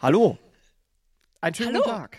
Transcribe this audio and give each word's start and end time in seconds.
Hallo. 0.00 0.38
Einen 1.40 1.54
schönen 1.54 1.74
Hallo. 1.74 1.84
guten 1.84 1.96
Tag. 1.96 2.18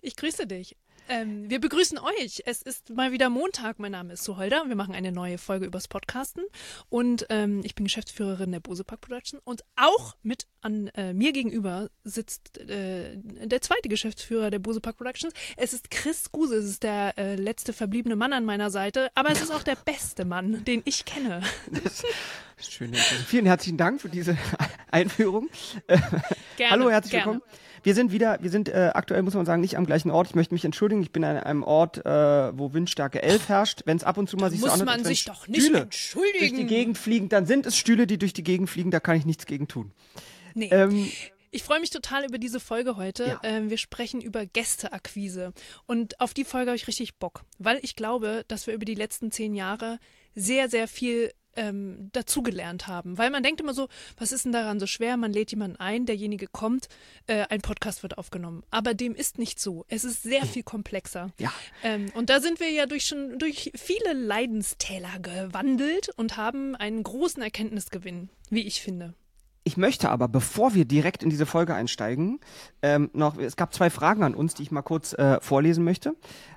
Ich 0.00 0.16
grüße 0.16 0.46
dich. 0.46 0.76
Ähm, 1.08 1.50
wir 1.50 1.60
begrüßen 1.60 1.98
euch. 1.98 2.42
Es 2.46 2.62
ist 2.62 2.90
mal 2.90 3.12
wieder 3.12 3.28
Montag. 3.28 3.78
Mein 3.78 3.92
Name 3.92 4.14
ist 4.14 4.24
Suholder. 4.24 4.64
Wir 4.66 4.76
machen 4.76 4.94
eine 4.94 5.12
neue 5.12 5.36
Folge 5.36 5.66
übers 5.66 5.88
Podcasten. 5.88 6.44
Und 6.88 7.26
ähm, 7.28 7.60
ich 7.64 7.74
bin 7.74 7.84
Geschäftsführerin 7.84 8.52
der 8.52 8.60
Bose 8.60 8.84
Park 8.84 9.02
Production. 9.02 9.40
Und 9.44 9.62
auch 9.76 10.16
mit 10.22 10.46
an 10.60 10.88
äh, 10.94 11.12
mir 11.12 11.32
gegenüber 11.32 11.90
sitzt 12.04 12.58
äh, 12.58 13.16
der 13.16 13.60
zweite 13.60 13.88
Geschäftsführer 13.88 14.50
der 14.50 14.60
Bose 14.60 14.80
Park 14.80 14.96
Productions. 14.96 15.34
Es 15.56 15.72
ist 15.72 15.90
Chris 15.90 16.30
Guse. 16.32 16.56
Es 16.56 16.66
ist 16.66 16.82
der 16.82 17.18
äh, 17.18 17.34
letzte 17.34 17.72
verbliebene 17.72 18.16
Mann 18.16 18.32
an 18.32 18.44
meiner 18.44 18.70
Seite. 18.70 19.10
Aber 19.14 19.30
es 19.30 19.42
ist 19.42 19.52
auch 19.52 19.64
der 19.64 19.76
beste 19.76 20.24
Mann, 20.24 20.64
den 20.64 20.82
ich 20.84 21.04
kenne. 21.04 21.42
Schön. 22.58 22.94
Vielen 23.26 23.46
herzlichen 23.46 23.76
Dank 23.76 24.00
für 24.00 24.08
diese 24.08 24.38
Einführung. 24.92 25.48
Gerne, 26.56 26.70
Hallo, 26.70 26.90
herzlich 26.90 27.12
gerne. 27.12 27.32
willkommen. 27.32 27.42
Wir 27.84 27.94
sind 27.96 28.12
wieder, 28.12 28.38
wir 28.40 28.50
sind 28.50 28.68
äh, 28.68 28.92
aktuell, 28.94 29.22
muss 29.22 29.34
man 29.34 29.44
sagen, 29.44 29.60
nicht 29.60 29.76
am 29.76 29.86
gleichen 29.86 30.10
Ort. 30.12 30.28
Ich 30.28 30.34
möchte 30.36 30.54
mich 30.54 30.64
entschuldigen, 30.64 31.02
ich 31.02 31.10
bin 31.10 31.24
an 31.24 31.36
einem 31.36 31.64
Ort, 31.64 31.98
äh, 32.06 32.56
wo 32.56 32.72
Windstärke 32.72 33.20
11 33.22 33.48
herrscht. 33.48 33.82
Wenn 33.86 33.96
es 33.96 34.04
ab 34.04 34.18
und 34.18 34.28
zu 34.30 34.36
mal 34.36 34.50
sich 34.50 34.60
so 34.60 34.66
muss 34.66 34.74
anhört, 34.74 34.98
man 34.98 35.04
sich 35.04 35.24
doch 35.24 35.48
nicht 35.48 35.64
Stühle 35.64 35.80
entschuldigen. 35.80 36.38
durch 36.38 36.54
die 36.54 36.66
Gegend 36.66 36.96
fliegen, 36.98 37.28
dann 37.28 37.46
sind 37.46 37.66
es 37.66 37.76
Stühle, 37.76 38.06
die 38.06 38.18
durch 38.18 38.32
die 38.34 38.44
Gegend 38.44 38.70
fliegen, 38.70 38.92
da 38.92 39.00
kann 39.00 39.16
ich 39.16 39.26
nichts 39.26 39.46
gegen 39.46 39.66
tun. 39.66 39.90
Nee. 40.54 40.68
Ähm, 40.70 41.10
Ich 41.50 41.64
freue 41.64 41.80
mich 41.80 41.90
total 41.90 42.24
über 42.24 42.38
diese 42.38 42.60
Folge 42.60 42.96
heute. 42.96 43.26
Ja. 43.26 43.40
Ähm, 43.42 43.68
wir 43.68 43.78
sprechen 43.78 44.20
über 44.20 44.46
Gästeakquise. 44.46 45.52
Und 45.86 46.20
auf 46.20 46.34
die 46.34 46.44
Folge 46.44 46.70
habe 46.70 46.76
ich 46.76 46.86
richtig 46.86 47.16
Bock, 47.18 47.42
weil 47.58 47.78
ich 47.82 47.96
glaube, 47.96 48.44
dass 48.46 48.66
wir 48.68 48.74
über 48.74 48.84
die 48.84 48.94
letzten 48.94 49.32
zehn 49.32 49.54
Jahre 49.54 49.98
sehr, 50.36 50.68
sehr 50.70 50.86
viel 50.86 51.32
ähm, 51.56 52.10
dazugelernt 52.12 52.86
haben. 52.86 53.18
Weil 53.18 53.30
man 53.30 53.42
denkt 53.42 53.60
immer 53.60 53.74
so, 53.74 53.88
was 54.16 54.32
ist 54.32 54.44
denn 54.44 54.52
daran 54.52 54.80
so 54.80 54.86
schwer? 54.86 55.16
Man 55.16 55.32
lädt 55.32 55.50
jemanden 55.50 55.76
ein, 55.78 56.06
derjenige 56.06 56.46
kommt, 56.46 56.88
äh, 57.26 57.44
ein 57.48 57.60
Podcast 57.60 58.02
wird 58.02 58.18
aufgenommen. 58.18 58.62
Aber 58.70 58.94
dem 58.94 59.14
ist 59.14 59.38
nicht 59.38 59.60
so. 59.60 59.84
Es 59.88 60.04
ist 60.04 60.22
sehr 60.22 60.44
viel 60.46 60.62
komplexer. 60.62 61.30
Ja. 61.38 61.52
Ähm, 61.82 62.10
und 62.14 62.30
da 62.30 62.40
sind 62.40 62.60
wir 62.60 62.70
ja 62.70 62.86
durch 62.86 63.04
schon 63.04 63.38
durch 63.38 63.72
viele 63.74 64.12
Leidenstäler 64.12 65.18
gewandelt 65.20 66.10
und 66.16 66.36
haben 66.36 66.74
einen 66.76 67.02
großen 67.02 67.42
Erkenntnisgewinn, 67.42 68.28
wie 68.50 68.66
ich 68.66 68.80
finde. 68.80 69.14
Ich 69.64 69.76
möchte 69.76 70.10
aber, 70.10 70.26
bevor 70.26 70.74
wir 70.74 70.84
direkt 70.84 71.22
in 71.22 71.30
diese 71.30 71.46
Folge 71.46 71.74
einsteigen, 71.74 72.40
ähm, 72.82 73.10
noch, 73.12 73.38
es 73.38 73.56
gab 73.56 73.72
zwei 73.72 73.90
Fragen 73.90 74.24
an 74.24 74.34
uns, 74.34 74.54
die 74.54 74.64
ich 74.64 74.72
mal 74.72 74.82
kurz 74.82 75.12
äh, 75.12 75.40
vorlesen 75.40 75.84
möchte. 75.84 76.16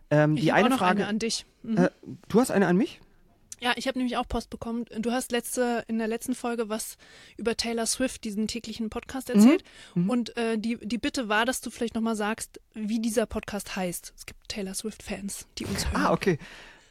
Ähm, 0.09 0.35
Ich 0.35 0.43
die 0.43 0.51
habe 0.51 0.57
eine 0.57 0.67
auch 0.67 0.69
noch 0.71 0.77
Frage, 0.79 1.01
eine 1.01 1.07
an 1.09 1.19
dich. 1.19 1.45
Mhm. 1.61 1.77
äh, 1.77 1.89
du 2.27 2.39
hast 2.39 2.49
eine 2.49 2.65
an 2.65 2.77
mich? 2.77 3.01
Ja, 3.65 3.73
ich 3.77 3.87
habe 3.87 3.97
nämlich 3.97 4.15
auch 4.17 4.27
Post 4.27 4.51
bekommen. 4.51 4.85
Du 4.99 5.11
hast 5.11 5.31
letzte 5.31 5.83
in 5.87 5.97
der 5.97 6.07
letzten 6.07 6.35
Folge 6.35 6.69
was 6.69 6.97
über 7.35 7.57
Taylor 7.57 7.87
Swift, 7.87 8.23
diesen 8.23 8.47
täglichen 8.47 8.91
Podcast 8.91 9.31
erzählt. 9.31 9.63
Und 9.95 10.37
äh, 10.37 10.59
die, 10.59 10.77
die 10.83 10.99
Bitte 10.99 11.29
war, 11.29 11.45
dass 11.45 11.61
du 11.61 11.71
vielleicht 11.71 11.95
nochmal 11.95 12.15
sagst, 12.15 12.61
wie 12.75 12.99
dieser 12.99 13.25
Podcast 13.25 13.75
heißt. 13.75 14.13
Es 14.15 14.27
gibt 14.27 14.47
Taylor 14.49 14.75
Swift-Fans, 14.75 15.47
die 15.57 15.65
uns 15.65 15.89
hören. 15.89 15.95
Ah, 15.99 16.13
okay. 16.13 16.37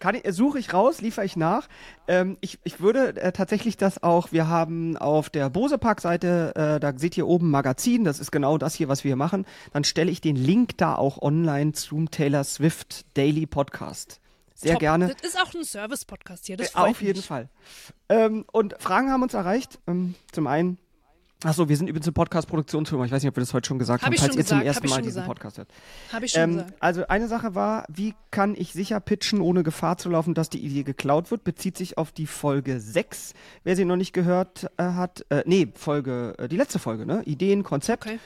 Kann 0.00 0.16
ich, 0.16 0.24
äh, 0.24 0.32
suche 0.32 0.58
ich 0.58 0.72
raus, 0.72 1.00
liefere 1.00 1.24
ich 1.24 1.36
nach. 1.36 1.68
Ähm, 2.08 2.38
ich, 2.40 2.58
ich 2.64 2.80
würde 2.80 3.20
äh, 3.22 3.30
tatsächlich 3.30 3.76
das 3.76 4.02
auch, 4.02 4.32
wir 4.32 4.48
haben 4.48 4.96
auf 4.96 5.30
der 5.30 5.50
Bose 5.50 5.78
Park 5.78 6.00
Seite, 6.00 6.54
äh, 6.56 6.80
da 6.80 6.92
seht 6.98 7.16
ihr 7.16 7.28
oben 7.28 7.50
Magazin, 7.50 8.02
das 8.02 8.18
ist 8.18 8.32
genau 8.32 8.58
das 8.58 8.74
hier, 8.74 8.88
was 8.88 9.04
wir 9.04 9.10
hier 9.10 9.16
machen. 9.16 9.46
Dann 9.72 9.84
stelle 9.84 10.10
ich 10.10 10.20
den 10.20 10.34
Link 10.34 10.76
da 10.78 10.96
auch 10.96 11.22
online 11.22 11.70
zum 11.70 12.10
Taylor 12.10 12.42
Swift 12.42 13.06
Daily 13.16 13.46
Podcast. 13.46 14.18
Sehr 14.54 14.72
Top. 14.72 14.80
gerne. 14.80 15.08
Das 15.20 15.32
ist 15.32 15.40
auch 15.40 15.52
ein 15.54 15.64
Service-Podcast 15.64 16.46
hier. 16.46 16.56
Das 16.56 16.74
Äh, 16.74 16.78
Auf 16.78 17.02
jeden 17.02 17.18
mich. 17.18 17.26
Fall. 17.26 17.48
Ähm, 18.08 18.44
und 18.52 18.74
Fragen 18.78 19.10
haben 19.10 19.22
uns 19.22 19.34
erreicht. 19.34 19.80
Ähm, 19.88 20.14
zum 20.32 20.46
einen, 20.46 20.78
achso, 21.42 21.68
wir 21.68 21.76
sind 21.76 21.88
übrigens 21.88 22.06
eine 22.06 22.12
Podcast-Produktionsfirma. 22.12 23.04
Ich 23.04 23.10
weiß 23.10 23.22
nicht, 23.22 23.28
ob 23.30 23.36
wir 23.36 23.40
das 23.42 23.52
heute 23.52 23.66
schon 23.66 23.78
gesagt 23.80 24.02
Hab 24.04 24.12
haben, 24.12 24.16
falls 24.18 24.36
ihr 24.36 24.44
zum 24.46 24.60
gesagt, 24.60 24.64
ersten 24.66 24.78
hab 24.78 24.84
ich 24.84 24.90
Mal 24.92 24.96
diesen 25.02 25.08
gesagt. 25.08 25.26
Podcast 25.26 25.58
hört. 25.58 25.68
Habe 26.12 26.24
ich 26.26 26.32
schon 26.32 26.42
Ähm, 26.42 26.52
gesagt. 26.58 26.74
also 26.80 27.06
eine 27.08 27.26
Sache 27.28 27.54
war, 27.56 27.84
wie 27.88 28.14
kann 28.30 28.54
ich 28.56 28.72
sicher 28.72 29.00
pitchen, 29.00 29.40
ohne 29.40 29.64
Gefahr 29.64 29.98
zu 29.98 30.08
laufen, 30.08 30.34
dass 30.34 30.50
die 30.50 30.64
Idee 30.64 30.84
geklaut 30.84 31.30
wird? 31.32 31.42
Bezieht 31.42 31.76
sich 31.76 31.98
auf 31.98 32.12
die 32.12 32.26
Folge 32.28 32.78
6. 32.80 33.34
Wer 33.64 33.74
sie 33.76 33.84
noch 33.84 33.96
nicht 33.96 34.12
gehört 34.12 34.70
äh, 34.76 34.84
hat, 34.84 35.26
äh, 35.30 35.42
nee, 35.46 35.66
Folge, 35.74 36.34
äh, 36.38 36.48
die 36.48 36.56
letzte 36.56 36.78
Folge, 36.78 37.06
ne? 37.06 37.22
Ideen, 37.24 37.64
Konzept. 37.64 38.06
Okay. 38.06 38.18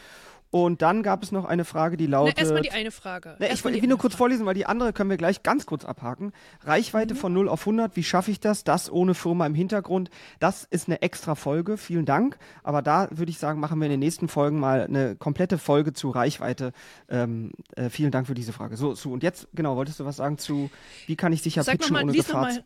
Und 0.51 0.81
dann 0.81 1.03
gab 1.03 1.23
es 1.23 1.31
noch 1.31 1.45
eine 1.45 1.67
Frage, 1.67 1.99
die 1.99 2.09
Na, 2.09 2.21
lautet. 2.21 2.39
erstmal 2.39 2.63
die 2.63 2.71
eine 2.71 2.91
Frage. 2.91 3.37
Ne, 3.39 3.53
ich 3.53 3.63
will 3.65 3.73
nur 3.87 3.99
kurz 3.99 4.15
Frage. 4.15 4.17
vorlesen, 4.17 4.47
weil 4.47 4.55
die 4.55 4.65
andere 4.65 4.95
können 4.95 5.11
wir 5.11 5.19
gleich 5.19 5.43
ganz 5.43 5.67
kurz 5.67 5.85
abhaken. 5.85 6.33
Reichweite 6.63 7.13
Mhm. 7.13 7.19
von 7.19 7.33
0 7.35 7.49
auf 7.51 7.67
100, 7.67 7.97
wie 7.97 8.03
schaffe 8.03 8.31
ich 8.31 8.41
das? 8.41 8.65
Das 8.65 8.91
ohne 8.91 9.13
Firma 9.15 9.45
im 9.47 9.55
Hintergrund. 9.55 10.09
Das 10.41 10.65
ist 10.65 10.89
eine 10.89 11.03
extra 11.03 11.35
Folge, 11.35 11.77
vielen 11.77 12.07
Dank. 12.07 12.39
Aber 12.63 12.81
da 12.81 13.09
würde 13.11 13.31
ich 13.31 13.39
sagen, 13.39 13.61
machen 13.61 13.79
wir 13.79 13.85
in 13.87 13.91
den 13.91 14.01
nächsten 14.01 14.29
Folgen 14.29 14.59
mal 14.59 14.85
eine 14.85 15.17
komplette 15.17 15.59
Folge 15.59 15.93
zu 15.93 16.09
Reichweite. 16.09 16.73
Ähm, 17.11 17.53
äh, 17.77 17.91
vielen 17.91 18.11
Dank 18.11 18.27
für 18.27 18.35
diese 18.35 18.55
Frage. 18.55 18.79
So, 18.79 18.95
so, 18.95 19.13
und 19.13 19.23
jetzt, 19.23 19.49
genau, 19.53 19.77
wolltest 19.77 20.01
du 20.01 20.07
was 20.07 20.17
sagen 20.17 20.39
zu, 20.39 20.71
wie 21.07 21.17
kann 21.17 21.33
ich 21.35 21.43
sicher 21.43 21.63
Sag 21.63 21.73
pitchen 21.79 21.93
nochmal, 21.93 22.05
ohne 22.05 22.13
Gefahr? 22.17 22.49
zu- 22.51 22.65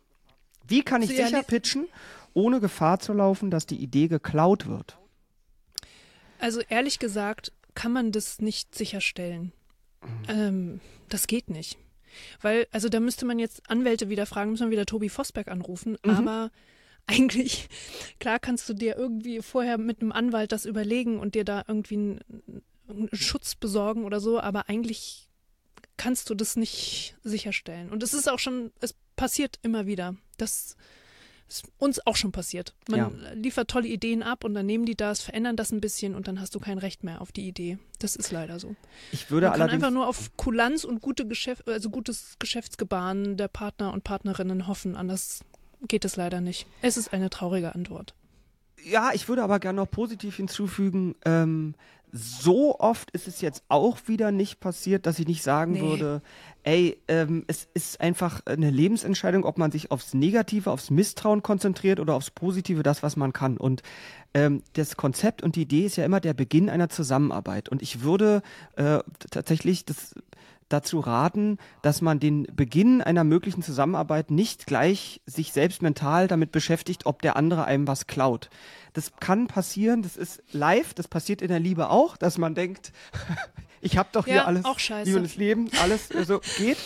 Wie 0.67 0.83
kann 0.83 1.01
ich 1.01 1.09
ja, 1.09 1.25
sicher 1.25 1.39
lies- 1.39 1.47
pitchen, 1.47 1.87
ohne 2.33 2.61
Gefahr 2.61 2.99
zu 2.99 3.11
laufen, 3.11 3.51
dass 3.51 3.65
die 3.65 3.75
Idee 3.83 4.07
geklaut 4.07 4.67
wird? 4.67 4.97
Also 6.39 6.61
ehrlich 6.69 6.99
gesagt 6.99 7.51
kann 7.75 7.91
man 7.91 8.11
das 8.11 8.39
nicht 8.39 8.75
sicherstellen. 8.75 9.51
Ähm, 10.27 10.79
das 11.09 11.27
geht 11.27 11.49
nicht. 11.49 11.77
Weil, 12.41 12.67
also 12.71 12.89
da 12.89 12.99
müsste 12.99 13.25
man 13.25 13.39
jetzt 13.39 13.69
Anwälte 13.69 14.09
wieder 14.09 14.25
fragen, 14.25 14.51
muss 14.51 14.59
man 14.59 14.71
wieder 14.71 14.85
Tobi 14.85 15.09
Vosberg 15.09 15.47
anrufen, 15.47 15.97
aber 16.03 16.51
eigentlich, 17.07 17.69
klar 18.19 18.39
kannst 18.39 18.69
du 18.69 18.73
dir 18.73 18.95
irgendwie 18.97 19.41
vorher 19.41 19.77
mit 19.77 20.01
einem 20.01 20.11
Anwalt 20.11 20.51
das 20.51 20.65
überlegen 20.65 21.19
und 21.19 21.35
dir 21.35 21.43
da 21.43 21.63
irgendwie 21.67 21.95
einen, 21.95 22.63
einen 22.87 23.09
Schutz 23.13 23.55
besorgen 23.55 24.05
oder 24.05 24.19
so, 24.19 24.39
aber 24.39 24.69
eigentlich 24.69 25.29
kannst 25.97 26.29
du 26.29 26.35
das 26.35 26.55
nicht 26.55 27.15
sicherstellen. 27.23 27.89
Und 27.91 28.03
es 28.03 28.13
ist 28.13 28.29
auch 28.29 28.39
schon, 28.39 28.71
es 28.79 28.95
passiert 29.15 29.59
immer 29.61 29.85
wieder. 29.85 30.15
Das 30.37 30.75
ist 31.53 31.65
uns 31.77 32.05
auch 32.05 32.15
schon 32.15 32.31
passiert. 32.31 32.73
Man 32.89 32.99
Ja. 32.99 33.11
liefert 33.33 33.69
tolle 33.69 33.87
Ideen 33.87 34.23
ab 34.23 34.43
und 34.43 34.53
dann 34.53 34.65
nehmen 34.65 34.85
die 34.85 34.95
das, 34.95 35.21
verändern 35.21 35.55
das 35.55 35.71
ein 35.71 35.81
bisschen 35.81 36.15
und 36.15 36.27
dann 36.27 36.39
hast 36.39 36.55
du 36.55 36.59
kein 36.59 36.77
Recht 36.77 37.03
mehr 37.03 37.21
auf 37.21 37.31
die 37.31 37.47
Idee. 37.47 37.77
Das 37.99 38.15
ist 38.15 38.31
leider 38.31 38.59
so. 38.59 38.75
Ich 39.11 39.29
würde 39.29 39.47
Man 39.49 39.57
kann 39.59 39.69
einfach 39.69 39.91
nur 39.91 40.07
auf 40.07 40.35
Kulanz 40.37 40.83
und 40.83 41.01
gute 41.01 41.27
Geschäft, 41.27 41.67
also 41.67 41.89
gutes 41.89 42.35
Geschäftsgebaren 42.39 43.37
der 43.37 43.47
Partner 43.47 43.93
und 43.93 44.03
Partnerinnen 44.03 44.67
hoffen. 44.67 44.95
Anders 44.95 45.41
geht 45.87 46.05
es 46.05 46.15
leider 46.15 46.41
nicht. 46.41 46.65
Es 46.81 46.97
ist 46.97 47.13
eine 47.13 47.29
traurige 47.29 47.75
Antwort. 47.75 48.13
Ja, 48.85 49.11
ich 49.13 49.27
würde 49.29 49.43
aber 49.43 49.59
gerne 49.59 49.77
noch 49.77 49.89
positiv 49.89 50.35
hinzufügen, 50.35 51.15
ähm, 51.25 51.75
so 52.15 52.79
oft 52.79 53.09
ist 53.09 53.27
es 53.27 53.41
jetzt 53.41 53.63
auch 53.69 53.97
wieder 54.05 54.31
nicht 54.31 54.59
passiert, 54.59 55.07
dass 55.07 55.17
ich 55.17 55.27
nicht 55.27 55.41
sagen 55.41 55.73
Nee. 55.73 55.81
würde, 55.81 56.21
ey, 56.61 57.01
ähm, 57.07 57.43
es 57.47 57.67
ist 57.73 57.99
einfach 58.01 58.41
eine 58.45 58.69
Lebensentscheidung, 58.69 59.45
ob 59.45 59.57
man 59.57 59.71
sich 59.71 59.89
aufs 59.89 60.13
Negative, 60.13 60.69
aufs 60.69 60.91
Misstrauen 60.91 61.41
konzentriert 61.41 61.99
oder 61.99 62.13
aufs 62.13 62.29
Positive, 62.29 62.83
das, 62.83 63.01
was 63.01 63.15
man 63.15 63.33
kann. 63.33 63.57
Und 63.57 63.81
ähm, 64.35 64.61
das 64.73 64.95
Konzept 64.95 65.41
und 65.41 65.55
die 65.55 65.63
Idee 65.63 65.87
ist 65.87 65.95
ja 65.95 66.05
immer 66.05 66.19
der 66.19 66.35
Beginn 66.35 66.69
einer 66.69 66.89
Zusammenarbeit. 66.89 67.69
Und 67.69 67.81
ich 67.81 68.03
würde 68.03 68.43
äh, 68.75 68.99
tatsächlich 69.31 69.83
das 69.85 70.13
dazu 70.73 70.99
raten, 70.99 71.57
dass 71.81 72.01
man 72.01 72.19
den 72.19 72.47
Beginn 72.53 73.01
einer 73.01 73.23
möglichen 73.23 73.61
Zusammenarbeit 73.61 74.31
nicht 74.31 74.65
gleich 74.65 75.21
sich 75.25 75.53
selbst 75.53 75.81
mental 75.81 76.27
damit 76.27 76.51
beschäftigt, 76.51 77.05
ob 77.05 77.21
der 77.21 77.35
andere 77.35 77.65
einem 77.65 77.87
was 77.87 78.07
klaut. 78.07 78.49
Das 78.93 79.13
kann 79.19 79.47
passieren, 79.47 80.01
das 80.01 80.17
ist 80.17 80.41
live, 80.51 80.93
das 80.93 81.07
passiert 81.07 81.41
in 81.41 81.47
der 81.47 81.59
Liebe 81.59 81.89
auch, 81.89 82.17
dass 82.17 82.37
man 82.37 82.55
denkt, 82.55 82.91
ich 83.81 83.97
habe 83.97 84.09
doch 84.11 84.25
hier 84.25 84.35
Ja, 84.35 84.45
alles, 84.45 84.65
auch 84.65 84.79
scheiße. 84.79 85.09
Liebe 85.09 85.21
das 85.21 85.35
Leben, 85.35 85.69
alles 85.81 86.09
so 86.09 86.41
geht. 86.57 86.77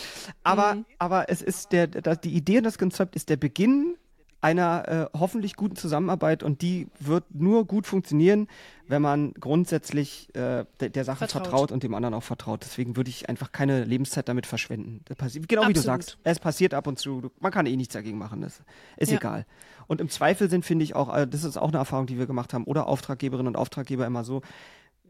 Aber, 0.44 0.76
Mhm. 0.76 0.86
aber 1.00 1.30
es 1.30 1.42
ist 1.42 1.72
der, 1.72 1.88
der, 1.88 2.16
die 2.16 2.34
Idee 2.34 2.58
und 2.60 2.64
das 2.66 2.78
Konzept 2.78 3.16
ist 3.16 3.30
der 3.30 3.38
Beginn 3.38 3.96
einer 4.40 4.88
äh, 4.88 5.18
hoffentlich 5.18 5.56
guten 5.56 5.76
Zusammenarbeit 5.76 6.44
und 6.44 6.62
die 6.62 6.88
wird 7.00 7.24
nur 7.34 7.66
gut 7.66 7.88
funktionieren, 7.88 8.48
wenn 8.88 9.02
man 9.02 9.34
grundsätzlich 9.34 10.30
äh, 10.36 10.66
der, 10.80 10.90
der 10.90 11.04
Sache 11.06 11.20
vertraut. 11.20 11.44
Vertraut. 11.48 11.72
und 11.72 11.84
dem 11.84 11.94
anderen 11.96 12.14
auch 12.14 12.24
vertraut. 12.24 12.62
Deswegen 12.64 12.96
würde 12.96 13.10
ich 13.10 13.30
einfach 13.30 13.52
keine 13.52 13.84
Lebenszeit 13.84 14.30
damit 14.30 14.46
verschwenden. 14.46 15.04
Genau 15.08 15.24
wie 15.68 15.74
du 15.74 15.80
Absolut. 15.80 15.84
sagst. 15.84 16.18
Es 16.24 16.40
passiert 16.40 16.74
ab 16.74 16.88
und 16.88 17.00
zu. 17.00 17.32
Man 17.40 17.52
kann 17.52 17.66
eh 17.66 17.76
nichts 17.76 17.94
dagegen 17.94 18.18
machen. 18.18 18.42
Das 18.42 18.62
ist 18.98 19.12
Ja. 19.12 19.18
egal. 19.18 19.46
Und 19.88 20.02
im 20.02 20.10
Zweifel 20.10 20.50
sind, 20.50 20.66
finde 20.66 20.84
ich 20.84 20.96
auch, 20.96 21.14
äh, 21.16 21.28
das 21.28 21.44
ist 21.44 21.58
auch 21.58 21.70
eine 21.70 21.78
Erfahrung, 21.78 22.06
die 22.06 22.20
wir 22.20 22.28
gemacht 22.28 22.54
haben, 22.54 22.66
oder 22.66 22.88
Auftraggeberinnen 22.88 23.48
und 23.48 23.56
Auftraggeber 23.56 24.06
immer 24.06 24.24
so, 24.24 24.42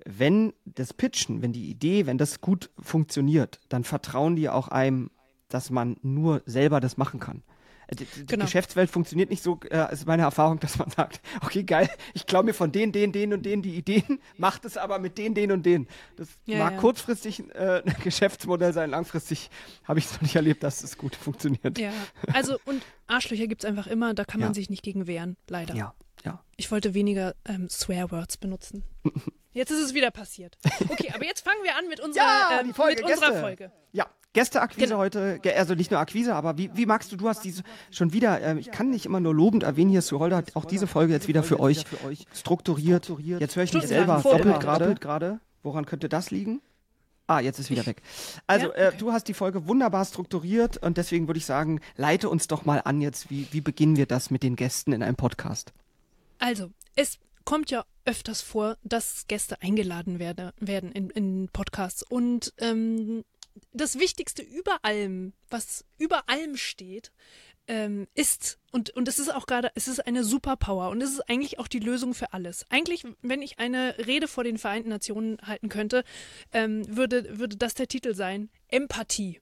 wenn 0.05 0.53
das 0.65 0.93
Pitchen, 0.93 1.41
wenn 1.41 1.51
die 1.51 1.69
Idee, 1.69 2.05
wenn 2.05 2.17
das 2.17 2.39
gut 2.39 2.69
funktioniert, 2.79 3.59
dann 3.67 3.83
vertrauen 3.83 4.35
die 4.35 4.47
auch 4.47 4.69
einem, 4.69 5.11
dass 5.49 5.69
man 5.69 5.97
nur 6.01 6.41
selber 6.45 6.79
das 6.79 6.97
machen 6.97 7.19
kann. 7.19 7.43
Die, 7.91 8.05
die 8.05 8.25
Genau. 8.25 8.45
Geschäftswelt 8.45 8.89
funktioniert 8.89 9.29
nicht 9.29 9.41
so, 9.43 9.59
äh, 9.69 9.91
ist 9.93 10.05
meine 10.05 10.23
Erfahrung, 10.23 10.59
dass 10.59 10.77
man 10.77 10.89
sagt, 10.89 11.21
okay, 11.41 11.63
geil, 11.63 11.89
ich 12.13 12.25
klaue 12.25 12.43
mir 12.43 12.53
von 12.53 12.71
den, 12.71 12.91
den, 12.91 13.11
den 13.11 13.33
und 13.33 13.45
den 13.45 13.61
die 13.61 13.75
Ideen, 13.75 14.19
macht 14.37 14.65
es 14.65 14.77
aber 14.77 14.99
mit 14.99 15.17
den, 15.17 15.33
den 15.33 15.51
und 15.51 15.65
den. 15.65 15.87
Das 16.17 16.27
Ja, 16.45 16.59
mag 16.59 16.73
ja. 16.73 16.79
kurzfristig 16.79 17.43
äh, 17.55 17.81
ein 17.85 17.95
Geschäftsmodell 18.03 18.73
sein, 18.73 18.89
langfristig 18.89 19.49
habe 19.85 19.99
ich 19.99 20.05
es 20.05 20.13
noch 20.13 20.21
nicht 20.21 20.35
erlebt, 20.35 20.63
dass 20.63 20.83
es 20.83 20.97
gut 20.97 21.15
funktioniert. 21.15 21.77
Ja, 21.79 21.91
also 22.33 22.57
und 22.65 22.83
Arschlöcher 23.07 23.47
gibt 23.47 23.63
es 23.63 23.69
einfach 23.69 23.87
immer, 23.87 24.13
da 24.13 24.25
kann 24.25 24.39
man 24.41 24.49
Ja. 24.49 24.53
sich 24.55 24.69
nicht 24.69 24.83
gegen 24.83 25.07
wehren, 25.07 25.37
leider. 25.49 25.73
ja. 25.75 25.93
ja. 26.25 26.43
Ich 26.57 26.71
wollte 26.71 26.93
weniger 26.93 27.35
ähm, 27.45 27.69
Swearwords 27.69 28.37
benutzen. 28.37 28.83
jetzt 29.53 29.71
ist 29.71 29.79
es 29.79 29.93
wieder 29.93 30.11
passiert. 30.11 30.57
Okay, 30.89 31.11
aber 31.13 31.23
jetzt 31.25 31.43
fangen 31.45 31.63
wir 31.63 31.77
an 31.77 31.87
mit 31.87 31.99
unserer, 31.99 32.23
ja, 32.23 32.59
ähm, 32.61 32.73
Folge, 32.73 33.03
mit 33.03 33.11
unserer 33.13 33.39
Folge. 33.39 33.71
Ja, 33.93 34.07
Gästeakquise 34.37 34.87
genau. 34.87 34.99
heute, 34.99 35.41
also 35.55 35.73
nicht 35.73 35.89
nur 35.89 35.99
Akquise, 35.99 36.35
aber 36.35 36.57
wie, 36.57 36.69
wie 36.75 36.85
magst 36.85 37.11
du, 37.11 37.15
du 37.15 37.27
hast 37.27 37.43
diese 37.43 37.63
schon 37.89 38.13
wieder, 38.13 38.39
äh, 38.39 38.59
ich 38.59 38.69
kann 38.69 38.91
nicht 38.91 39.07
immer 39.07 39.19
nur 39.19 39.33
lobend 39.33 39.63
erwähnen, 39.63 39.89
hier 39.89 39.99
ist 39.99 40.11
Holder 40.11 40.37
hat 40.37 40.55
auch 40.55 40.65
diese 40.65 40.85
Folge 40.85 41.13
jetzt 41.13 41.27
wieder 41.27 41.41
für 41.41 41.59
euch 41.59 41.85
strukturiert. 42.33 43.11
Jetzt 43.39 43.55
höre 43.55 43.63
ich 43.63 43.73
mich 43.73 43.87
selber 43.87 44.21
doppelt 44.21 45.01
gerade. 45.01 45.39
Woran 45.63 45.85
könnte 45.85 46.07
das 46.07 46.29
liegen? 46.29 46.61
Ah, 47.25 47.39
jetzt 47.39 47.59
ist 47.59 47.69
wieder 47.69 47.85
weg. 47.85 48.01
Also, 48.45 48.67
ja? 48.67 48.71
okay. 48.71 48.95
äh, 48.95 48.97
du 48.97 49.11
hast 49.11 49.27
die 49.27 49.33
Folge 49.33 49.67
wunderbar 49.67 50.05
strukturiert 50.05 50.77
und 50.77 50.97
deswegen 50.97 51.27
würde 51.27 51.39
ich 51.39 51.45
sagen, 51.45 51.81
leite 51.97 52.29
uns 52.29 52.47
doch 52.47 52.63
mal 52.63 52.81
an 52.85 53.01
jetzt, 53.01 53.29
wie, 53.29 53.47
wie 53.51 53.61
beginnen 53.61 53.97
wir 53.97 54.05
das 54.05 54.29
mit 54.29 54.43
den 54.43 54.55
Gästen 54.55 54.93
in 54.93 55.03
einem 55.03 55.17
Podcast? 55.17 55.73
Also, 56.39 56.69
es 56.95 57.17
kommt 57.43 57.69
ja 57.69 57.83
öfters 58.05 58.41
vor, 58.41 58.77
dass 58.83 59.25
Gäste 59.27 59.61
eingeladen 59.61 60.19
werde, 60.19 60.53
werden 60.59 60.91
in, 60.91 61.09
in 61.09 61.49
Podcasts 61.51 62.03
und 62.03 62.53
ähm, 62.59 63.25
das 63.73 63.99
Wichtigste 63.99 64.41
über 64.41 64.83
allem, 64.83 65.33
was 65.49 65.85
über 65.97 66.29
allem 66.29 66.57
steht, 66.57 67.11
ähm, 67.67 68.07
ist, 68.13 68.59
und, 68.71 68.91
und 68.91 69.07
es 69.07 69.19
ist 69.19 69.33
auch 69.33 69.45
gerade, 69.45 69.71
es 69.75 69.87
ist 69.87 70.05
eine 70.05 70.23
Superpower 70.23 70.89
und 70.89 71.01
es 71.01 71.11
ist 71.11 71.29
eigentlich 71.29 71.59
auch 71.59 71.67
die 71.67 71.79
Lösung 71.79 72.13
für 72.13 72.33
alles. 72.33 72.65
Eigentlich, 72.69 73.03
wenn 73.21 73.41
ich 73.41 73.59
eine 73.59 73.95
Rede 74.05 74.27
vor 74.27 74.43
den 74.43 74.57
Vereinten 74.57 74.89
Nationen 74.89 75.37
halten 75.43 75.69
könnte, 75.69 76.03
ähm, 76.53 76.83
würde, 76.95 77.39
würde 77.39 77.57
das 77.57 77.73
der 77.73 77.87
Titel 77.87 78.15
sein, 78.15 78.49
Empathie. 78.69 79.41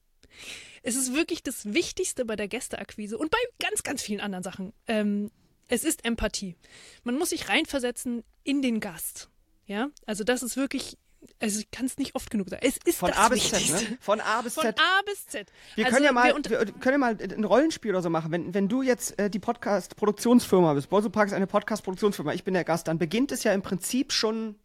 Es 0.82 0.96
ist 0.96 1.14
wirklich 1.14 1.44
das 1.44 1.74
Wichtigste 1.74 2.26
bei 2.26 2.36
der 2.36 2.48
Gästeakquise 2.48 3.18
und 3.18 3.32
bei 3.32 3.38
ganz, 3.60 3.84
ganz 3.84 4.02
vielen 4.02 4.22
anderen 4.22 4.44
Sachen. 4.44 4.74
Ähm, 4.88 5.32
es 5.68 5.84
ist 5.84 6.06
Empathie. 6.06 6.56
Man 7.04 7.18
muss 7.18 7.30
sich 7.30 7.50
reinversetzen 7.50 8.24
in 8.44 8.62
den 8.62 8.80
Gast. 8.80 9.30
Ja, 9.68 9.90
also 10.06 10.24
das 10.24 10.44
ist 10.44 10.58
wirklich 10.58 10.98
also 11.40 11.60
ich 11.60 11.72
kann 11.72 11.86
es 11.86 11.98
nicht 11.98 12.16
oft 12.16 12.30
genug 12.30 12.50
sagen. 12.50 12.66
Es 12.66 12.78
ist 12.86 13.00
von 13.00 13.10
das 13.10 13.18
A 13.18 13.30
bis 13.30 13.50
Z, 13.50 13.70
ne? 13.70 13.98
Von 14.00 14.22
A 14.22 14.42
bis 14.42 14.56
Z. 14.56 14.64
Von 14.64 14.74
A 14.78 15.02
bis 15.06 15.28
Z. 15.28 15.52
Wir 15.76 15.86
also 15.86 15.96
können 15.96 16.06
ja 16.06 16.12
mal, 16.12 16.34
wir, 16.36 16.50
wir, 16.50 16.66
können 16.74 16.94
ja 16.94 16.98
mal 16.98 17.18
ein 17.20 17.44
Rollenspiel 17.44 17.92
oder 17.92 18.02
so 18.02 18.10
machen. 18.10 18.32
Wenn, 18.32 18.54
wenn 18.54 18.68
du 18.68 18.82
jetzt 18.82 19.18
äh, 19.20 19.30
die 19.30 19.40
Podcast-Produktionsfirma 19.40 20.74
bist, 20.74 20.90
Bolso 20.90 21.10
Park 21.10 21.28
ist 21.28 21.34
eine 21.34 21.48
Podcast-Produktionsfirma, 21.48 22.34
ich 22.34 22.44
bin 22.44 22.54
der 22.54 22.64
Gast, 22.64 22.88
dann 22.88 22.98
beginnt 22.98 23.32
es 23.32 23.44
ja 23.44 23.54
im 23.54 23.62
Prinzip 23.62 24.12
schon. 24.12 24.56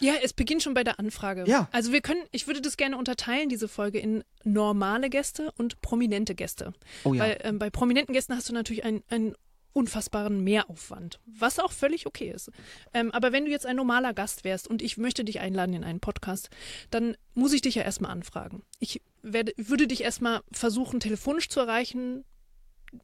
Ja, 0.00 0.14
es 0.22 0.32
beginnt 0.32 0.62
schon 0.62 0.74
bei 0.74 0.84
der 0.84 1.00
Anfrage. 1.00 1.44
Ja. 1.46 1.68
Also 1.72 1.92
wir 1.92 2.00
können, 2.00 2.22
ich 2.30 2.46
würde 2.46 2.60
das 2.60 2.76
gerne 2.76 2.96
unterteilen, 2.96 3.48
diese 3.48 3.66
Folge, 3.66 3.98
in 3.98 4.22
normale 4.44 5.10
Gäste 5.10 5.52
und 5.56 5.80
prominente 5.80 6.34
Gäste. 6.34 6.72
Oh 7.04 7.14
ja. 7.14 7.24
Weil 7.24 7.38
ähm, 7.42 7.58
bei 7.58 7.68
prominenten 7.70 8.12
Gästen 8.12 8.36
hast 8.36 8.48
du 8.48 8.54
natürlich 8.54 8.84
ein, 8.84 9.02
ein 9.08 9.34
unfassbaren 9.72 10.42
Mehraufwand, 10.42 11.20
was 11.26 11.58
auch 11.58 11.72
völlig 11.72 12.06
okay 12.06 12.30
ist. 12.30 12.50
Ähm, 12.94 13.10
aber 13.12 13.32
wenn 13.32 13.44
du 13.44 13.50
jetzt 13.50 13.66
ein 13.66 13.76
normaler 13.76 14.14
Gast 14.14 14.44
wärst 14.44 14.68
und 14.68 14.82
ich 14.82 14.96
möchte 14.98 15.24
dich 15.24 15.40
einladen 15.40 15.74
in 15.74 15.84
einen 15.84 16.00
Podcast, 16.00 16.50
dann 16.90 17.16
muss 17.34 17.52
ich 17.52 17.60
dich 17.60 17.76
ja 17.76 17.82
erstmal 17.82 18.10
anfragen. 18.10 18.62
Ich 18.80 19.02
werde, 19.22 19.52
würde 19.56 19.86
dich 19.86 20.02
erstmal 20.02 20.40
versuchen, 20.52 21.00
telefonisch 21.00 21.48
zu 21.48 21.60
erreichen, 21.60 22.24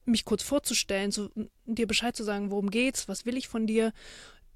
mich 0.05 0.25
kurz 0.25 0.43
vorzustellen, 0.43 1.13
zu, 1.13 1.31
dir 1.67 1.87
Bescheid 1.87 2.17
zu 2.17 2.25
sagen, 2.25 2.51
worum 2.51 2.71
geht's, 2.71 3.09
was 3.09 3.27
will 3.27 3.37
ich 3.37 3.49
von 3.49 3.67
dir 3.67 3.93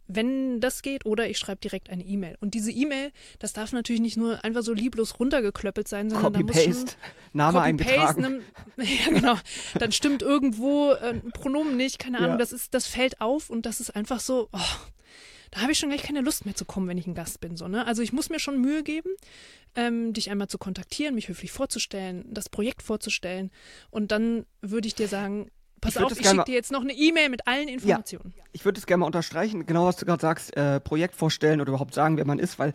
wenn 0.08 0.60
das 0.60 0.82
geht, 0.82 1.04
oder 1.06 1.28
ich 1.28 1.38
schreibe 1.38 1.60
direkt 1.60 1.90
eine 1.90 2.02
E-Mail. 2.02 2.36
Und 2.40 2.54
diese 2.54 2.72
E-Mail, 2.72 3.12
das 3.38 3.52
darf 3.52 3.72
natürlich 3.72 4.00
nicht 4.00 4.16
nur 4.16 4.42
einfach 4.42 4.62
so 4.62 4.72
lieblos 4.72 5.20
runtergeklöppelt 5.20 5.86
sein, 5.86 6.08
sondern 6.10 6.32
Copy, 6.32 6.46
da 6.46 6.52
muss 6.52 6.64
Paste, 6.64 6.96
Name 7.34 7.58
Copy, 7.58 7.68
eingetragen. 7.68 8.42
Ne, 8.76 8.84
ja, 8.84 9.10
genau. 9.10 9.34
Dann 9.78 9.92
stimmt 9.92 10.22
irgendwo 10.22 10.92
äh, 10.92 11.10
ein 11.10 11.30
Pronomen 11.32 11.76
nicht, 11.76 11.98
keine 11.98 12.18
Ahnung. 12.18 12.32
Ja. 12.32 12.36
Das 12.38 12.52
ist, 12.52 12.72
das 12.72 12.86
fällt 12.86 13.20
auf 13.20 13.50
und 13.50 13.66
das 13.66 13.80
ist 13.80 13.94
einfach 13.94 14.20
so. 14.20 14.48
Oh, 14.52 14.58
da 15.50 15.60
habe 15.62 15.72
ich 15.72 15.78
schon 15.78 15.88
gleich 15.88 16.02
keine 16.02 16.20
Lust 16.20 16.44
mehr 16.44 16.54
zu 16.54 16.64
kommen, 16.64 16.88
wenn 16.88 16.98
ich 16.98 17.06
ein 17.06 17.14
Gast 17.14 17.40
bin. 17.40 17.56
So, 17.56 17.68
ne? 17.68 17.86
Also 17.86 18.02
ich 18.02 18.12
muss 18.12 18.28
mir 18.28 18.38
schon 18.38 18.60
Mühe 18.60 18.82
geben, 18.82 19.10
ähm, 19.76 20.12
dich 20.12 20.30
einmal 20.30 20.48
zu 20.48 20.58
kontaktieren, 20.58 21.14
mich 21.14 21.28
höflich 21.28 21.52
vorzustellen, 21.52 22.24
das 22.28 22.48
Projekt 22.48 22.82
vorzustellen. 22.82 23.50
Und 23.90 24.12
dann 24.12 24.44
würde 24.60 24.88
ich 24.88 24.94
dir 24.94 25.08
sagen, 25.08 25.50
Pass 25.80 25.96
ich 25.96 26.02
auf, 26.02 26.12
ich 26.18 26.26
schicke 26.26 26.44
dir 26.44 26.54
jetzt 26.54 26.72
noch 26.72 26.80
eine 26.80 26.92
E-Mail 26.92 27.28
mit 27.28 27.46
allen 27.46 27.68
Informationen. 27.68 28.32
Ja, 28.36 28.44
ich 28.52 28.64
würde 28.64 28.78
es 28.78 28.86
gerne 28.86 29.00
mal 29.00 29.06
unterstreichen, 29.06 29.66
genau 29.66 29.86
was 29.86 29.96
du 29.96 30.06
gerade 30.06 30.20
sagst, 30.20 30.56
äh, 30.56 30.80
Projekt 30.80 31.14
vorstellen 31.14 31.60
oder 31.60 31.70
überhaupt 31.70 31.94
sagen, 31.94 32.16
wer 32.16 32.24
man 32.24 32.38
ist, 32.38 32.58
weil 32.58 32.72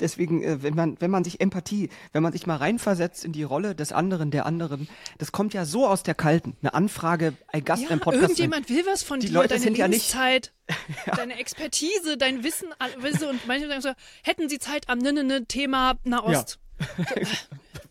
deswegen, 0.00 0.42
äh, 0.42 0.62
wenn 0.62 0.74
man, 0.74 1.00
wenn 1.00 1.10
man 1.10 1.24
sich 1.24 1.40
Empathie, 1.40 1.88
wenn 2.12 2.22
man 2.22 2.32
sich 2.32 2.46
mal 2.46 2.56
reinversetzt 2.56 3.24
in 3.24 3.32
die 3.32 3.42
Rolle 3.42 3.74
des 3.74 3.92
anderen, 3.92 4.30
der 4.30 4.46
anderen, 4.46 4.88
das 5.18 5.32
kommt 5.32 5.54
ja 5.54 5.64
so 5.64 5.86
aus 5.86 6.02
der 6.02 6.14
Kalten. 6.14 6.56
Eine 6.62 6.74
Anfrage, 6.74 7.34
ein 7.48 7.64
Gast 7.64 7.84
ja, 7.84 7.90
im 7.90 8.00
Podcast. 8.00 8.22
Irgendjemand 8.22 8.68
will 8.68 8.84
was 8.86 9.02
von 9.02 9.20
die 9.20 9.26
dir, 9.28 9.32
Leute 9.32 9.48
deine 9.48 9.60
sind 9.60 9.78
ja 9.78 9.88
nicht, 9.88 10.14
ja. 11.06 11.14
deine 11.16 11.38
Expertise, 11.38 12.16
dein 12.16 12.44
Wissen, 12.44 12.68
und 12.68 13.46
manche 13.46 13.68
sagen 13.68 13.80
so, 13.80 13.90
hätten 14.22 14.48
sie 14.48 14.58
Zeit 14.58 14.88
am 14.88 14.98
ne, 14.98 15.46
Thema 15.46 15.94
Nahost. 16.04 16.58
Ja. 16.78 16.86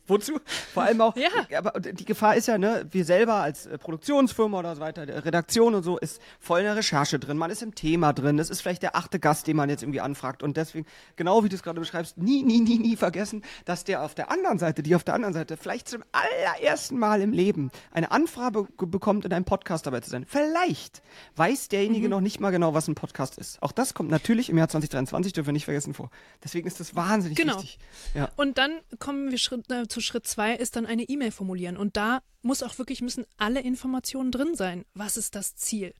Wozu? 0.05 0.39
Vor 0.73 0.83
allem 0.83 0.99
auch, 0.99 1.15
ja. 1.15 1.29
aber 1.57 1.79
die 1.79 2.03
Gefahr 2.03 2.35
ist 2.35 2.47
ja, 2.47 2.57
ne, 2.57 2.85
wir 2.91 3.05
selber 3.05 3.35
als 3.35 3.65
äh, 3.65 3.77
Produktionsfirma 3.77 4.59
oder 4.59 4.75
so 4.75 4.81
weiter, 4.81 5.07
Redaktion 5.25 5.75
und 5.75 5.83
so, 5.83 5.97
ist 5.97 6.21
voll 6.39 6.59
in 6.59 6.65
der 6.65 6.75
Recherche 6.75 7.19
drin, 7.19 7.37
man 7.37 7.51
ist 7.51 7.61
im 7.61 7.73
Thema 7.73 8.11
drin, 8.11 8.35
das 8.35 8.49
ist 8.49 8.61
vielleicht 8.61 8.83
der 8.83 8.97
achte 8.97 9.19
Gast, 9.19 9.47
den 9.47 9.55
man 9.55 9.69
jetzt 9.69 9.81
irgendwie 9.81 10.01
anfragt 10.01 10.43
und 10.43 10.57
deswegen, 10.57 10.85
genau 11.15 11.43
wie 11.43 11.49
du 11.49 11.55
es 11.55 11.63
gerade 11.63 11.79
beschreibst, 11.79 12.17
nie, 12.17 12.43
nie, 12.43 12.59
nie, 12.59 12.79
nie 12.79 12.97
vergessen, 12.97 13.43
dass 13.63 13.85
der 13.85 14.03
auf 14.03 14.13
der 14.13 14.29
anderen 14.29 14.59
Seite, 14.59 14.83
die 14.83 14.93
auf 14.95 15.05
der 15.05 15.13
anderen 15.13 15.33
Seite 15.33 15.55
vielleicht 15.55 15.87
zum 15.87 16.03
allerersten 16.11 16.99
Mal 16.99 17.21
im 17.21 17.31
Leben 17.31 17.71
eine 17.91 18.11
Anfrage 18.11 18.67
bekommt, 18.77 19.23
in 19.23 19.31
einem 19.31 19.45
Podcast 19.45 19.87
dabei 19.87 20.01
zu 20.01 20.09
sein. 20.09 20.25
Vielleicht 20.27 21.01
weiß 21.37 21.69
derjenige 21.69 22.07
mhm. 22.07 22.11
noch 22.11 22.21
nicht 22.21 22.41
mal 22.41 22.51
genau, 22.51 22.73
was 22.73 22.89
ein 22.89 22.95
Podcast 22.95 23.37
ist. 23.37 23.61
Auch 23.61 23.71
das 23.71 23.93
kommt 23.93 24.11
natürlich 24.11 24.49
im 24.49 24.57
Jahr 24.57 24.67
2023, 24.67 25.31
dürfen 25.31 25.47
wir 25.47 25.53
nicht 25.53 25.65
vergessen, 25.65 25.93
vor. 25.93 26.09
Deswegen 26.43 26.67
ist 26.67 26.79
das 26.79 26.95
wahnsinnig 26.95 27.37
genau. 27.37 27.55
wichtig. 27.55 27.79
Ja. 28.13 28.29
Und 28.35 28.57
dann 28.57 28.79
kommen 28.99 29.31
wir 29.31 29.37
Schritt, 29.37 29.71
äh, 29.71 29.87
zu 29.93 30.01
Schritt 30.01 30.25
zwei 30.25 30.55
ist 30.55 30.75
dann 30.75 30.85
eine 30.85 31.03
E-Mail 31.03 31.31
formulieren. 31.31 31.77
Und 31.77 31.95
da 31.95 32.21
muss 32.41 32.63
auch 32.63 32.77
wirklich, 32.79 33.01
müssen 33.01 33.25
alle 33.37 33.61
Informationen 33.61 34.31
drin 34.31 34.55
sein. 34.55 34.85
Was 34.95 35.17
ist 35.17 35.35
das 35.35 35.55
Ziel? 35.55 35.93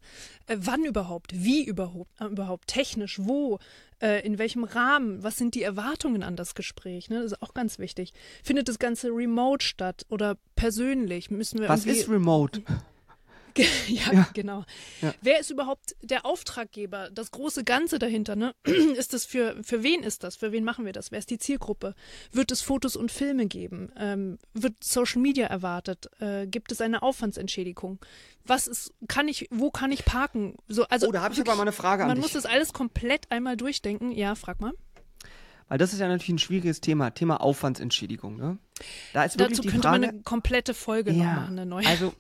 Äh, 0.47 0.57
wann 0.59 0.83
überhaupt? 0.83 1.31
Wie 1.33 1.63
überhaupt? 1.63 2.09
Äh, 2.19 2.25
überhaupt? 2.25 2.67
Technisch? 2.67 3.19
Wo? 3.19 3.59
Äh, 4.01 4.25
in 4.25 4.39
welchem 4.39 4.63
Rahmen? 4.63 5.21
Was 5.21 5.37
sind 5.37 5.53
die 5.53 5.61
Erwartungen 5.61 6.23
an 6.23 6.35
das 6.35 6.55
Gespräch? 6.55 7.09
Ne? 7.09 7.21
Das 7.21 7.33
ist 7.33 7.41
auch 7.43 7.53
ganz 7.53 7.77
wichtig. 7.77 8.13
Findet 8.43 8.67
das 8.67 8.79
Ganze 8.79 9.09
remote 9.09 9.63
statt 9.63 10.05
oder 10.09 10.37
persönlich? 10.55 11.29
Müssen 11.29 11.59
wir 11.59 11.69
Was 11.69 11.85
ist 11.85 12.09
remote? 12.09 12.63
ja, 13.87 14.13
ja, 14.13 14.27
genau. 14.33 14.63
Ja. 15.01 15.13
Wer 15.21 15.39
ist 15.39 15.49
überhaupt 15.49 15.95
der 16.01 16.25
Auftraggeber, 16.25 17.09
das 17.11 17.31
große 17.31 17.63
Ganze 17.63 17.99
dahinter? 17.99 18.35
Ne? 18.35 18.55
Ist 18.97 19.13
das 19.13 19.25
für, 19.25 19.61
für 19.63 19.83
wen 19.83 20.03
ist 20.03 20.23
das? 20.23 20.35
Für 20.35 20.51
wen 20.51 20.63
machen 20.63 20.85
wir 20.85 20.93
das? 20.93 21.11
Wer 21.11 21.19
ist 21.19 21.29
die 21.29 21.37
Zielgruppe? 21.37 21.95
Wird 22.31 22.51
es 22.51 22.61
Fotos 22.61 22.95
und 22.95 23.11
Filme 23.11 23.45
geben? 23.47 23.91
Ähm, 23.97 24.37
wird 24.53 24.83
Social 24.83 25.21
Media 25.21 25.47
erwartet? 25.47 26.09
Äh, 26.19 26.47
gibt 26.47 26.71
es 26.71 26.81
eine 26.81 27.01
Aufwandsentschädigung? 27.01 27.99
Was 28.45 28.67
ist, 28.67 28.93
kann 29.07 29.27
ich, 29.27 29.47
wo 29.51 29.71
kann 29.71 29.91
ich 29.91 30.05
parken? 30.05 30.55
So, 30.67 30.85
also 30.85 31.07
oh, 31.07 31.11
da 31.11 31.21
habe 31.21 31.33
ich 31.33 31.39
aber 31.39 31.55
mal 31.55 31.61
eine 31.63 31.71
Frage 31.71 32.03
an 32.03 32.09
Man 32.09 32.17
dich. 32.17 32.23
muss 32.23 32.33
das 32.33 32.45
alles 32.45 32.73
komplett 32.73 33.31
einmal 33.31 33.57
durchdenken. 33.57 34.11
Ja, 34.11 34.35
frag 34.35 34.59
mal. 34.61 34.73
Weil 35.69 35.77
das 35.77 35.93
ist 35.93 35.99
ja 35.99 36.07
natürlich 36.07 36.29
ein 36.29 36.39
schwieriges 36.39 36.81
Thema, 36.81 37.11
Thema 37.11 37.41
Aufwandsentschädigung. 37.41 38.37
Ne? 38.37 38.57
Da 39.13 39.23
ist 39.23 39.37
wirklich 39.37 39.57
Dazu 39.57 39.61
die 39.63 39.69
könnte 39.69 39.87
Frage, 39.87 40.01
man 40.01 40.09
eine 40.09 40.21
komplette 40.23 40.73
Folge 40.73 41.11
ja, 41.11 41.23
noch 41.23 41.33
machen, 41.41 41.59
eine 41.59 41.65
neue. 41.65 41.87
Also 41.87 42.13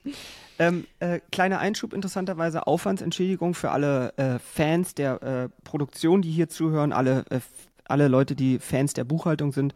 ähm, 0.59 0.85
äh, 0.99 1.19
kleiner 1.31 1.59
Einschub 1.59 1.93
interessanterweise, 1.93 2.67
Aufwandsentschädigung 2.67 3.53
für 3.53 3.71
alle 3.71 4.13
äh, 4.17 4.39
Fans 4.39 4.93
der 4.93 5.21
äh, 5.23 5.49
Produktion, 5.63 6.21
die 6.21 6.31
hier 6.31 6.49
zuhören, 6.49 6.93
alle, 6.93 7.25
äh, 7.29 7.39
alle 7.85 8.07
Leute, 8.07 8.35
die 8.35 8.59
Fans 8.59 8.93
der 8.93 9.03
Buchhaltung 9.03 9.51
sind, 9.51 9.73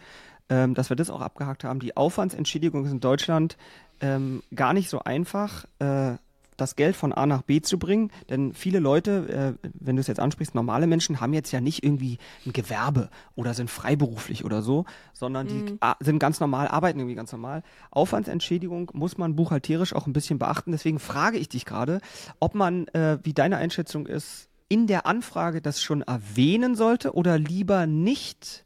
ähm, 0.49 0.75
dass 0.75 0.89
wir 0.89 0.95
das 0.95 1.09
auch 1.09 1.21
abgehakt 1.21 1.63
haben. 1.63 1.79
Die 1.79 1.97
Aufwandsentschädigung 1.97 2.85
ist 2.85 2.91
in 2.91 2.99
Deutschland 2.99 3.57
ähm, 4.01 4.43
gar 4.53 4.73
nicht 4.73 4.89
so 4.89 4.99
einfach. 4.99 5.65
Äh, 5.79 6.15
das 6.57 6.75
Geld 6.75 6.95
von 6.95 7.13
A 7.13 7.25
nach 7.25 7.43
B 7.43 7.61
zu 7.61 7.79
bringen. 7.79 8.11
Denn 8.29 8.53
viele 8.53 8.79
Leute, 8.79 9.57
äh, 9.63 9.69
wenn 9.79 9.95
du 9.95 10.01
es 10.01 10.07
jetzt 10.07 10.19
ansprichst, 10.19 10.55
normale 10.55 10.87
Menschen 10.87 11.21
haben 11.21 11.33
jetzt 11.33 11.51
ja 11.51 11.61
nicht 11.61 11.83
irgendwie 11.83 12.17
ein 12.45 12.53
Gewerbe 12.53 13.09
oder 13.35 13.53
sind 13.53 13.69
freiberuflich 13.69 14.43
oder 14.43 14.61
so, 14.61 14.85
sondern 15.13 15.47
die 15.47 15.53
mhm. 15.53 15.79
sind 15.99 16.19
ganz 16.19 16.39
normal, 16.39 16.67
arbeiten 16.67 16.99
irgendwie 16.99 17.15
ganz 17.15 17.31
normal. 17.31 17.63
Aufwandsentschädigung 17.91 18.91
muss 18.93 19.17
man 19.17 19.35
buchhalterisch 19.35 19.93
auch 19.93 20.07
ein 20.07 20.13
bisschen 20.13 20.39
beachten. 20.39 20.71
Deswegen 20.71 20.99
frage 20.99 21.37
ich 21.37 21.49
dich 21.49 21.65
gerade, 21.65 22.01
ob 22.39 22.55
man, 22.55 22.87
äh, 22.89 23.19
wie 23.23 23.33
deine 23.33 23.57
Einschätzung 23.57 24.07
ist, 24.07 24.49
in 24.69 24.87
der 24.87 25.05
Anfrage 25.05 25.61
das 25.61 25.81
schon 25.81 26.01
erwähnen 26.01 26.75
sollte 26.75 27.13
oder 27.13 27.37
lieber 27.37 27.87
nicht, 27.87 28.65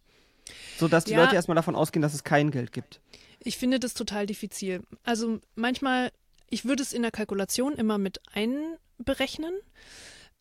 sodass 0.78 1.06
die 1.06 1.12
ja. 1.12 1.24
Leute 1.24 1.36
erstmal 1.36 1.56
davon 1.56 1.76
ausgehen, 1.76 2.02
dass 2.02 2.14
es 2.14 2.24
kein 2.24 2.52
Geld 2.52 2.72
gibt. 2.72 3.02
Ich 3.44 3.58
finde 3.58 3.80
das 3.80 3.94
total 3.94 4.26
diffizil. 4.26 4.82
Also 5.04 5.40
manchmal 5.56 6.12
ich 6.52 6.66
würde 6.66 6.84
es 6.84 6.94
in 6.94 7.02
der 7.02 7.12
Kalkulation 7.12 7.74
immer 7.74 7.98
mit 7.98 8.22
einberechnen. 8.34 9.54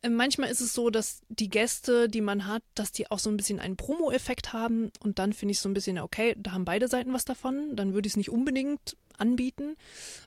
Ähm, 0.02 0.14
manchmal 0.14 0.50
ist 0.50 0.60
es 0.60 0.72
so, 0.72 0.90
dass 0.90 1.20
die 1.28 1.48
Gäste, 1.48 2.08
die 2.08 2.20
man 2.20 2.46
hat, 2.46 2.62
dass 2.74 2.92
die 2.92 3.10
auch 3.10 3.18
so 3.18 3.30
ein 3.30 3.36
bisschen 3.36 3.60
einen 3.60 3.76
Promo-Effekt 3.76 4.52
haben 4.52 4.90
und 5.00 5.18
dann 5.18 5.32
finde 5.32 5.52
ich 5.52 5.60
so 5.60 5.68
ein 5.68 5.74
bisschen, 5.74 5.98
okay, 5.98 6.34
da 6.38 6.52
haben 6.52 6.64
beide 6.64 6.88
Seiten 6.88 7.12
was 7.12 7.24
davon, 7.24 7.76
dann 7.76 7.94
würde 7.94 8.06
ich 8.06 8.14
es 8.14 8.16
nicht 8.16 8.30
unbedingt 8.30 8.96
anbieten. 9.18 9.76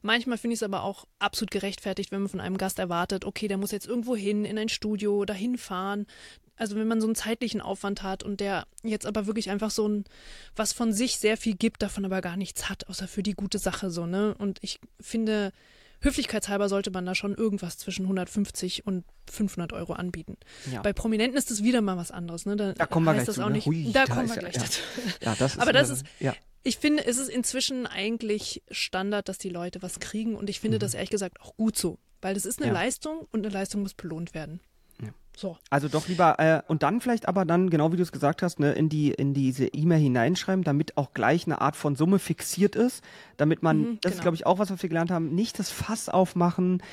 Manchmal 0.04 0.38
finde 0.38 0.54
ich 0.54 0.60
es 0.60 0.64
aber 0.64 0.84
auch 0.84 1.06
absolut 1.20 1.52
gerechtfertigt, 1.52 2.12
wenn 2.12 2.22
man 2.22 2.30
von 2.30 2.40
einem 2.40 2.58
Gast 2.58 2.78
erwartet, 2.80 3.26
okay, 3.26 3.48
der 3.48 3.58
muss 3.58 3.72
jetzt 3.72 3.88
irgendwo 3.88 4.16
hin, 4.16 4.46
in 4.46 4.58
ein 4.58 4.70
Studio, 4.70 5.26
dahin 5.26 5.58
fahren. 5.58 6.06
Also 6.56 6.76
wenn 6.76 6.88
man 6.88 7.02
so 7.02 7.08
einen 7.08 7.16
zeitlichen 7.16 7.62
Aufwand 7.62 8.04
hat 8.04 8.24
und 8.24 8.40
der 8.40 8.68
jetzt 8.84 9.06
aber 9.06 9.26
wirklich 9.26 9.50
einfach 9.50 9.72
so 9.72 9.88
ein, 9.88 10.06
was 10.56 10.74
von 10.74 10.94
sich 10.94 11.18
sehr 11.18 11.38
viel 11.38 11.56
gibt, 11.56 11.82
davon 11.82 12.06
aber 12.06 12.22
gar 12.22 12.38
nichts 12.38 12.70
hat, 12.70 12.88
außer 12.88 13.08
für 13.08 13.24
die 13.24 13.34
gute 13.34 13.58
Sache 13.58 13.90
so, 13.90 14.06
ne? 14.06 14.36
Und 14.38 14.60
ich 14.62 14.80
finde, 15.00 15.52
höflichkeitshalber 16.02 16.70
sollte 16.70 16.92
man 16.92 17.06
da 17.06 17.16
schon 17.16 17.34
irgendwas 17.34 17.78
zwischen 17.78 18.04
150 18.04 18.86
und 18.86 19.04
500 19.32 19.74
Euro 19.74 19.94
anbieten. 19.94 20.38
Ja. 20.72 20.82
Bei 20.82 20.94
Prominenten 20.94 21.38
ist 21.38 21.50
das 21.50 21.64
wieder 21.64 21.82
mal 21.82 21.98
was 21.98 22.12
anderes, 22.12 22.46
ne? 22.46 22.56
Da, 22.56 22.74
da 22.74 22.86
kommen 22.86 23.06
wir 23.06 23.14
gleich 23.14 23.26
das 23.26 23.36
zu, 23.36 23.42
auch 23.42 23.48
ne? 23.48 23.56
nicht. 23.56 23.66
Hui, 23.66 23.92
da, 23.92 24.06
da 24.06 24.14
kommen 24.14 24.30
wir 24.30 24.38
gleich 24.38 24.56
ja, 24.56 24.62
dazu. 24.62 24.82
Ja, 25.22 25.36
das 25.36 25.54
ist 25.54 25.60
aber 25.60 25.74
das 25.74 25.90
ist, 25.90 26.06
ja. 26.20 26.36
Ich 26.66 26.78
finde, 26.78 27.06
es 27.06 27.18
ist 27.18 27.30
inzwischen 27.30 27.88
eigentlich 27.88 28.64
Standard, 28.72 29.28
dass 29.28 29.38
die 29.38 29.50
Leute 29.50 29.82
was 29.82 30.00
kriegen 30.00 30.36
und 30.36 30.50
ich 30.50 30.60
finde 30.60 30.78
mhm. 30.78 30.82
das 30.82 30.94
ehrlich 30.94 31.10
gesagt 31.10 31.42
auch 31.42 31.58
gut 31.58 31.78
so, 31.78 32.00
weil 32.22 32.36
das 32.36 32.46
ist 32.46 32.62
eine 32.62 32.72
Leistung 32.72 33.28
und 33.32 33.46
eine 33.46 33.54
Leistung 33.54 33.82
muss 33.82 33.94
belohnt 33.94 34.34
werden. 34.34 34.62
So. 35.36 35.58
Also 35.70 35.88
doch 35.88 36.08
lieber, 36.08 36.40
äh, 36.40 36.62
und 36.68 36.84
dann 36.84 37.02
vielleicht 37.02 37.28
aber 37.28 37.46
dann, 37.46 37.70
genau 37.70 37.92
wie 37.92 37.98
du 37.98 38.04
es 38.04 38.12
gesagt 38.12 38.42
hast, 38.44 38.60
ne, 38.60 38.74
in, 38.74 38.90
die, 38.90 39.12
in 39.12 39.34
diese 39.34 39.68
E-Mail 39.68 40.00
hineinschreiben, 40.00 40.64
damit 40.64 40.96
auch 40.98 41.14
gleich 41.14 41.46
eine 41.46 41.60
Art 41.60 41.76
von 41.76 41.96
Summe 41.96 42.20
fixiert 42.20 42.76
ist, 42.76 43.04
damit 43.38 43.64
man, 43.64 43.78
mhm, 43.78 43.84
das 44.02 44.12
genau. 44.12 44.16
ist 44.16 44.22
glaube 44.22 44.36
ich 44.36 44.46
auch 44.46 44.60
was, 44.60 44.70
was 44.70 44.82
wir 44.82 44.90
gelernt 44.90 45.12
haben, 45.12 45.34
nicht 45.34 45.58
das 45.58 45.72
Fass 45.72 46.08
aufmachen, 46.08 46.84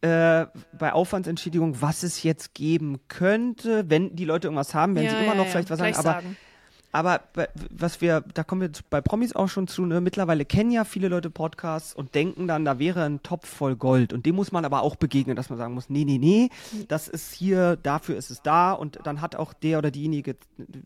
äh, 0.00 0.46
bei 0.78 0.92
Aufwandsentschädigung, 0.92 1.80
was 1.80 2.02
es 2.02 2.22
jetzt 2.22 2.52
geben 2.52 2.98
könnte, 3.08 3.88
wenn 3.88 4.14
die 4.14 4.26
Leute 4.26 4.48
irgendwas 4.48 4.74
haben, 4.74 4.96
werden 4.96 5.06
ja, 5.06 5.12
sie 5.12 5.16
immer 5.18 5.32
ja, 5.32 5.34
noch 5.34 5.46
ja, 5.46 5.50
vielleicht 5.50 5.70
was 5.70 5.78
sagen, 5.78 5.94
aber 5.94 6.02
sagen. 6.02 6.36
Aber 6.94 7.22
was 7.70 8.00
wir, 8.00 8.20
da 8.34 8.44
kommen 8.44 8.60
wir 8.60 8.70
bei 8.88 9.00
Promis 9.00 9.34
auch 9.34 9.48
schon 9.48 9.66
zu, 9.66 9.84
ne? 9.84 10.00
mittlerweile 10.00 10.44
kennen 10.44 10.70
ja 10.70 10.84
viele 10.84 11.08
Leute 11.08 11.28
Podcasts 11.28 11.92
und 11.92 12.14
denken 12.14 12.46
dann, 12.46 12.64
da 12.64 12.78
wäre 12.78 13.02
ein 13.02 13.20
Topf 13.24 13.48
voll 13.48 13.74
Gold. 13.74 14.12
Und 14.12 14.26
dem 14.26 14.36
muss 14.36 14.52
man 14.52 14.64
aber 14.64 14.82
auch 14.82 14.94
begegnen, 14.94 15.34
dass 15.34 15.50
man 15.50 15.58
sagen 15.58 15.74
muss, 15.74 15.90
nee, 15.90 16.04
nee, 16.04 16.18
nee, 16.18 16.50
das 16.86 17.08
ist 17.08 17.34
hier, 17.34 17.74
dafür 17.82 18.16
ist 18.16 18.30
es 18.30 18.42
da. 18.42 18.72
Und 18.72 19.00
dann 19.02 19.20
hat 19.20 19.34
auch 19.34 19.52
der 19.54 19.78
oder 19.78 19.90
diejenige 19.90 20.36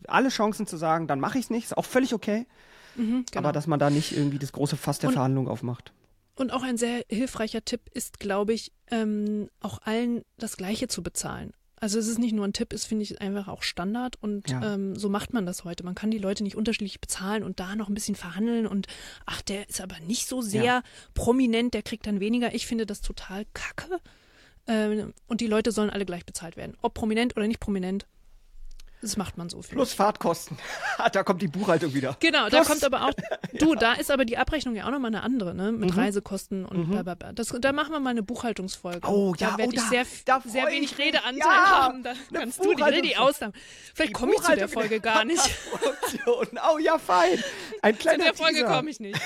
alle 0.07 0.29
Chancen 0.29 0.65
zu 0.65 0.77
sagen, 0.77 1.05
dann 1.05 1.19
mache 1.19 1.37
ich 1.37 1.43
es 1.45 1.49
nicht, 1.51 1.65
ist 1.65 1.77
auch 1.77 1.85
völlig 1.85 2.11
okay. 2.15 2.47
Mhm, 2.95 3.25
genau. 3.29 3.43
Aber 3.43 3.51
dass 3.51 3.67
man 3.67 3.77
da 3.77 3.91
nicht 3.91 4.17
irgendwie 4.17 4.39
das 4.39 4.51
große 4.51 4.77
Fass 4.77 4.97
der 4.97 5.09
und, 5.09 5.13
Verhandlung 5.13 5.47
aufmacht. 5.47 5.93
Und 6.35 6.51
auch 6.51 6.63
ein 6.63 6.77
sehr 6.77 7.03
hilfreicher 7.07 7.63
Tipp 7.63 7.81
ist, 7.93 8.19
glaube 8.19 8.53
ich, 8.53 8.71
ähm, 8.89 9.47
auch 9.61 9.79
allen 9.83 10.23
das 10.39 10.57
Gleiche 10.57 10.87
zu 10.87 11.03
bezahlen. 11.03 11.53
Also 11.79 11.97
es 11.99 12.07
ist 12.07 12.19
nicht 12.19 12.33
nur 12.33 12.45
ein 12.45 12.53
Tipp, 12.53 12.73
es 12.73 12.85
finde 12.85 13.03
ich 13.03 13.21
einfach 13.21 13.47
auch 13.47 13.63
Standard 13.63 14.17
und 14.21 14.49
ja. 14.49 14.73
ähm, 14.73 14.95
so 14.95 15.09
macht 15.09 15.33
man 15.33 15.45
das 15.45 15.63
heute. 15.63 15.83
Man 15.83 15.95
kann 15.95 16.11
die 16.11 16.17
Leute 16.17 16.43
nicht 16.43 16.55
unterschiedlich 16.55 16.99
bezahlen 16.99 17.43
und 17.43 17.59
da 17.59 17.75
noch 17.75 17.87
ein 17.87 17.93
bisschen 17.93 18.15
verhandeln 18.15 18.67
und 18.67 18.87
ach, 19.25 19.41
der 19.41 19.69
ist 19.69 19.81
aber 19.81 19.99
nicht 20.01 20.27
so 20.27 20.41
sehr 20.41 20.63
ja. 20.63 20.83
prominent, 21.13 21.73
der 21.73 21.83
kriegt 21.83 22.05
dann 22.07 22.19
weniger. 22.19 22.53
Ich 22.53 22.67
finde 22.67 22.85
das 22.85 23.01
total 23.01 23.45
kacke. 23.53 23.99
Ähm, 24.67 25.13
und 25.27 25.41
die 25.41 25.47
Leute 25.47 25.71
sollen 25.71 25.89
alle 25.89 26.05
gleich 26.05 26.25
bezahlt 26.25 26.57
werden. 26.57 26.77
Ob 26.81 26.93
prominent 26.93 27.35
oder 27.35 27.47
nicht 27.47 27.59
prominent, 27.59 28.05
das 29.01 29.15
macht 29.15 29.37
man 29.37 29.49
so 29.49 29.61
viel. 29.61 29.75
Plus 29.75 29.93
Fahrtkosten. 29.93 30.57
da 31.11 31.23
kommt 31.23 31.41
die 31.41 31.47
Buchhaltung 31.47 31.93
wieder. 31.93 32.17
Genau, 32.19 32.47
Plus. 32.47 32.51
da 32.51 32.63
kommt 32.63 32.83
aber 32.83 33.05
auch. 33.05 33.13
Du, 33.53 33.73
ja. 33.73 33.79
da 33.79 33.93
ist 33.93 34.11
aber 34.11 34.25
die 34.25 34.37
Abrechnung 34.37 34.75
ja 34.75 34.85
auch 34.85 34.91
nochmal 34.91 35.09
eine 35.09 35.23
andere, 35.23 35.55
ne? 35.55 35.71
Mit 35.71 35.91
mhm. 35.91 35.99
Reisekosten 35.99 36.65
und 36.65 36.87
mhm. 36.87 37.03
bla 37.03 37.15
bla 37.15 37.33
Das, 37.33 37.53
da 37.59 37.73
machen 37.73 37.91
wir 37.91 37.99
mal 37.99 38.11
eine 38.11 38.23
Buchhaltungsfolge. 38.23 39.07
Oh 39.07 39.33
ja, 39.37 39.51
da 39.51 39.57
werde 39.57 39.73
oh, 39.75 39.75
ich 39.75 39.81
sehr, 39.81 40.05
sehr 40.45 40.67
wenig 40.67 40.97
Redeanteil 40.97 41.37
ja, 41.39 41.69
haben. 41.69 42.03
Da 42.03 42.13
kannst 42.31 42.63
du 42.63 42.73
die 42.73 42.81
Rede 42.81 43.19
ausnahmen. 43.19 43.53
Vielleicht 43.93 44.13
komme 44.13 44.33
ich 44.35 44.41
zu 44.41 44.55
der 44.55 44.69
Folge 44.69 44.99
gar 44.99 45.25
nicht. 45.25 45.41
oh 46.27 46.77
ja, 46.77 46.97
fein. 46.99 47.43
Ein 47.81 47.97
kleiner 47.97 48.19
Zu 48.19 48.23
der 48.25 48.33
Folge 48.35 48.65
komme 48.65 48.89
ich 48.91 48.99
nicht. 48.99 49.19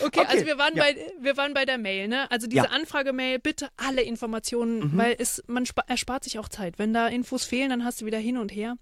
Okay, 0.00 0.20
okay, 0.20 0.26
also 0.28 0.46
wir 0.46 0.58
waren, 0.58 0.76
ja. 0.76 0.82
bei, 0.84 0.96
wir 1.20 1.36
waren 1.36 1.54
bei 1.54 1.64
der 1.64 1.78
Mail, 1.78 2.08
ne? 2.08 2.30
Also 2.30 2.46
diese 2.46 2.64
ja. 2.64 2.70
Anfragemail, 2.70 3.38
bitte 3.38 3.68
alle 3.76 4.02
Informationen, 4.02 4.92
mhm. 4.92 4.96
weil 4.96 5.16
es, 5.18 5.42
man 5.46 5.64
erspart 5.86 6.24
sich 6.24 6.38
auch 6.38 6.48
Zeit. 6.48 6.78
Wenn 6.78 6.92
da 6.92 7.08
Infos 7.08 7.44
fehlen, 7.44 7.70
dann 7.70 7.84
hast 7.84 8.00
du 8.00 8.06
wieder 8.06 8.18
hin 8.18 8.36
und 8.38 8.50
her. 8.50 8.76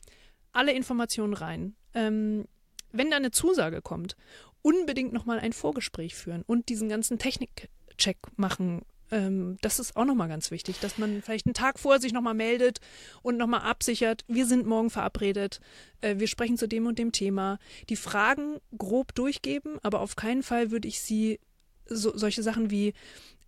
Alle 0.52 0.72
Informationen 0.72 1.34
rein. 1.34 1.74
Ähm, 1.94 2.46
wenn 2.92 3.10
da 3.10 3.16
eine 3.16 3.30
Zusage 3.30 3.82
kommt, 3.82 4.16
unbedingt 4.62 5.12
nochmal 5.12 5.38
ein 5.38 5.52
Vorgespräch 5.52 6.14
führen 6.14 6.42
und 6.46 6.68
diesen 6.68 6.88
ganzen 6.88 7.18
Technikcheck 7.18 8.18
machen 8.36 8.82
ähm, 9.10 9.56
das 9.60 9.78
ist 9.78 9.96
auch 9.96 10.04
nochmal 10.04 10.28
ganz 10.28 10.50
wichtig, 10.50 10.80
dass 10.80 10.98
man 10.98 11.22
vielleicht 11.22 11.46
einen 11.46 11.54
Tag 11.54 11.78
vorher 11.78 12.00
sich 12.00 12.12
nochmal 12.12 12.34
meldet 12.34 12.80
und 13.22 13.36
nochmal 13.36 13.60
absichert, 13.60 14.24
wir 14.28 14.46
sind 14.46 14.66
morgen 14.66 14.90
verabredet, 14.90 15.60
äh, 16.00 16.16
wir 16.18 16.26
sprechen 16.26 16.58
zu 16.58 16.66
dem 16.66 16.86
und 16.86 16.98
dem 16.98 17.12
Thema. 17.12 17.58
Die 17.88 17.96
Fragen 17.96 18.56
grob 18.76 19.14
durchgeben, 19.14 19.78
aber 19.82 20.00
auf 20.00 20.16
keinen 20.16 20.42
Fall 20.42 20.70
würde 20.70 20.88
ich 20.88 21.00
sie 21.00 21.40
so, 21.88 22.16
solche 22.16 22.42
Sachen 22.42 22.70
wie, 22.70 22.94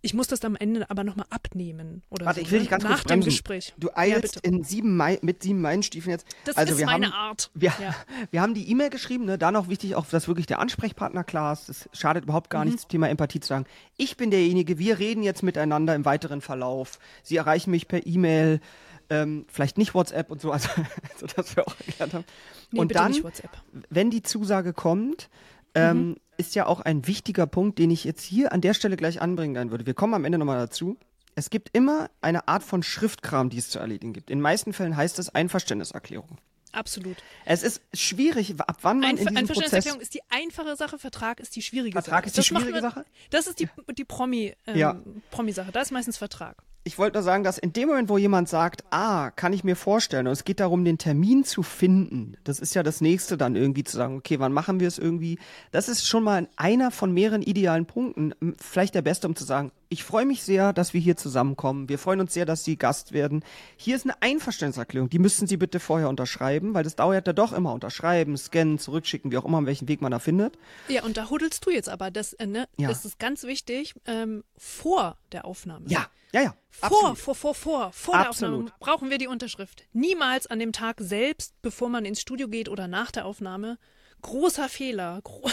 ich 0.01 0.13
muss 0.13 0.27
das 0.27 0.43
am 0.45 0.55
Ende 0.55 0.89
aber 0.89 1.03
nochmal 1.03 1.25
abnehmen. 1.29 2.03
Oder 2.09 2.25
Warte, 2.25 2.39
so, 2.39 2.45
ich 2.45 2.51
will 2.51 2.59
dich 2.59 2.69
ne? 2.69 2.71
ganz 2.71 2.83
Nach 2.83 2.91
kurz 2.91 3.03
bremsen. 3.03 3.21
dem 3.21 3.25
Gespräch. 3.25 3.73
Du 3.77 3.89
eilst 3.93 4.35
ja, 4.35 4.41
in 4.43 4.63
sieben 4.63 4.95
Mai, 4.95 5.19
mit 5.21 5.43
sieben 5.43 5.61
Meilenstiefeln 5.61 6.11
jetzt. 6.11 6.25
Das 6.45 6.55
also 6.55 6.73
ist 6.73 6.79
wir 6.79 6.85
meine 6.85 7.07
haben, 7.07 7.13
Art. 7.13 7.51
Wir, 7.53 7.73
ja. 7.81 7.95
wir 8.31 8.41
haben 8.41 8.53
die 8.53 8.69
E-Mail 8.69 8.89
geschrieben, 8.89 9.25
ne? 9.25 9.37
da 9.37 9.51
noch 9.51 9.67
wichtig 9.67 9.95
auch, 9.95 10.05
dass 10.05 10.27
wirklich 10.27 10.45
der 10.45 10.59
Ansprechpartner 10.59 11.23
klar 11.23 11.53
ist. 11.53 11.69
Es 11.69 11.89
schadet 11.93 12.23
überhaupt 12.23 12.49
gar 12.49 12.63
mhm. 12.63 12.71
nichts, 12.71 12.87
Thema 12.87 13.09
Empathie 13.09 13.41
zu 13.41 13.49
sagen. 13.49 13.65
Ich 13.97 14.15
bin 14.15 14.31
derjenige, 14.31 14.79
wir 14.79 14.99
reden 14.99 15.21
jetzt 15.21 15.43
miteinander 15.43 15.95
im 15.95 16.05
weiteren 16.05 16.41
Verlauf. 16.41 16.99
Sie 17.23 17.35
erreichen 17.35 17.71
mich 17.71 17.87
per 17.87 18.05
E-Mail, 18.05 18.61
ähm, 19.09 19.45
vielleicht 19.51 19.77
nicht 19.77 19.93
WhatsApp 19.93 20.31
und 20.31 20.39
so, 20.39 20.51
also, 20.53 20.69
so 21.17 21.27
dass 21.27 21.55
wir 21.55 21.67
auch 21.67 21.75
erklärt 21.85 22.13
haben. 22.13 22.25
Nee, 22.71 22.79
und 22.79 22.95
dann, 22.95 23.21
WhatsApp. 23.23 23.51
wenn 23.89 24.11
die 24.11 24.21
Zusage 24.21 24.73
kommt, 24.73 25.29
ähm, 25.79 26.07
mhm. 26.09 26.15
ist 26.37 26.55
ja 26.55 26.65
auch 26.65 26.79
ein 26.81 27.07
wichtiger 27.07 27.47
Punkt, 27.47 27.79
den 27.79 27.91
ich 27.91 28.03
jetzt 28.03 28.23
hier 28.23 28.53
an 28.53 28.61
der 28.61 28.73
Stelle 28.73 28.97
gleich 28.97 29.21
anbringen 29.21 29.71
würde. 29.71 29.85
Wir 29.85 29.93
kommen 29.93 30.13
am 30.13 30.25
Ende 30.25 30.37
nochmal 30.37 30.57
dazu. 30.57 30.97
Es 31.35 31.49
gibt 31.49 31.69
immer 31.73 32.09
eine 32.21 32.47
Art 32.47 32.63
von 32.63 32.83
Schriftkram, 32.83 33.49
die 33.49 33.57
es 33.57 33.69
zu 33.69 33.79
erledigen 33.79 34.13
gibt. 34.13 34.29
In 34.29 34.41
meisten 34.41 34.73
Fällen 34.73 34.97
heißt 34.97 35.19
es 35.19 35.33
Einverständniserklärung. 35.33 36.37
Absolut. 36.71 37.17
Es 37.45 37.63
ist 37.63 37.81
schwierig, 37.93 38.59
ab 38.59 38.77
wann 38.81 38.99
man 38.99 39.09
Einver 39.09 39.21
in 39.21 39.27
diesem 39.27 39.37
Einverständniserklärung 39.37 40.01
ist 40.01 40.13
die 40.13 40.21
einfache 40.29 40.75
Sache, 40.75 40.99
Vertrag 40.99 41.39
ist 41.39 41.55
die 41.55 41.61
schwierige 41.61 41.93
Vertrag 41.93 42.25
Sache. 42.25 42.33
Vertrag 42.33 42.37
ist 42.37 42.37
die 42.37 42.43
schwierige 42.43 42.81
man, 42.81 42.81
Sache? 42.81 43.05
Das 43.31 43.47
ist 43.47 43.59
die, 43.59 43.69
die 43.97 44.05
Promi, 44.05 44.53
ähm, 44.67 44.77
ja. 44.77 45.01
Promi-Sache. 45.31 45.71
Da 45.71 45.81
ist 45.81 45.91
meistens 45.91 46.17
Vertrag 46.17 46.57
ich 46.83 46.97
wollte 46.97 47.17
nur 47.17 47.23
sagen, 47.23 47.43
dass 47.43 47.57
in 47.57 47.73
dem 47.73 47.89
Moment, 47.89 48.09
wo 48.09 48.17
jemand 48.17 48.49
sagt, 48.49 48.83
ah, 48.89 49.31
kann 49.31 49.53
ich 49.53 49.63
mir 49.63 49.75
vorstellen, 49.75 50.27
und 50.27 50.33
es 50.33 50.45
geht 50.45 50.59
darum, 50.59 50.85
den 50.85 50.97
Termin 50.97 51.43
zu 51.43 51.61
finden, 51.61 52.37
das 52.43 52.59
ist 52.59 52.73
ja 52.73 52.83
das 52.83 53.01
nächste 53.01 53.37
dann 53.37 53.55
irgendwie 53.55 53.83
zu 53.83 53.97
sagen, 53.97 54.17
okay, 54.17 54.39
wann 54.39 54.53
machen 54.53 54.79
wir 54.79 54.87
es 54.87 54.97
irgendwie? 54.97 55.39
Das 55.71 55.89
ist 55.89 56.07
schon 56.07 56.23
mal 56.23 56.47
einer 56.55 56.91
von 56.91 57.13
mehreren 57.13 57.41
idealen 57.41 57.85
Punkten, 57.85 58.33
vielleicht 58.57 58.95
der 58.95 59.01
beste, 59.01 59.27
um 59.27 59.35
zu 59.35 59.43
sagen, 59.43 59.71
ich 59.89 60.03
freue 60.03 60.25
mich 60.25 60.43
sehr, 60.43 60.71
dass 60.71 60.93
wir 60.93 61.01
hier 61.01 61.17
zusammenkommen. 61.17 61.89
Wir 61.89 61.97
freuen 61.97 62.19
uns 62.19 62.33
sehr, 62.33 62.45
dass 62.45 62.63
Sie 62.63 62.77
Gast 62.77 63.11
werden. 63.11 63.43
Hier 63.75 63.95
ist 63.95 64.05
eine 64.05 64.21
Einverständniserklärung. 64.21 65.09
Die 65.09 65.17
müssten 65.17 65.47
Sie 65.47 65.57
bitte 65.57 65.79
vorher 65.79 66.09
unterschreiben, 66.09 66.75
weil 66.75 66.83
das 66.83 66.95
dauert 66.95 67.25
ja 67.25 67.33
doch 67.33 67.53
immer. 67.53 67.73
Unterschreiben, 67.73 68.37
scannen, 68.37 68.77
zurückschicken, 68.77 69.31
wie 69.31 69.37
auch 69.37 69.45
immer, 69.45 69.65
welchen 69.65 69.87
Weg 69.87 70.01
man 70.01 70.11
da 70.11 70.19
findet. 70.19 70.59
Ja, 70.89 71.03
und 71.03 71.17
da 71.17 71.31
huddelst 71.31 71.65
du 71.65 71.71
jetzt 71.71 71.89
aber. 71.89 72.11
Das, 72.11 72.33
äh, 72.33 72.45
ne, 72.45 72.67
ja. 72.77 72.87
das 72.87 73.03
ist 73.03 73.17
ganz 73.17 73.43
wichtig, 73.43 73.95
ähm, 74.05 74.43
vor 74.57 75.17
der 75.31 75.45
Aufnahme. 75.45 75.87
Ja, 75.87 76.05
ja, 76.33 76.41
ja. 76.41 76.55
Vor, 76.69 77.15
vor, 77.15 77.33
vor, 77.33 77.55
vor, 77.55 77.91
vor 77.91 78.17
der 78.17 78.29
Aufnahme 78.29 78.71
brauchen 78.79 79.09
wir 79.09 79.17
die 79.17 79.27
Unterschrift. 79.27 79.85
Niemals 79.91 80.45
an 80.45 80.59
dem 80.59 80.71
Tag 80.71 80.97
selbst, 80.99 81.59
bevor 81.63 81.89
man 81.89 82.05
ins 82.05 82.21
Studio 82.21 82.47
geht 82.47 82.69
oder 82.69 82.87
nach 82.87 83.09
der 83.09 83.25
Aufnahme. 83.25 83.79
Großer 84.21 84.69
Fehler. 84.69 85.21
Gro 85.23 85.49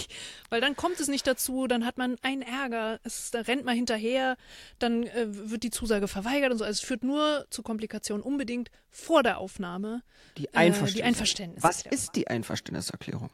Weil 0.50 0.60
dann 0.60 0.76
kommt 0.76 1.00
es 1.00 1.08
nicht 1.08 1.26
dazu, 1.26 1.66
dann 1.66 1.86
hat 1.86 1.98
man 1.98 2.16
einen 2.22 2.42
Ärger, 2.42 3.00
es, 3.04 3.30
da 3.30 3.40
rennt 3.40 3.64
man 3.64 3.76
hinterher, 3.76 4.36
dann 4.78 5.04
äh, 5.04 5.26
wird 5.28 5.62
die 5.62 5.70
Zusage 5.70 6.08
verweigert 6.08 6.52
und 6.52 6.58
so. 6.58 6.64
Also 6.64 6.78
es 6.78 6.80
führt 6.80 7.04
nur 7.04 7.46
zu 7.50 7.62
Komplikationen 7.62 8.22
unbedingt 8.22 8.70
vor 8.90 9.22
der 9.22 9.38
Aufnahme. 9.38 10.02
Die, 10.36 10.52
Einverständnis. 10.54 10.84
Äh, 10.86 10.94
die 10.94 11.04
Einverständniserklärung. 11.04 11.62
Was 11.62 11.82
ist 11.86 12.16
die 12.16 12.28
Einverständniserklärung? 12.28 13.30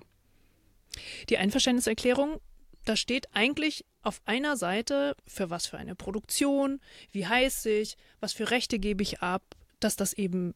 Die 1.29 1.39
Einverständniserklärung 1.39 2.41
da 2.87 2.95
steht 2.95 3.35
eigentlich 3.35 3.85
auf 4.03 4.23
einer 4.27 4.57
Seite, 4.57 5.17
für 5.27 5.51
was 5.51 5.67
für 5.67 5.77
eine 5.77 5.97
Produktion, 5.97 6.81
wie 7.11 7.27
heiß 7.27 7.67
ich, 7.67 7.97
was 8.21 8.33
für 8.33 8.51
Rechte 8.51 8.79
gebe 8.79 9.03
ich 9.03 9.21
ab, 9.21 9.43
dass 9.81 9.97
das 9.97 10.13
eben 10.13 10.55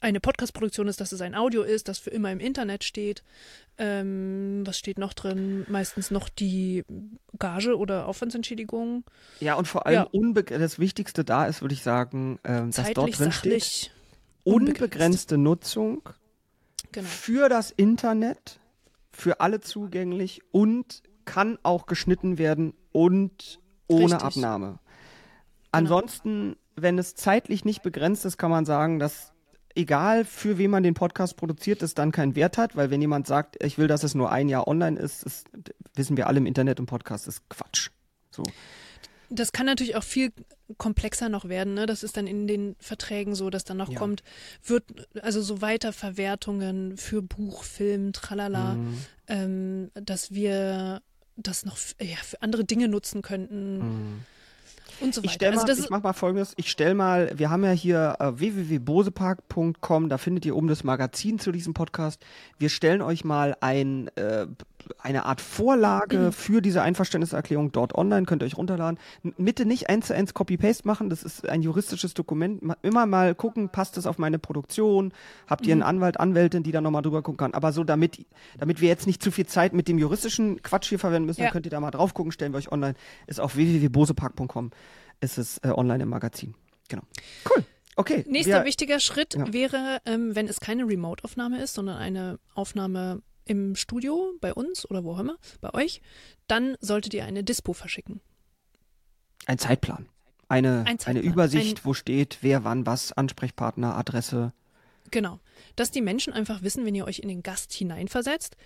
eine 0.00 0.20
Podcast-Produktion 0.20 0.88
ist, 0.88 1.00
dass 1.00 1.12
es 1.12 1.20
ein 1.20 1.34
Audio 1.34 1.62
ist, 1.62 1.88
das 1.88 1.98
für 1.98 2.10
immer 2.10 2.30
im 2.30 2.40
Internet 2.40 2.84
steht. 2.84 3.22
Ähm, 3.78 4.62
was 4.64 4.78
steht 4.78 4.98
noch 4.98 5.12
drin? 5.12 5.66
Meistens 5.68 6.10
noch 6.10 6.28
die 6.28 6.84
Gage 7.38 7.76
oder 7.76 8.06
Aufwandsentschädigung. 8.06 9.04
Ja, 9.40 9.54
und 9.54 9.66
vor 9.66 9.86
allem 9.86 10.06
ja. 10.12 10.42
das 10.42 10.78
Wichtigste 10.78 11.24
da 11.24 11.46
ist, 11.46 11.62
würde 11.62 11.74
ich 11.74 11.82
sagen, 11.82 12.38
ähm, 12.44 12.70
dass 12.70 12.92
dort 12.92 13.18
drin 13.18 13.32
steht, 13.32 13.90
unbegrenzte 14.44 15.36
Nutzung 15.36 16.08
genau. 16.92 17.08
für 17.08 17.48
das 17.48 17.70
Internet, 17.70 18.60
für 19.12 19.40
alle 19.40 19.60
zugänglich 19.60 20.42
und 20.52 21.02
kann 21.24 21.58
auch 21.62 21.86
geschnitten 21.86 22.38
werden 22.38 22.72
und 22.92 23.60
ohne 23.88 24.14
Richtig. 24.14 24.22
Abnahme. 24.22 24.66
Genau. 24.66 24.80
Ansonsten, 25.72 26.56
wenn 26.76 26.98
es 26.98 27.14
zeitlich 27.14 27.64
nicht 27.64 27.82
begrenzt 27.82 28.24
ist, 28.24 28.38
kann 28.38 28.50
man 28.50 28.64
sagen, 28.64 28.98
dass 28.98 29.32
egal 29.78 30.24
für 30.24 30.58
wen 30.58 30.70
man 30.70 30.82
den 30.82 30.94
Podcast 30.94 31.36
produziert, 31.36 31.82
es 31.82 31.94
dann 31.94 32.12
keinen 32.12 32.34
Wert 32.34 32.58
hat, 32.58 32.76
weil 32.76 32.90
wenn 32.90 33.00
jemand 33.00 33.26
sagt, 33.26 33.62
ich 33.62 33.78
will, 33.78 33.86
dass 33.86 34.02
es 34.02 34.14
nur 34.14 34.30
ein 34.30 34.48
Jahr 34.48 34.66
online 34.68 34.98
ist, 34.98 35.22
ist 35.22 35.46
wissen 35.94 36.16
wir 36.16 36.26
alle 36.26 36.38
im 36.38 36.46
Internet 36.46 36.80
und 36.80 36.86
Podcast 36.86 37.26
ist 37.28 37.48
Quatsch. 37.48 37.90
So. 38.30 38.42
Das 39.30 39.52
kann 39.52 39.66
natürlich 39.66 39.94
auch 39.96 40.02
viel 40.04 40.32
komplexer 40.78 41.28
noch 41.28 41.48
werden. 41.48 41.74
Ne? 41.74 41.86
Das 41.86 42.02
ist 42.02 42.16
dann 42.16 42.26
in 42.26 42.46
den 42.46 42.76
Verträgen 42.78 43.34
so, 43.34 43.50
dass 43.50 43.64
dann 43.64 43.76
noch 43.76 43.90
Ja. 43.90 43.98
kommt, 43.98 44.22
wird 44.64 44.84
also 45.22 45.42
so 45.42 45.60
Weiterverwertungen 45.60 46.96
für 46.96 47.22
Buch, 47.22 47.62
Film, 47.64 48.12
tralala, 48.12 48.74
Mhm. 48.74 48.98
ähm, 49.26 49.90
dass 49.94 50.32
wir 50.32 51.02
das 51.36 51.64
noch 51.64 51.76
ja, 52.00 52.16
für 52.16 52.40
andere 52.42 52.64
Dinge 52.64 52.88
nutzen 52.88 53.22
könnten 53.22 53.78
Mhm. 53.78 54.24
Und 55.00 55.14
so 55.14 55.20
Ich 55.22 55.28
weiter. 55.30 55.34
stell 55.34 55.54
mal, 55.54 55.64
also 55.68 55.82
ich 55.82 55.90
mach 55.90 56.02
mal 56.02 56.12
folgendes. 56.12 56.54
Ich 56.56 56.70
stell 56.70 56.94
mal, 56.94 57.30
wir 57.36 57.50
haben 57.50 57.64
ja 57.64 57.70
hier 57.70 58.16
äh, 58.18 58.38
www.bosepark.com, 58.38 60.08
da 60.08 60.18
findet 60.18 60.46
ihr 60.46 60.56
oben 60.56 60.68
das 60.68 60.84
Magazin 60.84 61.38
zu 61.38 61.52
diesem 61.52 61.74
Podcast. 61.74 62.24
Wir 62.58 62.68
stellen 62.68 63.02
euch 63.02 63.24
mal 63.24 63.56
ein, 63.60 64.08
äh, 64.16 64.46
eine 64.98 65.24
Art 65.26 65.40
Vorlage 65.40 66.18
Mhm. 66.18 66.32
für 66.32 66.62
diese 66.62 66.82
Einverständniserklärung 66.82 67.72
dort 67.72 67.94
online, 67.94 68.26
könnt 68.26 68.42
ihr 68.42 68.46
euch 68.46 68.56
runterladen. 68.56 68.98
Bitte 69.36 69.64
nicht 69.66 69.88
eins 69.88 70.06
zu 70.08 70.14
eins 70.14 70.34
Copy-Paste 70.34 70.86
machen, 70.86 71.10
das 71.10 71.22
ist 71.22 71.48
ein 71.48 71.62
juristisches 71.62 72.14
Dokument. 72.14 72.62
Immer 72.82 73.06
mal 73.06 73.34
gucken, 73.34 73.68
passt 73.70 73.96
das 73.96 74.06
auf 74.06 74.18
meine 74.18 74.38
Produktion? 74.38 75.12
Habt 75.46 75.66
ihr 75.66 75.72
einen 75.72 75.80
Mhm. 75.80 75.86
Anwalt, 75.88 76.20
Anwältin, 76.20 76.62
die 76.62 76.72
da 76.72 76.80
nochmal 76.80 77.02
drüber 77.02 77.22
gucken 77.22 77.38
kann? 77.38 77.54
Aber 77.54 77.72
so, 77.72 77.84
damit, 77.84 78.24
damit 78.58 78.80
wir 78.80 78.88
jetzt 78.88 79.06
nicht 79.06 79.22
zu 79.22 79.30
viel 79.30 79.46
Zeit 79.46 79.72
mit 79.72 79.88
dem 79.88 79.98
juristischen 79.98 80.62
Quatsch 80.62 80.88
hier 80.88 80.98
verwenden 80.98 81.26
müssen, 81.26 81.42
Ja. 81.42 81.50
könnt 81.50 81.66
ihr 81.66 81.70
da 81.70 81.80
mal 81.80 81.90
drauf 81.90 82.14
gucken, 82.14 82.32
stellen 82.32 82.52
wir 82.52 82.58
euch 82.58 82.72
online. 82.72 82.94
Ist 83.26 83.40
auf 83.40 83.56
www.bosepark.com 83.56 84.70
ist 85.20 85.38
es 85.38 85.58
äh, 85.58 85.68
online 85.70 86.04
im 86.04 86.08
Magazin. 86.10 86.54
Genau. 86.88 87.02
Cool. 87.48 87.64
Okay. 87.96 88.24
Nächster 88.28 88.60
wir, 88.60 88.64
wichtiger 88.64 89.00
Schritt 89.00 89.34
Ja. 89.34 89.52
wäre, 89.52 89.98
ähm, 90.06 90.36
wenn 90.36 90.46
es 90.46 90.60
keine 90.60 90.86
Remote-Aufnahme 90.86 91.60
ist, 91.60 91.74
sondern 91.74 91.96
eine 91.96 92.38
Aufnahme 92.54 93.20
im 93.48 93.74
Studio 93.74 94.32
bei 94.40 94.54
uns 94.54 94.88
oder 94.88 95.02
wo 95.04 95.12
auch 95.14 95.18
immer, 95.18 95.36
bei 95.60 95.74
euch, 95.74 96.00
dann 96.46 96.76
solltet 96.80 97.14
ihr 97.14 97.24
eine 97.24 97.42
Dispo 97.42 97.72
verschicken. 97.72 98.20
Ein 99.46 99.58
Zeitplan. 99.58 100.06
Eine, 100.48 100.80
Ein 100.80 100.86
eine 100.86 100.98
Zeitplan. 100.98 101.24
Übersicht, 101.24 101.78
Ein- 101.78 101.84
wo 101.84 101.94
steht, 101.94 102.38
wer 102.42 102.64
wann 102.64 102.86
was, 102.86 103.12
Ansprechpartner, 103.12 103.96
Adresse. 103.96 104.52
Genau. 105.10 105.40
Dass 105.76 105.90
die 105.90 106.02
Menschen 106.02 106.32
einfach 106.32 106.62
wissen, 106.62 106.84
wenn 106.84 106.94
ihr 106.94 107.06
euch 107.06 107.18
in 107.20 107.28
den 107.28 107.42
Gast 107.42 107.72
hineinversetzt, 107.72 108.56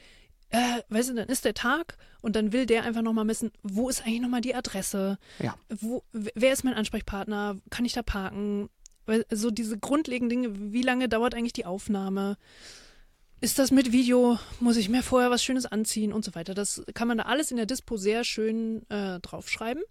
äh, 0.51 0.83
weißt 0.91 1.11
du, 1.11 1.15
dann 1.15 1.29
ist 1.29 1.45
der 1.45 1.55
Tag 1.55 1.97
und 2.21 2.37
dann 2.37 2.53
will 2.53 2.67
der 2.67 2.83
einfach 2.85 3.01
nochmal 3.03 3.27
wissen, 3.29 3.53
wo 3.63 3.89
ist 3.89 4.03
eigentlich 4.03 4.21
nochmal 4.21 4.41
die 4.43 4.55
Adresse? 4.55 5.19
Ja. 5.39 5.57
Wo, 5.71 6.03
wer 6.13 6.53
ist 6.53 6.63
mein 6.65 6.75
Ansprechpartner? 6.75 7.57
Kann 7.71 7.85
ich 7.85 7.95
da 7.95 8.03
parken? 8.03 8.69
Weil 9.07 9.25
so 9.31 9.51
diese 9.51 9.79
grundlegenden 9.79 10.43
Dinge, 10.43 10.73
wie 10.73 10.83
lange 10.83 11.09
dauert 11.09 11.35
eigentlich 11.35 11.53
die 11.55 11.65
Aufnahme? 11.67 12.37
Ist 13.43 13.59
das 13.59 13.73
mit 13.73 13.91
Video? 13.91 14.39
Muss 14.61 14.77
ich 14.77 14.89
mir 14.89 15.03
vorher 15.03 15.29
was 15.31 15.43
Schönes 15.43 15.67
anziehen 15.67 16.13
und 16.13 16.25
so 16.25 16.35
weiter? 16.37 16.55
Das 16.55 16.83
kann 16.95 17.09
man 17.09 17.19
da 17.19 17.25
alles 17.25 17.51
in 17.51 17.57
der 17.57 17.67
Dispo 17.67 17.97
sehr 17.97 18.23
schön 18.23 18.89
äh, 18.89 19.19
draufschreiben. 19.19 19.83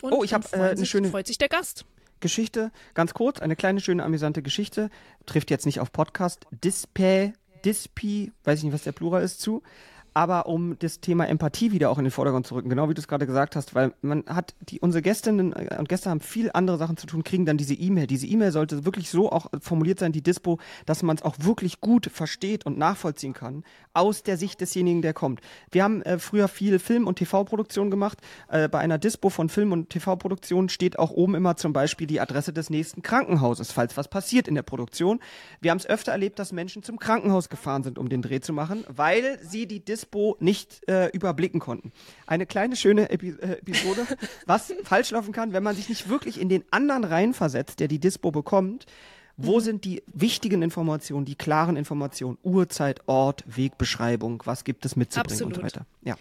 Und 0.00 0.12
Oh, 0.12 0.24
ich 0.24 0.30
dann 0.30 0.42
hab, 0.42 0.52
äh, 0.54 0.56
eine 0.56 0.76
sich, 0.78 0.88
schöne- 0.88 1.10
freut 1.10 1.26
sich 1.26 1.36
der 1.36 1.50
Gast. 1.50 1.84
Geschichte, 2.20 2.72
ganz 2.94 3.12
kurz, 3.12 3.40
eine 3.40 3.56
kleine, 3.56 3.80
schöne, 3.82 4.02
amüsante 4.02 4.40
Geschichte. 4.42 4.88
Trifft 5.26 5.50
jetzt 5.50 5.66
nicht 5.66 5.80
auf 5.80 5.92
Podcast. 5.92 6.46
Display, 6.50 7.34
Dispi, 7.66 8.32
weiß 8.44 8.60
ich 8.60 8.64
nicht, 8.64 8.72
was 8.72 8.84
der 8.84 8.92
Plural 8.92 9.22
ist, 9.22 9.38
zu. 9.42 9.62
Aber 10.16 10.46
um 10.46 10.78
das 10.78 11.00
Thema 11.00 11.26
Empathie 11.26 11.72
wieder 11.72 11.90
auch 11.90 11.98
in 11.98 12.04
den 12.04 12.12
Vordergrund 12.12 12.46
zu 12.46 12.54
rücken, 12.54 12.68
genau 12.68 12.88
wie 12.88 12.94
du 12.94 13.00
es 13.00 13.08
gerade 13.08 13.26
gesagt 13.26 13.56
hast, 13.56 13.74
weil 13.74 13.92
man 14.00 14.22
hat, 14.28 14.54
die, 14.60 14.78
unsere 14.78 15.02
Gästinnen 15.02 15.52
äh, 15.52 15.76
und 15.76 15.88
Gäste 15.88 16.08
haben 16.08 16.20
viel 16.20 16.52
andere 16.54 16.78
Sachen 16.78 16.96
zu 16.96 17.08
tun, 17.08 17.24
kriegen 17.24 17.44
dann 17.44 17.56
diese 17.56 17.74
E-Mail. 17.74 18.06
Diese 18.06 18.28
E-Mail 18.28 18.52
sollte 18.52 18.84
wirklich 18.84 19.10
so 19.10 19.32
auch 19.32 19.46
formuliert 19.60 19.98
sein, 19.98 20.12
die 20.12 20.22
Dispo, 20.22 20.60
dass 20.86 21.02
man 21.02 21.16
es 21.16 21.22
auch 21.22 21.34
wirklich 21.40 21.80
gut 21.80 22.06
versteht 22.06 22.64
und 22.64 22.78
nachvollziehen 22.78 23.32
kann, 23.32 23.64
aus 23.92 24.22
der 24.22 24.36
Sicht 24.36 24.60
desjenigen, 24.60 25.02
der 25.02 25.14
kommt. 25.14 25.40
Wir 25.72 25.82
haben 25.82 26.00
äh, 26.02 26.20
früher 26.20 26.46
viel 26.46 26.78
Film- 26.78 27.08
und 27.08 27.16
TV-Produktion 27.16 27.90
gemacht. 27.90 28.18
Äh, 28.48 28.68
bei 28.68 28.78
einer 28.78 28.98
Dispo 28.98 29.30
von 29.30 29.48
Film- 29.48 29.72
und 29.72 29.90
TV-Produktion 29.90 30.68
steht 30.68 30.96
auch 30.96 31.10
oben 31.10 31.34
immer 31.34 31.56
zum 31.56 31.72
Beispiel 31.72 32.06
die 32.06 32.20
Adresse 32.20 32.52
des 32.52 32.70
nächsten 32.70 33.02
Krankenhauses, 33.02 33.72
falls 33.72 33.96
was 33.96 34.06
passiert 34.06 34.46
in 34.46 34.54
der 34.54 34.62
Produktion. 34.62 35.18
Wir 35.60 35.72
haben 35.72 35.78
es 35.78 35.86
öfter 35.86 36.12
erlebt, 36.12 36.38
dass 36.38 36.52
Menschen 36.52 36.84
zum 36.84 37.00
Krankenhaus 37.00 37.48
gefahren 37.48 37.82
sind, 37.82 37.98
um 37.98 38.08
den 38.08 38.22
Dreh 38.22 38.38
zu 38.38 38.52
machen, 38.52 38.84
weil 38.88 39.40
sie 39.42 39.66
die 39.66 39.84
Dispo 39.84 40.03
nicht 40.40 40.88
äh, 40.88 41.08
überblicken 41.08 41.60
konnten. 41.60 41.92
Eine 42.26 42.46
kleine 42.46 42.76
schöne 42.76 43.10
Epi 43.10 43.30
äh, 43.30 43.58
Episode, 43.58 44.06
was 44.46 44.72
falsch 44.84 45.10
laufen 45.10 45.32
kann, 45.32 45.52
wenn 45.52 45.62
man 45.62 45.76
sich 45.76 45.88
nicht 45.88 46.08
wirklich 46.08 46.40
in 46.40 46.48
den 46.48 46.64
anderen 46.70 47.04
reinversetzt, 47.04 47.80
der 47.80 47.88
die 47.88 47.98
Dispo 47.98 48.30
bekommt. 48.30 48.86
Wo 49.36 49.58
sind 49.58 49.84
die 49.84 50.02
wichtigen 50.06 50.62
Informationen, 50.62 51.24
die 51.24 51.34
klaren 51.34 51.76
Informationen? 51.76 52.38
Uhrzeit, 52.44 53.00
Ort, 53.06 53.42
Wegbeschreibung, 53.46 54.42
was 54.44 54.62
gibt 54.62 54.86
es 54.86 54.94
mitzubringen 54.94 55.42
und 55.44 55.54
so 55.56 55.60
Absolut. 55.60 55.74
weiter. 55.74 55.86
Ja. 56.02 56.16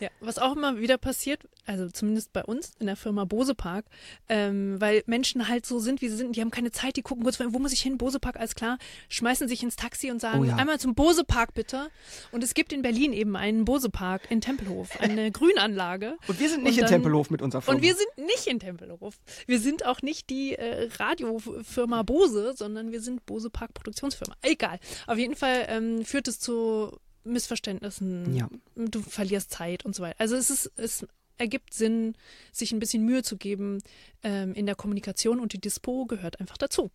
Ja, 0.00 0.08
was 0.20 0.38
auch 0.38 0.56
immer 0.56 0.78
wieder 0.78 0.98
passiert, 0.98 1.42
also 1.66 1.88
zumindest 1.90 2.32
bei 2.32 2.42
uns 2.42 2.72
in 2.80 2.86
der 2.86 2.96
Firma 2.96 3.24
Bose 3.26 3.54
Park, 3.54 3.84
ähm, 4.28 4.80
weil 4.80 5.02
Menschen 5.06 5.46
halt 5.48 5.66
so 5.66 5.78
sind, 5.78 6.00
wie 6.00 6.08
sie 6.08 6.16
sind, 6.16 6.34
die 6.36 6.40
haben 6.40 6.50
keine 6.50 6.70
Zeit, 6.72 6.96
die 6.96 7.02
gucken 7.02 7.22
kurz, 7.22 7.38
wo 7.38 7.58
muss 7.58 7.72
ich 7.72 7.82
hin, 7.82 7.98
Bose 7.98 8.18
Park, 8.18 8.36
alles 8.36 8.54
klar, 8.54 8.78
schmeißen 9.10 9.46
sich 9.46 9.62
ins 9.62 9.76
Taxi 9.76 10.10
und 10.10 10.20
sagen, 10.20 10.40
Oh 10.40 10.44
ja. 10.44 10.56
einmal 10.56 10.80
zum 10.80 10.94
Bose 10.94 11.22
Park 11.24 11.54
bitte. 11.54 11.88
Und 12.32 12.42
es 12.42 12.54
gibt 12.54 12.72
in 12.72 12.82
Berlin 12.82 13.12
eben 13.12 13.36
einen 13.36 13.64
Bose 13.64 13.90
Park 13.90 14.30
in 14.30 14.40
Tempelhof, 14.40 14.98
eine 15.00 15.30
Grünanlage. 15.32 16.16
Und 16.28 16.40
wir 16.40 16.48
sind 16.48 16.62
nicht 16.62 16.72
Und 16.72 16.78
in 16.78 16.82
dann- 16.84 16.90
Tempelhof 16.94 17.30
mit 17.30 17.42
unserer 17.42 17.62
Firma. 17.62 17.76
Und 17.76 17.82
wir 17.82 17.94
sind 17.94 18.26
nicht 18.26 18.46
in 18.46 18.58
Tempelhof. 18.58 19.18
Wir 19.46 19.60
sind 19.60 19.84
auch 19.86 20.02
nicht 20.02 20.30
die 20.30 20.54
äh, 20.56 20.88
Radiofirma 20.98 22.02
Bose, 22.02 22.54
sondern 22.56 22.90
wir 22.92 23.00
sind 23.00 23.26
Bose 23.26 23.50
Park 23.50 23.74
Produktionsfirma. 23.74 24.34
Egal. 24.42 24.78
Auf 25.06 25.18
jeden 25.18 25.36
Fall 25.36 25.66
ähm, 25.68 26.04
führt 26.04 26.28
es 26.28 26.38
zu 26.40 26.98
Missverständnissen. 27.24 28.34
Ja. 28.34 28.48
Du 28.76 29.00
verlierst 29.00 29.50
Zeit 29.50 29.84
und 29.84 29.94
so 29.94 30.02
weiter. 30.02 30.16
Also 30.18 30.36
es 30.36 30.50
ist, 30.50 30.72
es 30.76 31.06
ergibt 31.38 31.74
Sinn, 31.74 32.14
sich 32.52 32.72
ein 32.72 32.78
bisschen 32.80 33.04
Mühe 33.04 33.22
zu 33.22 33.36
geben 33.36 33.78
ähm, 34.22 34.54
in 34.54 34.66
der 34.66 34.74
Kommunikation 34.74 35.40
und 35.40 35.52
die 35.52 35.60
Dispo 35.60 36.06
gehört 36.06 36.40
einfach 36.40 36.58
dazu. 36.58 36.90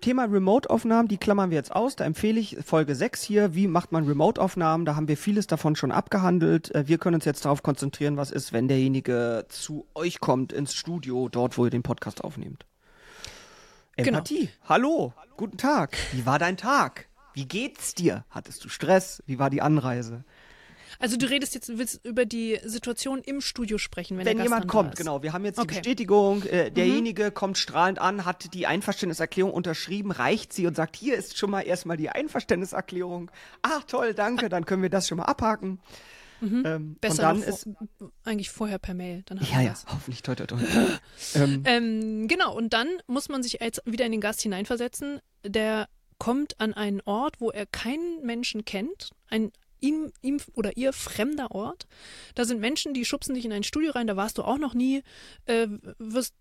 Thema 0.00 0.24
Remote-Aufnahmen, 0.24 1.06
die 1.06 1.18
klammern 1.18 1.50
wir 1.50 1.56
jetzt 1.56 1.70
aus. 1.70 1.96
Da 1.96 2.06
empfehle 2.06 2.40
ich 2.40 2.56
Folge 2.64 2.94
6 2.94 3.22
hier, 3.22 3.54
wie 3.54 3.66
macht 3.66 3.92
man 3.92 4.06
Remote-Aufnahmen. 4.06 4.86
Da 4.86 4.96
haben 4.96 5.06
wir 5.06 5.18
vieles 5.18 5.46
davon 5.46 5.76
schon 5.76 5.92
abgehandelt. 5.92 6.74
Äh, 6.74 6.88
Wir 6.88 6.96
können 6.96 7.16
uns 7.16 7.26
jetzt 7.26 7.44
darauf 7.44 7.62
konzentrieren, 7.62 8.16
was 8.16 8.30
ist, 8.30 8.54
wenn 8.54 8.68
derjenige 8.68 9.44
zu 9.50 9.86
euch 9.94 10.20
kommt 10.20 10.54
ins 10.54 10.74
Studio, 10.74 11.28
dort, 11.28 11.58
wo 11.58 11.66
ihr 11.66 11.70
den 11.70 11.82
Podcast 11.82 12.24
aufnehmt. 12.24 12.64
Genau. 13.96 14.18
Empathie. 14.18 14.48
Hallo, 14.64 15.12
guten 15.36 15.58
Tag. 15.58 15.96
Wie 16.12 16.24
war 16.24 16.38
dein 16.38 16.56
Tag? 16.56 17.08
Wie 17.36 17.44
geht's 17.46 17.94
dir? 17.94 18.24
Hattest 18.30 18.64
du 18.64 18.68
Stress? 18.70 19.22
Wie 19.26 19.38
war 19.38 19.50
die 19.50 19.60
Anreise? 19.60 20.24
Also 20.98 21.18
du 21.18 21.28
redest 21.28 21.54
jetzt, 21.54 21.68
du 21.68 21.76
willst 21.76 22.02
über 22.06 22.24
die 22.24 22.58
Situation 22.64 23.20
im 23.20 23.42
Studio 23.42 23.76
sprechen, 23.76 24.16
wenn, 24.16 24.24
Wenn 24.24 24.42
jemand 24.42 24.68
kommt, 24.68 24.94
ist. 24.94 24.98
genau. 24.98 25.22
Wir 25.22 25.34
haben 25.34 25.44
jetzt 25.44 25.58
Okay. 25.58 25.68
die 25.68 25.74
Bestätigung, 25.74 26.42
äh, 26.44 26.70
derjenige 26.70 27.30
kommt 27.30 27.58
strahlend 27.58 27.98
an, 27.98 28.24
hat 28.24 28.54
die 28.54 28.66
Einverständniserklärung 28.66 29.52
unterschrieben, 29.52 30.10
reicht 30.12 30.54
sie 30.54 30.66
und 30.66 30.74
sagt, 30.74 30.96
hier 30.96 31.16
ist 31.16 31.36
schon 31.36 31.50
mal 31.50 31.60
erstmal 31.60 31.98
die 31.98 32.08
Einverständniserklärung. 32.08 33.30
Ach 33.60 33.84
toll, 33.84 34.14
danke, 34.14 34.48
dann 34.48 34.64
können 34.64 34.80
wir 34.80 34.88
das 34.88 35.06
schon 35.08 35.18
mal 35.18 35.24
abhaken. 35.24 35.80
Ähm, 36.42 36.96
Besser 37.00 37.12
und 37.12 37.18
dann 37.20 37.40
noch 37.40 37.46
ist, 37.46 37.68
vor, 37.98 38.10
eigentlich 38.24 38.50
vorher 38.50 38.78
per 38.78 38.94
Mail. 38.94 39.22
Dann 39.26 39.38
ja, 39.52 39.60
ja, 39.60 39.74
hoffentlich 39.86 40.22
toi, 40.22 40.34
toi, 40.34 40.46
toi. 40.46 40.58
ähm, 41.34 41.62
Ähm, 41.66 42.28
genau, 42.28 42.54
und 42.54 42.72
dann 42.72 42.88
muss 43.06 43.28
man 43.28 43.42
sich 43.42 43.58
jetzt 43.60 43.82
wieder 43.84 44.06
in 44.06 44.12
den 44.12 44.20
Gast 44.20 44.40
hineinversetzen. 44.42 45.20
Der 45.44 45.88
kommt 46.18 46.58
an 46.60 46.74
einen 46.74 47.00
Ort, 47.02 47.40
wo 47.40 47.50
er 47.50 47.66
keinen 47.66 48.22
Menschen 48.24 48.64
kennt, 48.64 49.10
ein 49.28 49.52
ihm, 49.80 50.10
ihm 50.22 50.38
oder 50.54 50.76
ihr 50.76 50.92
fremder 50.94 51.50
Ort. 51.50 51.86
Da 52.34 52.44
sind 52.44 52.60
Menschen, 52.60 52.94
die 52.94 53.04
schubsen 53.04 53.34
dich 53.34 53.44
in 53.44 53.52
ein 53.52 53.62
Studio 53.62 53.92
rein, 53.92 54.06
da 54.06 54.16
warst 54.16 54.38
du 54.38 54.42
auch 54.42 54.56
noch 54.58 54.72
nie, 54.74 55.02
äh, 55.44 55.66
wirst 55.98 56.34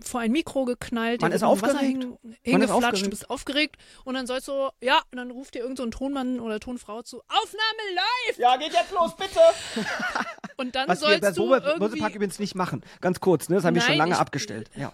vor 0.00 0.20
ein 0.20 0.32
Mikro 0.32 0.64
geknallt, 0.64 1.20
Man 1.20 1.32
ist 1.32 1.42
Wasser 1.42 1.48
aufgeregt. 1.48 2.04
ist 2.04 2.38
hingeflatscht, 2.42 2.72
aufgeregt. 2.72 3.06
du 3.06 3.10
bist 3.10 3.28
aufgeregt 3.30 3.76
und 4.04 4.14
dann 4.14 4.26
sollst 4.26 4.48
du, 4.48 4.70
ja, 4.80 5.02
und 5.10 5.18
dann 5.18 5.30
ruft 5.30 5.54
dir 5.54 5.58
irgend 5.58 5.76
so 5.76 5.82
ein 5.84 5.90
Tonmann 5.90 6.40
oder 6.40 6.60
Tonfrau 6.60 7.02
zu, 7.02 7.18
Aufnahme 7.28 7.94
live! 7.94 8.38
ja, 8.38 8.56
geht 8.56 8.72
jetzt 8.72 8.90
los, 8.90 9.14
bitte. 9.16 9.38
Und 10.56 10.74
dann 10.76 10.86
Was 10.88 11.00
wir 11.00 11.06
sollst 11.08 11.20
bei 11.22 11.32
du 11.32 11.42
Bobe- 11.42 11.62
irgendwie... 11.64 11.88
Bosepark 11.90 12.14
übrigens 12.14 12.38
nicht 12.38 12.54
machen. 12.54 12.82
Ganz 13.00 13.20
kurz, 13.20 13.48
ne? 13.48 13.56
Das 13.56 13.64
haben 13.64 13.74
wir 13.74 13.82
schon 13.82 13.96
lange 13.96 14.12
ich- 14.14 14.18
abgestellt. 14.18 14.70
Ja. 14.76 14.92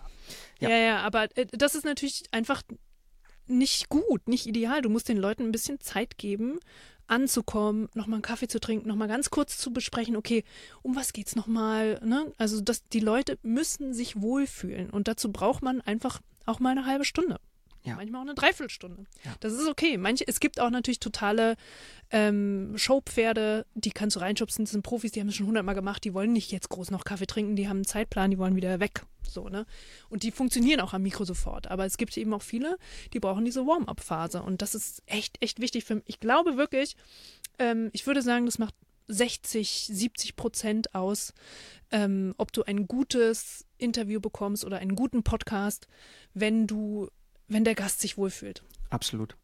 Ja. 0.60 0.68
Ja, 0.70 0.76
ja, 0.76 0.98
aber 1.02 1.24
äh, 1.36 1.46
das 1.52 1.74
ist 1.74 1.84
natürlich 1.84 2.24
einfach 2.32 2.62
nicht 3.48 3.88
gut, 3.88 4.28
nicht 4.28 4.46
ideal. 4.46 4.82
Du 4.82 4.88
musst 4.88 5.08
den 5.08 5.18
Leuten 5.18 5.44
ein 5.44 5.52
bisschen 5.52 5.80
Zeit 5.80 6.18
geben, 6.18 6.58
anzukommen, 7.06 7.88
nochmal 7.94 8.16
einen 8.16 8.22
Kaffee 8.22 8.48
zu 8.48 8.60
trinken, 8.60 8.88
nochmal 8.88 9.08
ganz 9.08 9.30
kurz 9.30 9.58
zu 9.58 9.72
besprechen, 9.72 10.16
okay, 10.16 10.44
um 10.82 10.94
was 10.94 11.12
geht's 11.12 11.36
nochmal? 11.36 12.00
Ne? 12.04 12.32
Also 12.36 12.60
das, 12.60 12.84
die 12.88 13.00
Leute 13.00 13.38
müssen 13.42 13.94
sich 13.94 14.20
wohlfühlen 14.20 14.90
und 14.90 15.08
dazu 15.08 15.32
braucht 15.32 15.62
man 15.62 15.80
einfach 15.80 16.20
auch 16.46 16.60
mal 16.60 16.70
eine 16.70 16.86
halbe 16.86 17.04
Stunde. 17.04 17.40
Ja. 17.84 17.94
Manchmal 17.94 18.20
auch 18.20 18.26
eine 18.26 18.34
Dreiviertelstunde. 18.34 19.06
Ja. 19.24 19.34
Das 19.40 19.52
ist 19.52 19.68
okay. 19.68 19.96
Manche, 19.96 20.26
es 20.26 20.40
gibt 20.40 20.60
auch 20.60 20.70
natürlich 20.70 21.00
totale 21.00 21.56
ähm, 22.10 22.72
Showpferde, 22.76 23.66
die 23.74 23.90
kannst 23.90 24.16
du 24.16 24.20
reinschubsen, 24.20 24.64
das 24.64 24.72
sind 24.72 24.82
Profis, 24.82 25.12
die 25.12 25.20
haben 25.20 25.28
es 25.28 25.36
schon 25.36 25.46
hundertmal 25.46 25.74
gemacht, 25.74 26.04
die 26.04 26.14
wollen 26.14 26.32
nicht 26.32 26.50
jetzt 26.50 26.68
groß 26.68 26.90
noch 26.90 27.04
Kaffee 27.04 27.26
trinken, 27.26 27.56
die 27.56 27.68
haben 27.68 27.78
einen 27.78 27.84
Zeitplan, 27.84 28.30
die 28.30 28.38
wollen 28.38 28.56
wieder 28.56 28.80
weg. 28.80 29.02
So, 29.22 29.48
ne? 29.48 29.66
Und 30.08 30.22
die 30.22 30.30
funktionieren 30.30 30.80
auch 30.80 30.94
am 30.94 31.02
Mikro 31.02 31.24
sofort. 31.24 31.70
Aber 31.70 31.84
es 31.84 31.98
gibt 31.98 32.16
eben 32.16 32.32
auch 32.32 32.42
viele, 32.42 32.78
die 33.12 33.20
brauchen 33.20 33.44
diese 33.44 33.66
Warm-up-Phase. 33.66 34.42
Und 34.42 34.62
das 34.62 34.74
ist 34.74 35.02
echt, 35.06 35.36
echt 35.42 35.60
wichtig 35.60 35.84
für 35.84 35.96
mich. 35.96 36.04
Ich 36.06 36.20
glaube 36.20 36.56
wirklich, 36.56 36.96
ähm, 37.58 37.90
ich 37.92 38.06
würde 38.06 38.22
sagen, 38.22 38.46
das 38.46 38.58
macht 38.58 38.74
60, 39.08 39.88
70 39.92 40.36
Prozent 40.36 40.94
aus, 40.94 41.32
ähm, 41.90 42.34
ob 42.36 42.52
du 42.52 42.62
ein 42.62 42.86
gutes 42.86 43.64
Interview 43.78 44.20
bekommst 44.20 44.64
oder 44.64 44.78
einen 44.78 44.96
guten 44.96 45.22
Podcast, 45.22 45.88
wenn 46.34 46.66
du, 46.66 47.08
wenn 47.48 47.64
der 47.64 47.74
Gast 47.74 48.00
sich 48.00 48.16
wohlfühlt. 48.16 48.62
Absolut. 48.90 49.36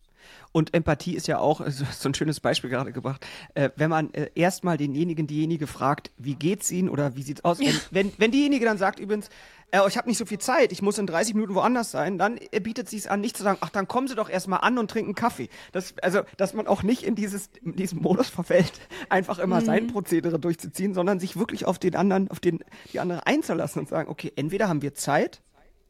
Und 0.53 0.73
Empathie 0.73 1.15
ist 1.15 1.27
ja 1.27 1.39
auch 1.39 1.67
so 1.69 2.09
ein 2.09 2.15
schönes 2.15 2.41
Beispiel 2.41 2.71
gerade 2.71 2.93
gebracht. 2.93 3.27
Äh, 3.55 3.71
wenn 3.77 3.91
man 3.91 4.13
äh, 4.15 4.31
erstmal 4.35 4.77
denjenigen, 4.77 5.27
diejenige 5.27 5.67
fragt, 5.67 6.11
wie 6.17 6.35
geht's 6.35 6.71
Ihnen 6.71 6.89
oder 6.89 7.17
wie 7.17 7.23
sieht's 7.23 7.45
aus? 7.45 7.61
Ja. 7.61 7.67
Wenn, 7.91 8.07
wenn, 8.07 8.13
wenn 8.19 8.31
diejenige 8.31 8.65
dann 8.65 8.79
sagt 8.79 8.99
übrigens, 8.99 9.29
äh, 9.71 9.81
ich 9.89 9.97
habe 9.97 10.09
nicht 10.09 10.19
so 10.19 10.27
viel 10.27 10.39
Zeit, 10.39 10.73
ich 10.73 10.83
muss 10.83 10.99
in 10.99 11.07
30 11.07 11.35
Minuten 11.35 11.55
woanders 11.55 11.91
sein, 11.91 12.19
dann 12.19 12.39
äh, 12.53 12.61
bietet 12.61 12.89
sie 12.89 12.97
es 12.97 13.07
an, 13.07 13.21
nicht 13.21 13.37
zu 13.37 13.43
sagen, 13.43 13.59
ach, 13.61 13.71
dann 13.71 13.89
kommen 13.89 14.09
Sie 14.09 14.15
doch 14.15 14.31
erstmal 14.31 14.61
an 14.61 14.79
und 14.79 14.91
trinken 14.91 15.15
Kaffee. 15.15 15.49
Das, 15.73 15.95
also, 16.03 16.23
dass 16.37 16.55
man 16.55 16.67
auch 16.67 16.83
nicht 16.83 17.03
in 17.03 17.15
dieses, 17.15 17.51
in 17.63 17.75
diesen 17.75 18.01
Modus 18.01 18.29
verfällt, 18.29 18.73
einfach 19.09 19.39
immer 19.39 19.61
mhm. 19.61 19.65
sein 19.65 19.87
Prozedere 19.89 20.39
durchzuziehen, 20.39 20.95
sondern 20.95 21.21
sich 21.21 21.37
wirklich 21.37 21.65
auf 21.65 21.79
den 21.79 21.97
anderen, 21.97 22.31
auf 22.31 22.41
den, 22.41 22.61
die 22.93 23.01
andere 23.01 23.27
einzulassen 23.27 23.81
und 23.81 23.89
sagen, 23.89 24.09
okay, 24.09 24.33
entweder 24.37 24.69
haben 24.69 24.83
wir 24.83 24.95
Zeit 24.95 25.43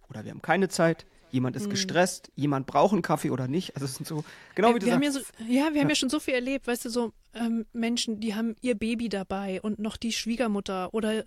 oder 0.08 0.24
wir 0.24 0.30
haben 0.30 0.42
keine 0.42 0.68
Zeit 0.68 1.06
jemand 1.34 1.56
ist 1.56 1.64
hm. 1.64 1.70
gestresst, 1.70 2.30
jemand 2.36 2.66
braucht 2.66 2.92
einen 2.92 3.02
Kaffee 3.02 3.30
oder 3.30 3.48
nicht. 3.48 3.74
Also 3.74 3.86
es 3.86 3.96
sind 3.96 4.06
so, 4.06 4.24
genau 4.54 4.74
wie 4.74 4.78
du 4.78 4.86
wir 4.86 4.92
sagst. 4.92 4.94
Haben 4.94 5.02
ja, 5.02 5.10
so, 5.12 5.20
ja, 5.52 5.68
wir 5.70 5.74
ja. 5.74 5.80
haben 5.82 5.88
ja 5.88 5.94
schon 5.96 6.08
so 6.08 6.20
viel 6.20 6.34
erlebt, 6.34 6.66
weißt 6.66 6.84
du, 6.84 6.90
so 6.90 7.12
ähm, 7.34 7.66
Menschen, 7.72 8.20
die 8.20 8.34
haben 8.34 8.54
ihr 8.60 8.76
Baby 8.76 9.08
dabei 9.08 9.60
und 9.60 9.80
noch 9.80 9.96
die 9.96 10.12
Schwiegermutter 10.12 10.94
oder 10.94 11.24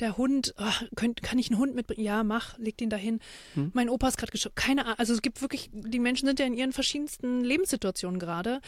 der 0.00 0.16
Hund, 0.16 0.54
ach, 0.56 0.82
könnt, 0.96 1.22
kann 1.22 1.38
ich 1.38 1.50
einen 1.50 1.60
Hund 1.60 1.74
mitbringen? 1.74 2.02
Ja, 2.02 2.24
mach, 2.24 2.56
leg 2.58 2.78
den 2.78 2.88
dahin. 2.88 3.20
Hm. 3.54 3.70
Mein 3.74 3.90
Opa 3.90 4.08
ist 4.08 4.16
gerade 4.16 4.32
gestorben. 4.32 4.54
Keine 4.54 4.86
Ahnung, 4.86 4.98
also 4.98 5.12
es 5.12 5.20
gibt 5.20 5.42
wirklich, 5.42 5.70
die 5.72 6.00
Menschen 6.00 6.26
sind 6.26 6.40
ja 6.40 6.46
in 6.46 6.54
ihren 6.54 6.72
verschiedensten 6.72 7.44
Lebenssituationen 7.44 8.18
gerade 8.18 8.60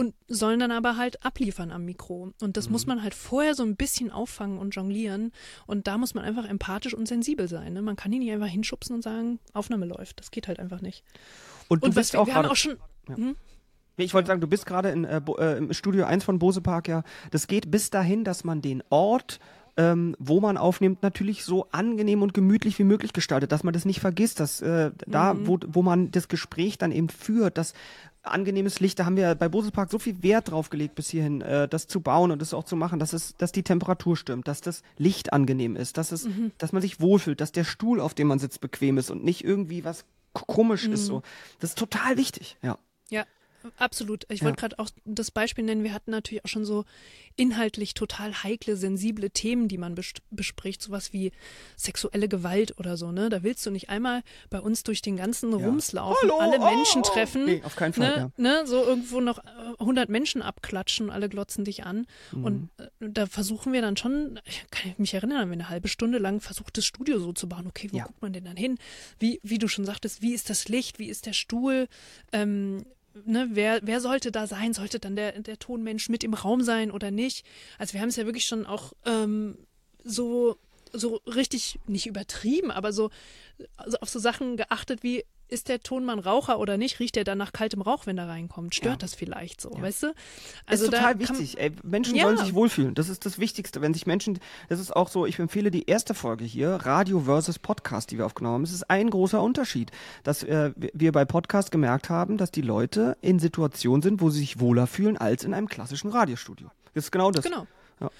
und 0.00 0.14
sollen 0.28 0.60
dann 0.60 0.70
aber 0.70 0.96
halt 0.96 1.24
abliefern 1.26 1.70
am 1.70 1.84
Mikro. 1.84 2.32
Und 2.40 2.56
das 2.56 2.66
mhm. 2.66 2.72
muss 2.72 2.86
man 2.86 3.02
halt 3.02 3.14
vorher 3.14 3.54
so 3.54 3.62
ein 3.62 3.76
bisschen 3.76 4.10
auffangen 4.10 4.58
und 4.58 4.74
jonglieren. 4.74 5.30
Und 5.66 5.86
da 5.86 5.98
muss 5.98 6.14
man 6.14 6.24
einfach 6.24 6.46
empathisch 6.46 6.94
und 6.94 7.06
sensibel 7.06 7.48
sein. 7.48 7.74
Ne? 7.74 7.82
Man 7.82 7.96
kann 7.96 8.10
ihn 8.10 8.20
nicht 8.20 8.32
einfach 8.32 8.46
hinschubsen 8.46 8.96
und 8.96 9.02
sagen, 9.02 9.40
Aufnahme 9.52 9.84
läuft. 9.84 10.20
Das 10.20 10.30
geht 10.30 10.39
halt 10.48 10.58
einfach 10.58 10.80
nicht. 10.80 11.04
Und 11.68 11.82
du 11.82 11.88
und 11.88 11.94
bist 11.94 12.14
was, 12.14 12.20
auch 12.20 12.26
wir, 12.26 12.34
haben 12.34 12.46
auch 12.46 12.56
schon. 12.56 12.76
Ja. 13.08 13.16
Hm? 13.16 13.36
Ich 13.96 14.14
wollte 14.14 14.28
sagen, 14.28 14.40
du 14.40 14.46
bist 14.46 14.66
gerade 14.66 14.90
äh, 14.90 15.20
äh, 15.38 15.58
im 15.58 15.72
Studio 15.72 16.06
1 16.06 16.24
von 16.24 16.38
Bose 16.38 16.60
Park, 16.60 16.88
ja. 16.88 17.02
Das 17.30 17.46
geht 17.46 17.70
bis 17.70 17.90
dahin, 17.90 18.24
dass 18.24 18.44
man 18.44 18.62
den 18.62 18.82
Ort 18.88 19.40
ähm, 19.76 20.14
wo 20.18 20.40
man 20.40 20.58
aufnimmt, 20.58 21.02
natürlich 21.02 21.44
so 21.44 21.66
angenehm 21.70 22.22
und 22.22 22.34
gemütlich 22.34 22.78
wie 22.78 22.84
möglich 22.84 23.12
gestaltet, 23.12 23.52
dass 23.52 23.64
man 23.64 23.72
das 23.72 23.84
nicht 23.84 24.00
vergisst, 24.00 24.40
dass 24.40 24.60
äh, 24.60 24.90
da, 25.06 25.32
mhm. 25.32 25.46
wo, 25.46 25.58
wo 25.68 25.82
man 25.82 26.10
das 26.10 26.28
Gespräch 26.28 26.76
dann 26.76 26.92
eben 26.92 27.08
führt, 27.08 27.56
dass 27.56 27.72
angenehmes 28.22 28.80
Licht, 28.80 28.98
da 28.98 29.06
haben 29.06 29.16
wir 29.16 29.34
bei 29.34 29.48
Bose 29.48 29.70
Park 29.70 29.90
so 29.90 29.98
viel 29.98 30.22
Wert 30.22 30.50
drauf 30.50 30.68
gelegt 30.68 30.94
bis 30.96 31.08
hierhin, 31.08 31.40
äh, 31.40 31.66
das 31.66 31.86
zu 31.86 32.00
bauen 32.00 32.30
und 32.30 32.42
das 32.42 32.52
auch 32.52 32.64
zu 32.64 32.76
machen, 32.76 32.98
dass 32.98 33.14
es, 33.14 33.36
dass 33.36 33.52
die 33.52 33.62
Temperatur 33.62 34.16
stimmt, 34.16 34.48
dass 34.48 34.60
das 34.60 34.82
Licht 34.98 35.32
angenehm 35.32 35.76
ist, 35.76 35.96
dass 35.96 36.12
es, 36.12 36.26
mhm. 36.26 36.52
dass 36.58 36.72
man 36.72 36.82
sich 36.82 37.00
wohlfühlt, 37.00 37.40
dass 37.40 37.52
der 37.52 37.64
Stuhl, 37.64 38.00
auf 38.00 38.12
dem 38.12 38.28
man 38.28 38.38
sitzt, 38.38 38.60
bequem 38.60 38.98
ist 38.98 39.10
und 39.10 39.24
nicht 39.24 39.44
irgendwie 39.44 39.84
was 39.84 40.04
komisch 40.32 40.86
mhm. 40.86 40.94
ist 40.94 41.06
so. 41.06 41.22
Das 41.58 41.70
ist 41.70 41.78
total 41.78 42.16
wichtig, 42.16 42.56
ja. 42.62 42.78
Ja, 43.08 43.24
Absolut. 43.76 44.24
Ich 44.28 44.40
ja. 44.40 44.46
wollte 44.46 44.60
gerade 44.60 44.78
auch 44.78 44.88
das 45.04 45.30
Beispiel 45.30 45.64
nennen. 45.64 45.84
Wir 45.84 45.92
hatten 45.92 46.10
natürlich 46.10 46.44
auch 46.44 46.48
schon 46.48 46.64
so 46.64 46.84
inhaltlich 47.36 47.94
total 47.94 48.42
heikle, 48.42 48.76
sensible 48.76 49.30
Themen, 49.30 49.68
die 49.68 49.78
man 49.78 49.94
bes 49.94 50.12
bespricht, 50.30 50.82
sowas 50.82 51.12
wie 51.12 51.32
sexuelle 51.76 52.28
Gewalt 52.28 52.78
oder 52.78 52.96
so. 52.96 53.12
Ne, 53.12 53.28
da 53.28 53.42
willst 53.42 53.64
du 53.64 53.70
nicht 53.70 53.88
einmal 53.88 54.22
bei 54.50 54.60
uns 54.60 54.82
durch 54.82 55.02
den 55.02 55.16
ganzen 55.16 55.50
ja. 55.50 55.66
Rums 55.66 55.92
laufen, 55.92 56.16
Hallo, 56.22 56.38
alle 56.38 56.60
oh, 56.60 56.64
Menschen 56.64 57.02
oh. 57.04 57.08
treffen. 57.08 57.44
Nee, 57.46 57.62
auf 57.64 57.76
keinen 57.76 57.92
Fall. 57.92 58.30
Ne, 58.36 58.44
ja. 58.44 58.60
ne, 58.62 58.66
so 58.66 58.84
irgendwo 58.84 59.20
noch 59.20 59.38
100 59.78 60.08
äh, 60.08 60.12
Menschen 60.12 60.42
abklatschen, 60.42 61.10
alle 61.10 61.28
glotzen 61.28 61.64
dich 61.64 61.84
an. 61.84 62.06
Mhm. 62.32 62.44
Und 62.44 62.70
äh, 62.78 62.88
da 63.00 63.26
versuchen 63.26 63.72
wir 63.72 63.82
dann 63.82 63.96
schon. 63.96 64.40
Ich 64.44 64.64
kann 64.70 64.94
mich 64.98 65.14
erinnern, 65.14 65.38
haben 65.38 65.50
wir 65.50 65.54
eine 65.54 65.68
halbe 65.68 65.88
Stunde 65.88 66.18
lang 66.18 66.40
versucht, 66.40 66.76
das 66.76 66.84
Studio 66.84 67.18
so 67.18 67.32
zu 67.32 67.48
bauen. 67.48 67.66
Okay, 67.66 67.88
wo 67.92 67.98
guckt 67.98 68.22
man 68.22 68.32
denn 68.32 68.44
dann 68.44 68.56
hin? 68.56 68.78
Wie, 69.18 69.40
wie 69.42 69.58
du 69.58 69.68
schon 69.68 69.84
sagtest, 69.84 70.22
wie 70.22 70.34
ist 70.34 70.50
das 70.50 70.68
Licht? 70.68 70.98
Wie 70.98 71.08
ist 71.08 71.26
der 71.26 71.32
Stuhl? 71.32 71.88
Ähm, 72.32 72.84
ne, 73.24 73.48
wer, 73.52 73.80
wer 73.82 74.00
sollte 74.00 74.32
da 74.32 74.46
sein? 74.46 74.72
Sollte 74.72 74.98
dann 74.98 75.16
der, 75.16 75.40
der 75.40 75.58
Tonmensch 75.58 76.08
mit 76.08 76.24
im 76.24 76.34
Raum 76.34 76.62
sein 76.62 76.90
oder 76.90 77.10
nicht? 77.10 77.44
Also 77.78 77.94
wir 77.94 78.00
haben 78.00 78.08
es 78.08 78.16
ja 78.16 78.26
wirklich 78.26 78.46
schon 78.46 78.66
auch 78.66 78.92
ähm, 79.04 79.58
so, 80.04 80.56
so 80.92 81.16
richtig, 81.26 81.78
nicht 81.86 82.06
übertrieben, 82.06 82.70
aber 82.70 82.92
so 82.92 83.10
also 83.76 83.98
auf 83.98 84.08
so 84.08 84.18
Sachen 84.18 84.56
geachtet 84.56 85.02
wie, 85.02 85.24
ist 85.50 85.68
der 85.68 85.82
Tonmann 85.82 86.18
Raucher 86.18 86.58
oder 86.58 86.76
nicht? 86.76 87.00
Riecht 87.00 87.16
er 87.16 87.24
dann 87.24 87.38
nach 87.38 87.52
kaltem 87.52 87.82
Rauch, 87.82 88.06
wenn 88.06 88.18
er 88.18 88.28
reinkommt? 88.28 88.74
Stört 88.74 88.94
ja. 88.94 88.98
das 88.98 89.14
vielleicht 89.14 89.60
so, 89.60 89.72
ja. 89.74 89.82
weißt 89.82 90.04
du? 90.04 90.14
Also 90.66 90.84
ist 90.84 90.90
total 90.92 91.18
wichtig. 91.18 91.58
Ey, 91.58 91.72
Menschen 91.82 92.14
ja. 92.14 92.24
sollen 92.24 92.38
sich 92.38 92.54
wohlfühlen. 92.54 92.94
Das 92.94 93.08
ist 93.08 93.26
das 93.26 93.38
Wichtigste. 93.38 93.80
Wenn 93.80 93.94
sich 93.94 94.06
Menschen, 94.06 94.38
das 94.68 94.80
ist 94.80 94.94
auch 94.94 95.08
so, 95.08 95.26
ich 95.26 95.38
empfehle 95.38 95.70
die 95.70 95.88
erste 95.88 96.14
Folge 96.14 96.44
hier, 96.44 96.70
Radio 96.70 97.20
versus 97.20 97.58
Podcast, 97.58 98.10
die 98.10 98.18
wir 98.18 98.26
aufgenommen 98.26 98.54
haben. 98.54 98.62
Es 98.64 98.72
ist 98.72 98.88
ein 98.90 99.10
großer 99.10 99.42
Unterschied, 99.42 99.90
dass 100.22 100.42
äh, 100.42 100.72
wir 100.76 101.12
bei 101.12 101.24
Podcast 101.24 101.70
gemerkt 101.70 102.10
haben, 102.10 102.36
dass 102.36 102.50
die 102.50 102.62
Leute 102.62 103.16
in 103.20 103.38
Situationen 103.38 104.02
sind, 104.02 104.20
wo 104.20 104.30
sie 104.30 104.40
sich 104.40 104.60
wohler 104.60 104.86
fühlen 104.86 105.16
als 105.16 105.44
in 105.44 105.54
einem 105.54 105.68
klassischen 105.68 106.10
Radiostudio. 106.10 106.70
Das 106.94 107.04
ist 107.04 107.10
genau 107.10 107.30
das. 107.30 107.44
Genau. 107.44 107.66
Ja. 108.00 108.10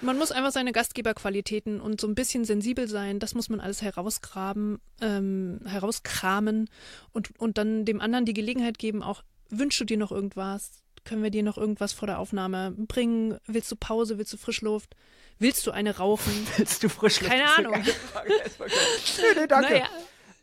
Man 0.00 0.18
muss 0.18 0.32
einfach 0.32 0.52
seine 0.52 0.72
Gastgeberqualitäten 0.72 1.80
und 1.80 2.00
so 2.00 2.06
ein 2.06 2.14
bisschen 2.14 2.44
sensibel 2.44 2.88
sein, 2.88 3.18
das 3.18 3.34
muss 3.34 3.48
man 3.48 3.60
alles 3.60 3.82
herausgraben, 3.82 4.80
ähm, 5.00 5.60
herauskramen 5.66 6.70
und, 7.12 7.38
und 7.38 7.58
dann 7.58 7.84
dem 7.84 8.00
anderen 8.00 8.24
die 8.24 8.34
Gelegenheit 8.34 8.78
geben, 8.78 9.02
auch 9.02 9.22
wünschst 9.50 9.80
du 9.80 9.84
dir 9.84 9.96
noch 9.96 10.12
irgendwas? 10.12 10.82
Können 11.04 11.22
wir 11.22 11.30
dir 11.30 11.42
noch 11.42 11.56
irgendwas 11.56 11.92
vor 11.92 12.06
der 12.06 12.18
Aufnahme 12.18 12.72
bringen? 12.76 13.38
Willst 13.46 13.72
du 13.72 13.76
Pause? 13.76 14.18
Willst 14.18 14.32
du 14.32 14.36
Frischluft? 14.36 14.94
Willst 15.38 15.66
du 15.66 15.70
eine 15.70 15.96
rauchen? 15.96 16.32
Willst 16.56 16.82
du 16.82 16.88
Frischluft? 16.88 17.30
Keine 17.30 17.48
Ahnung. 17.56 17.74
nee, 17.82 19.40
nee, 19.40 19.46
danke. 19.46 19.72
Naja. 19.72 19.86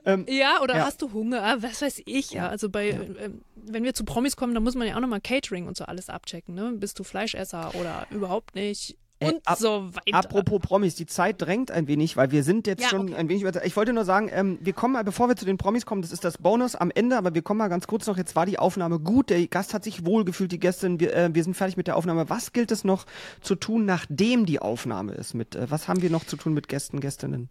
Ähm, 0.05 0.25
ja, 0.29 0.61
oder 0.61 0.77
ja. 0.77 0.85
hast 0.85 1.01
du 1.01 1.11
Hunger? 1.13 1.43
Ah, 1.43 1.57
was 1.59 1.81
weiß 1.81 2.03
ich, 2.05 2.31
ja. 2.31 2.47
Also 2.47 2.69
bei, 2.69 2.89
ja. 2.89 2.99
äh, 2.99 3.31
wenn 3.55 3.83
wir 3.83 3.93
zu 3.93 4.05
Promis 4.05 4.35
kommen, 4.35 4.53
dann 4.53 4.63
muss 4.63 4.75
man 4.75 4.87
ja 4.87 4.95
auch 4.95 4.99
nochmal 4.99 5.21
Catering 5.21 5.67
und 5.67 5.75
so 5.75 5.85
alles 5.85 6.09
abchecken, 6.09 6.53
ne? 6.53 6.73
Bist 6.75 6.99
du 6.99 7.03
Fleischesser 7.03 7.73
oder 7.73 8.05
überhaupt 8.11 8.53
nicht? 8.53 8.97
Äh, 9.19 9.31
und 9.31 9.47
ab, 9.47 9.57
so 9.57 9.93
weiter. 9.93 10.17
Apropos 10.17 10.59
Promis, 10.59 10.95
die 10.95 11.05
Zeit 11.05 11.41
drängt 11.41 11.71
ein 11.71 11.87
wenig, 11.87 12.17
weil 12.17 12.31
wir 12.31 12.43
sind 12.43 12.67
jetzt 12.67 12.83
ja, 12.83 12.89
schon 12.89 13.09
okay. 13.09 13.15
ein 13.15 13.29
wenig 13.29 13.45
weiter. 13.45 13.65
Ich 13.65 13.75
wollte 13.75 13.93
nur 13.93 14.03
sagen, 14.03 14.29
ähm, 14.31 14.57
wir 14.61 14.73
kommen 14.73 14.93
mal, 14.93 15.03
bevor 15.03 15.29
wir 15.29 15.35
zu 15.35 15.45
den 15.45 15.57
Promis 15.57 15.85
kommen, 15.85 16.01
das 16.01 16.11
ist 16.11 16.23
das 16.23 16.37
Bonus 16.37 16.75
am 16.75 16.91
Ende, 16.91 17.17
aber 17.17 17.33
wir 17.33 17.41
kommen 17.41 17.59
mal 17.59 17.69
ganz 17.69 17.87
kurz 17.87 18.07
noch. 18.07 18.17
Jetzt 18.17 18.35
war 18.35 18.45
die 18.45 18.59
Aufnahme 18.59 18.99
gut, 18.99 19.29
der 19.29 19.45
Gast 19.47 19.73
hat 19.73 19.83
sich 19.83 20.05
wohlgefühlt, 20.05 20.51
die 20.51 20.59
Gästin, 20.59 20.99
wir, 20.99 21.15
äh, 21.15 21.33
wir 21.33 21.43
sind 21.43 21.55
fertig 21.55 21.77
mit 21.77 21.87
der 21.87 21.95
Aufnahme. 21.95 22.29
Was 22.29 22.51
gilt 22.51 22.71
es 22.71 22.83
noch 22.83 23.05
zu 23.41 23.55
tun, 23.55 23.85
nachdem 23.85 24.45
die 24.45 24.59
Aufnahme 24.59 25.13
ist? 25.13 25.33
Mit, 25.33 25.55
äh, 25.55 25.69
was 25.69 25.87
haben 25.87 26.01
wir 26.01 26.09
noch 26.09 26.25
zu 26.25 26.35
tun 26.35 26.53
mit 26.53 26.67
Gästen, 26.67 26.99
Gästinnen? 26.99 27.49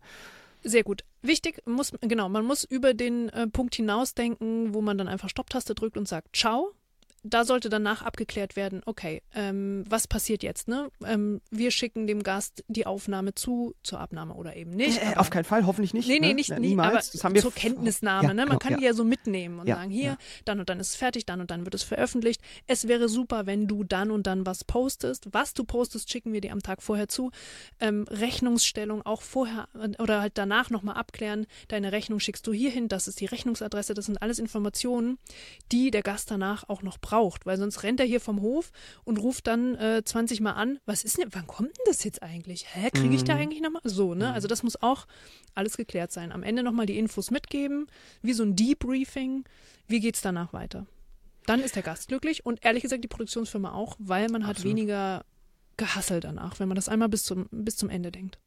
Sehr 0.62 0.82
gut. 0.82 1.04
Wichtig 1.22 1.62
muss, 1.66 1.92
genau, 2.00 2.28
man 2.28 2.44
muss 2.44 2.64
über 2.64 2.94
den 2.94 3.28
äh, 3.30 3.46
Punkt 3.46 3.74
hinausdenken, 3.74 4.74
wo 4.74 4.80
man 4.80 4.96
dann 4.96 5.08
einfach 5.08 5.28
Stopptaste 5.28 5.74
drückt 5.74 5.96
und 5.96 6.08
sagt 6.08 6.34
Ciao 6.34 6.72
da 7.24 7.44
sollte 7.44 7.70
danach 7.70 8.02
abgeklärt 8.02 8.54
werden, 8.54 8.82
okay, 8.84 9.22
ähm, 9.34 9.84
was 9.88 10.06
passiert 10.06 10.42
jetzt? 10.42 10.68
Ne? 10.68 10.90
Ähm, 11.06 11.40
wir 11.50 11.70
schicken 11.70 12.06
dem 12.06 12.22
Gast 12.22 12.62
die 12.68 12.84
Aufnahme 12.84 13.34
zu, 13.34 13.74
zur 13.82 13.98
Abnahme 13.98 14.34
oder 14.34 14.54
eben 14.56 14.70
nicht. 14.70 15.00
Äh, 15.02 15.16
auf 15.16 15.30
keinen 15.30 15.44
Fall, 15.44 15.66
hoffentlich 15.66 15.94
nicht. 15.94 16.06
Nee, 16.06 16.20
nee, 16.20 16.28
ne? 16.28 16.34
nicht, 16.34 16.50
ja, 16.50 16.58
niemals. 16.58 17.12
Das 17.12 17.24
haben 17.24 17.34
wir 17.34 17.40
zur 17.40 17.54
Kenntnisnahme. 17.54 18.28
Ja, 18.28 18.34
ne? 18.34 18.42
Man 18.42 18.48
genau, 18.50 18.58
kann 18.58 18.72
ja. 18.72 18.78
die 18.78 18.84
ja 18.84 18.92
so 18.92 19.04
mitnehmen 19.04 19.58
und 19.58 19.66
sagen, 19.66 19.90
hier, 19.90 20.18
dann 20.44 20.60
und 20.60 20.68
dann 20.68 20.78
ist 20.80 20.90
es 20.90 20.96
fertig, 20.96 21.24
dann 21.24 21.40
und 21.40 21.50
dann 21.50 21.64
wird 21.64 21.74
es 21.74 21.82
veröffentlicht. 21.82 22.42
Es 22.66 22.88
wäre 22.88 23.08
super, 23.08 23.46
wenn 23.46 23.66
du 23.66 23.84
dann 23.84 24.10
und 24.10 24.26
dann 24.26 24.44
was 24.44 24.62
postest. 24.64 25.28
Was 25.32 25.54
du 25.54 25.64
postest, 25.64 26.10
schicken 26.10 26.34
wir 26.34 26.42
dir 26.42 26.52
am 26.52 26.62
Tag 26.62 26.82
vorher 26.82 27.08
zu. 27.08 27.30
Ähm, 27.80 28.04
Rechnungsstellung 28.10 29.00
auch 29.00 29.22
vorher 29.22 29.68
äh, 29.80 30.00
oder 30.00 30.20
halt 30.20 30.36
danach 30.36 30.68
nochmal 30.68 30.96
abklären. 30.96 31.46
Deine 31.68 31.92
Rechnung 31.92 32.20
schickst 32.20 32.46
du 32.46 32.52
hierhin, 32.52 32.88
das 32.88 33.08
ist 33.08 33.20
die 33.20 33.26
Rechnungsadresse, 33.26 33.94
das 33.94 34.04
sind 34.04 34.20
alles 34.20 34.38
Informationen, 34.38 35.16
die 35.72 35.90
der 35.90 36.02
Gast 36.02 36.30
danach 36.30 36.68
auch 36.68 36.82
noch 36.82 36.98
braucht 36.98 37.13
braucht, 37.14 37.46
weil 37.46 37.56
sonst 37.56 37.82
rennt 37.84 38.00
er 38.00 38.06
hier 38.06 38.20
vom 38.20 38.40
Hof 38.40 38.72
und 39.04 39.18
ruft 39.18 39.46
dann 39.46 39.76
äh, 39.76 40.02
20 40.04 40.40
Mal 40.40 40.52
an, 40.52 40.80
was 40.84 41.04
ist 41.04 41.18
denn, 41.18 41.28
wann 41.32 41.46
kommt 41.46 41.68
denn 41.68 41.84
das 41.86 42.02
jetzt 42.02 42.22
eigentlich? 42.22 42.66
Hä, 42.74 42.90
kriege 42.90 43.14
ich 43.14 43.22
da 43.22 43.34
mhm. 43.34 43.40
eigentlich 43.40 43.60
nochmal? 43.60 43.82
So, 43.84 44.14
ne? 44.14 44.32
Also 44.32 44.48
das 44.48 44.64
muss 44.64 44.82
auch 44.82 45.06
alles 45.54 45.76
geklärt 45.76 46.10
sein. 46.10 46.32
Am 46.32 46.42
Ende 46.42 46.64
nochmal 46.64 46.86
die 46.86 46.98
Infos 46.98 47.30
mitgeben, 47.30 47.86
wie 48.22 48.32
so 48.32 48.42
ein 48.42 48.56
Debriefing, 48.56 49.44
wie 49.86 50.00
geht 50.00 50.16
es 50.16 50.22
danach 50.22 50.52
weiter? 50.52 50.86
Dann 51.46 51.60
ist 51.60 51.76
der 51.76 51.82
Gast 51.82 52.08
glücklich 52.08 52.44
und 52.44 52.64
ehrlich 52.64 52.82
gesagt 52.82 53.04
die 53.04 53.08
Produktionsfirma 53.08 53.72
auch, 53.72 53.96
weil 53.98 54.28
man 54.28 54.44
hat 54.44 54.56
Absolut. 54.56 54.76
weniger 54.76 55.24
gehasselt 55.76 56.24
danach, 56.24 56.58
wenn 56.58 56.68
man 56.68 56.76
das 56.76 56.88
einmal 56.88 57.08
bis 57.08 57.22
zum, 57.22 57.46
bis 57.50 57.76
zum 57.76 57.90
Ende 57.90 58.10
denkt. 58.10 58.38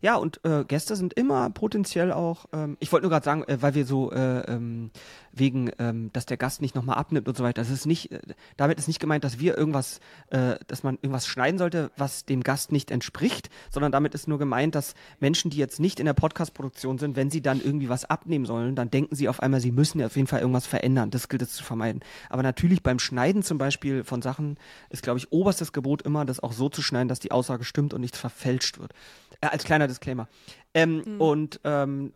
Ja, 0.00 0.16
und 0.16 0.40
äh, 0.44 0.64
Gäste 0.64 0.96
sind 0.96 1.14
immer 1.14 1.50
potenziell 1.50 2.12
auch, 2.12 2.46
ähm, 2.52 2.76
ich 2.80 2.92
wollte 2.92 3.04
nur 3.04 3.10
gerade 3.10 3.24
sagen, 3.24 3.44
äh, 3.44 3.60
weil 3.60 3.74
wir 3.74 3.86
so 3.86 4.12
äh, 4.12 4.40
ähm, 4.52 4.90
wegen, 5.32 5.70
ähm, 5.78 6.10
dass 6.12 6.26
der 6.26 6.36
Gast 6.36 6.62
nicht 6.62 6.74
nochmal 6.74 6.96
abnimmt 6.96 7.28
und 7.28 7.36
so 7.36 7.44
weiter, 7.44 7.60
das 7.60 7.70
ist 7.70 7.86
nicht, 7.86 8.12
äh, 8.12 8.20
damit 8.56 8.78
ist 8.78 8.88
nicht 8.88 9.00
gemeint, 9.00 9.24
dass 9.24 9.38
wir 9.38 9.56
irgendwas, 9.56 10.00
äh, 10.30 10.56
dass 10.66 10.82
man 10.82 10.96
irgendwas 10.96 11.26
schneiden 11.26 11.58
sollte, 11.58 11.90
was 11.96 12.24
dem 12.24 12.42
Gast 12.42 12.72
nicht 12.72 12.90
entspricht, 12.90 13.50
sondern 13.70 13.92
damit 13.92 14.14
ist 14.14 14.28
nur 14.28 14.38
gemeint, 14.38 14.74
dass 14.74 14.94
Menschen, 15.20 15.50
die 15.50 15.58
jetzt 15.58 15.80
nicht 15.80 16.00
in 16.00 16.06
der 16.06 16.14
Podcast-Produktion 16.14 16.98
sind, 16.98 17.16
wenn 17.16 17.30
sie 17.30 17.42
dann 17.42 17.60
irgendwie 17.60 17.88
was 17.88 18.04
abnehmen 18.04 18.46
sollen, 18.46 18.74
dann 18.74 18.90
denken 18.90 19.14
sie 19.14 19.28
auf 19.28 19.40
einmal, 19.40 19.60
sie 19.60 19.72
müssen 19.72 20.00
ja 20.00 20.06
auf 20.06 20.16
jeden 20.16 20.28
Fall 20.28 20.40
irgendwas 20.40 20.66
verändern. 20.66 21.10
Das 21.10 21.28
gilt 21.28 21.42
es 21.42 21.52
zu 21.52 21.64
vermeiden. 21.64 22.00
Aber 22.30 22.42
natürlich 22.42 22.82
beim 22.82 22.98
Schneiden 22.98 23.42
zum 23.42 23.58
Beispiel 23.58 24.04
von 24.04 24.22
Sachen 24.22 24.56
ist, 24.90 25.02
glaube 25.02 25.18
ich, 25.18 25.32
oberstes 25.32 25.72
Gebot 25.72 26.02
immer, 26.02 26.24
das 26.24 26.40
auch 26.40 26.52
so 26.52 26.68
zu 26.68 26.82
schneiden, 26.82 27.08
dass 27.08 27.20
die 27.20 27.30
Aussage 27.30 27.64
stimmt 27.64 27.94
und 27.94 28.00
nichts 28.00 28.18
verfälscht 28.18 28.78
wird. 28.78 28.92
Äh, 29.40 29.48
als 29.48 29.64
kleiner 29.64 29.85
Disclaimer. 29.88 30.28
Ähm, 30.74 31.02
mhm. 31.04 31.20
Und 31.20 31.60
ähm, 31.64 32.12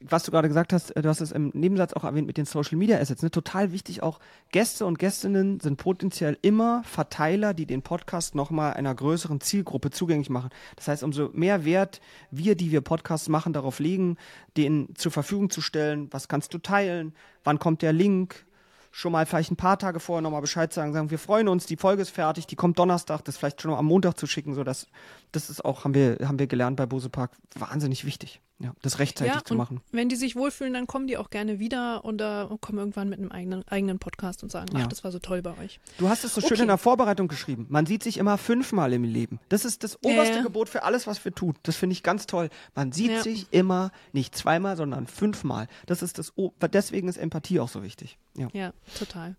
was 0.00 0.24
du 0.24 0.30
gerade 0.30 0.48
gesagt 0.48 0.72
hast, 0.72 0.90
äh, 0.90 1.02
du 1.02 1.08
hast 1.08 1.20
es 1.20 1.32
im 1.32 1.50
Nebensatz 1.54 1.92
auch 1.92 2.04
erwähnt 2.04 2.26
mit 2.26 2.36
den 2.36 2.44
Social 2.44 2.76
Media 2.76 2.98
Assets, 2.98 3.22
ne? 3.22 3.30
total 3.30 3.72
wichtig 3.72 4.02
auch, 4.02 4.20
Gäste 4.52 4.86
und 4.86 4.98
Gästinnen 4.98 5.60
sind 5.60 5.76
potenziell 5.76 6.38
immer 6.42 6.82
Verteiler, 6.84 7.54
die 7.54 7.66
den 7.66 7.82
Podcast 7.82 8.34
nochmal 8.34 8.74
einer 8.74 8.94
größeren 8.94 9.40
Zielgruppe 9.40 9.90
zugänglich 9.90 10.30
machen. 10.30 10.50
Das 10.76 10.88
heißt, 10.88 11.02
umso 11.02 11.30
mehr 11.32 11.64
Wert 11.64 12.00
wir, 12.30 12.54
die 12.54 12.70
wir 12.70 12.80
Podcasts 12.80 13.28
machen, 13.28 13.52
darauf 13.52 13.78
legen, 13.78 14.16
den 14.56 14.88
zur 14.94 15.12
Verfügung 15.12 15.50
zu 15.50 15.60
stellen, 15.60 16.08
was 16.10 16.28
kannst 16.28 16.54
du 16.54 16.58
teilen, 16.58 17.14
wann 17.42 17.58
kommt 17.58 17.82
der 17.82 17.92
Link, 17.92 18.46
schon 18.94 19.10
mal 19.10 19.26
vielleicht 19.26 19.50
ein 19.50 19.56
paar 19.56 19.76
Tage 19.76 19.98
vorher 19.98 20.22
nochmal 20.22 20.40
Bescheid 20.40 20.72
sagen, 20.72 20.92
sagen, 20.92 21.10
wir 21.10 21.18
freuen 21.18 21.48
uns, 21.48 21.66
die 21.66 21.76
Folge 21.76 22.00
ist 22.00 22.10
fertig, 22.10 22.46
die 22.46 22.54
kommt 22.54 22.78
Donnerstag, 22.78 23.24
das 23.24 23.36
vielleicht 23.36 23.60
schon 23.60 23.74
am 23.74 23.86
Montag 23.86 24.16
zu 24.16 24.28
schicken, 24.28 24.54
so 24.54 24.62
dass 24.62 24.86
das 25.32 25.50
ist 25.50 25.64
auch, 25.64 25.82
haben 25.82 25.94
wir, 25.94 26.18
haben 26.22 26.38
wir 26.38 26.46
gelernt 26.46 26.76
bei 26.76 26.86
Bose 26.86 27.10
Park, 27.10 27.32
wahnsinnig 27.56 28.04
wichtig, 28.04 28.40
ja, 28.60 28.72
das 28.82 28.98
rechtzeitig 28.98 29.34
ja, 29.34 29.44
zu 29.44 29.56
machen. 29.56 29.80
Wenn 29.90 30.08
die 30.08 30.16
sich 30.16 30.36
wohlfühlen, 30.36 30.72
dann 30.72 30.86
kommen 30.86 31.06
die 31.06 31.16
auch 31.16 31.30
gerne 31.30 31.58
wieder 31.58 32.04
und 32.04 32.20
äh, 32.20 32.46
kommen 32.60 32.78
irgendwann 32.78 33.08
mit 33.08 33.18
einem 33.18 33.32
eigenen, 33.32 33.66
eigenen 33.66 33.98
Podcast 33.98 34.42
und 34.42 34.52
sagen, 34.52 34.70
ach, 34.76 34.86
das 34.86 35.02
war 35.02 35.10
so 35.10 35.18
toll 35.18 35.42
bei 35.42 35.58
euch. 35.58 35.80
Du 35.98 36.08
hast 36.08 36.24
es 36.24 36.34
so 36.34 36.38
okay. 36.38 36.48
schön 36.48 36.60
in 36.60 36.68
der 36.68 36.78
Vorbereitung 36.78 37.26
geschrieben. 37.26 37.66
Man 37.68 37.84
sieht 37.86 38.04
sich 38.04 38.16
immer 38.16 38.38
fünfmal 38.38 38.92
im 38.92 39.02
Leben. 39.02 39.40
Das 39.48 39.64
ist 39.64 39.82
das 39.82 39.98
oberste 40.04 40.38
äh. 40.38 40.42
Gebot 40.42 40.68
für 40.68 40.84
alles, 40.84 41.06
was 41.06 41.24
wir 41.24 41.34
tun. 41.34 41.54
Das 41.64 41.76
finde 41.76 41.94
ich 41.94 42.02
ganz 42.04 42.26
toll. 42.26 42.48
Man 42.74 42.92
sieht 42.92 43.10
ja. 43.10 43.22
sich 43.22 43.48
immer 43.50 43.90
nicht 44.12 44.36
zweimal, 44.36 44.76
sondern 44.76 45.08
fünfmal. 45.08 45.66
Das 45.86 46.02
ist 46.02 46.18
das, 46.18 46.32
deswegen 46.72 47.08
ist 47.08 47.16
Empathie 47.16 47.58
auch 47.58 47.68
so 47.68 47.82
wichtig. 47.82 48.18
Ja, 48.36 48.48
ja 48.52 48.72
total. 48.96 49.36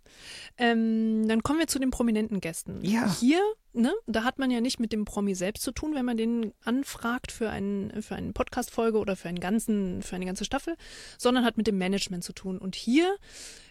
Ähm, 0.57 1.27
dann 1.27 1.41
kommen 1.41 1.59
wir 1.59 1.67
zu 1.67 1.79
den 1.79 1.91
prominenten 1.91 2.41
Gästen. 2.41 2.83
Ja. 2.83 3.13
Hier 3.19 3.41
ne, 3.75 3.93
da 4.07 4.23
hat 4.23 4.39
man 4.39 4.49
ja 4.49 4.61
nicht 4.61 4.79
mit 4.79 4.91
dem 4.93 5.05
Promi 5.05 5.35
selbst 5.35 5.63
zu 5.63 5.71
tun, 5.71 5.93
wenn 5.93 6.05
man 6.05 6.17
den 6.17 6.53
anfragt 6.63 7.31
für 7.31 7.49
einen, 7.49 8.01
für 8.01 8.15
eine 8.15 8.31
Podcast-Folge 8.31 8.97
oder 8.97 9.15
für 9.15 9.29
einen 9.29 9.39
ganzen, 9.39 10.01
für 10.01 10.15
eine 10.15 10.25
ganze 10.25 10.45
Staffel, 10.45 10.75
sondern 11.17 11.45
hat 11.45 11.57
mit 11.57 11.67
dem 11.67 11.77
Management 11.77 12.23
zu 12.23 12.33
tun. 12.33 12.57
Und 12.57 12.75
hier 12.75 13.15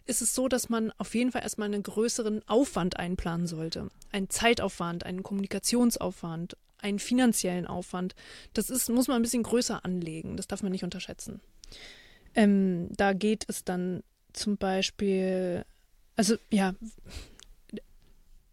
ist 0.07 0.23
es 0.23 0.35
so, 0.35 0.49
dass 0.49 0.69
man 0.69 0.93
auf 0.99 1.15
jeden 1.15 1.33
Fall 1.33 1.43
erstmal 1.43 1.67
einen 1.67 1.83
größeren 1.83 2.47
Aufwand 2.47 2.99
einplanen 2.99 3.47
sollte. 3.47 3.89
Einen 4.13 4.31
Zeitaufwand, 4.31 5.07
einen 5.07 5.23
Kommunikationsaufwand, 5.23 6.57
einen 6.79 6.99
finanziellen 6.99 7.67
Aufwand. 7.67 8.15
Das 8.53 8.71
ist, 8.71 8.91
muss 8.91 9.09
man 9.09 9.17
ein 9.17 9.23
bisschen 9.23 9.43
größer 9.43 9.85
anlegen. 9.85 10.37
Das 10.37 10.47
darf 10.47 10.63
man 10.63 10.73
nicht 10.73 10.85
unterschätzen. 10.85 11.41
Ähm, 12.35 12.89
da 12.91 13.13
geht 13.15 13.45
es 13.49 13.65
dann 13.65 14.03
zum 14.33 14.57
Beispiel, 14.57 15.65
also 16.17 16.37
ja, 16.51 16.75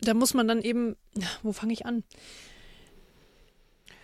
da 0.01 0.13
muss 0.13 0.33
man 0.33 0.47
dann 0.47 0.61
eben, 0.61 0.95
wo 1.43 1.51
fange 1.51 1.73
ich 1.73 1.85
an? 1.85 2.03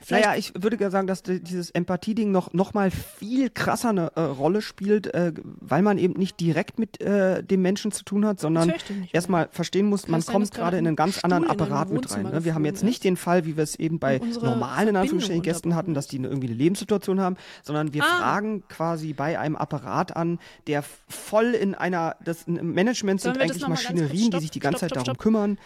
Vielleicht 0.08 0.26
naja, 0.26 0.38
ich 0.38 0.54
würde 0.58 0.78
gerne 0.78 0.92
sagen, 0.92 1.06
dass 1.06 1.22
dieses 1.22 1.70
Empathie-Ding 1.72 2.32
noch, 2.32 2.54
noch 2.54 2.74
mal 2.74 2.92
viel 2.92 3.50
krasser 3.50 3.90
eine 3.90 4.14
äh, 4.16 4.22
Rolle 4.22 4.62
spielt, 4.62 5.14
äh, 5.14 5.34
weil 5.44 5.82
man 5.82 5.98
eben 5.98 6.14
nicht 6.14 6.40
direkt 6.40 6.80
mit 6.80 7.02
äh, 7.02 7.44
dem 7.44 7.62
Menschen 7.62 7.92
zu 7.92 8.06
tun 8.06 8.26
hat, 8.26 8.40
sondern 8.40 8.74
erstmal 9.12 9.50
verstehen 9.52 9.88
muss, 9.88 10.08
man 10.08 10.24
kommt 10.24 10.54
gerade 10.54 10.78
in 10.78 10.88
einen 10.88 10.96
ganz 10.96 11.20
anderen 11.26 11.50
Apparat 11.50 11.90
mit 11.90 12.10
rein. 12.10 12.24
Ne? 12.24 12.46
Wir 12.46 12.56
haben 12.56 12.64
jetzt 12.64 12.86
nicht 12.86 13.04
den 13.04 13.18
Fall, 13.18 13.46
wie 13.46 13.58
wir 13.58 13.64
es 13.64 13.76
eben 13.76 14.00
bei 14.00 14.20
normalen, 14.42 14.88
in 14.88 14.96
Anführungsstrichen, 14.96 15.42
Gästen 15.42 15.76
hatten, 15.76 15.94
dass 15.94 16.08
die 16.08 16.20
eine, 16.20 16.30
irgendwie 16.30 16.48
eine 16.48 16.56
Lebenssituation 16.56 17.20
haben, 17.20 17.36
sondern 17.62 17.94
wir 17.94 18.04
ah. 18.04 18.06
fragen 18.06 18.66
quasi 18.70 19.12
bei 19.12 19.38
einem 19.38 19.58
Apparat 19.58 20.16
an, 20.16 20.40
der 20.68 20.86
voll 21.10 21.48
in 21.48 21.76
einer, 21.76 22.16
das 22.24 22.48
Management 22.48 23.20
sind 23.20 23.38
eigentlich 23.38 23.68
Maschinerien, 23.68 24.32
die 24.32 24.40
sich 24.40 24.52
die 24.52 24.60
ganze 24.62 24.78
stopp, 24.78 24.90
Zeit 24.90 24.92
stopp, 24.92 25.04
darum 25.04 25.18
kümmern. 25.18 25.60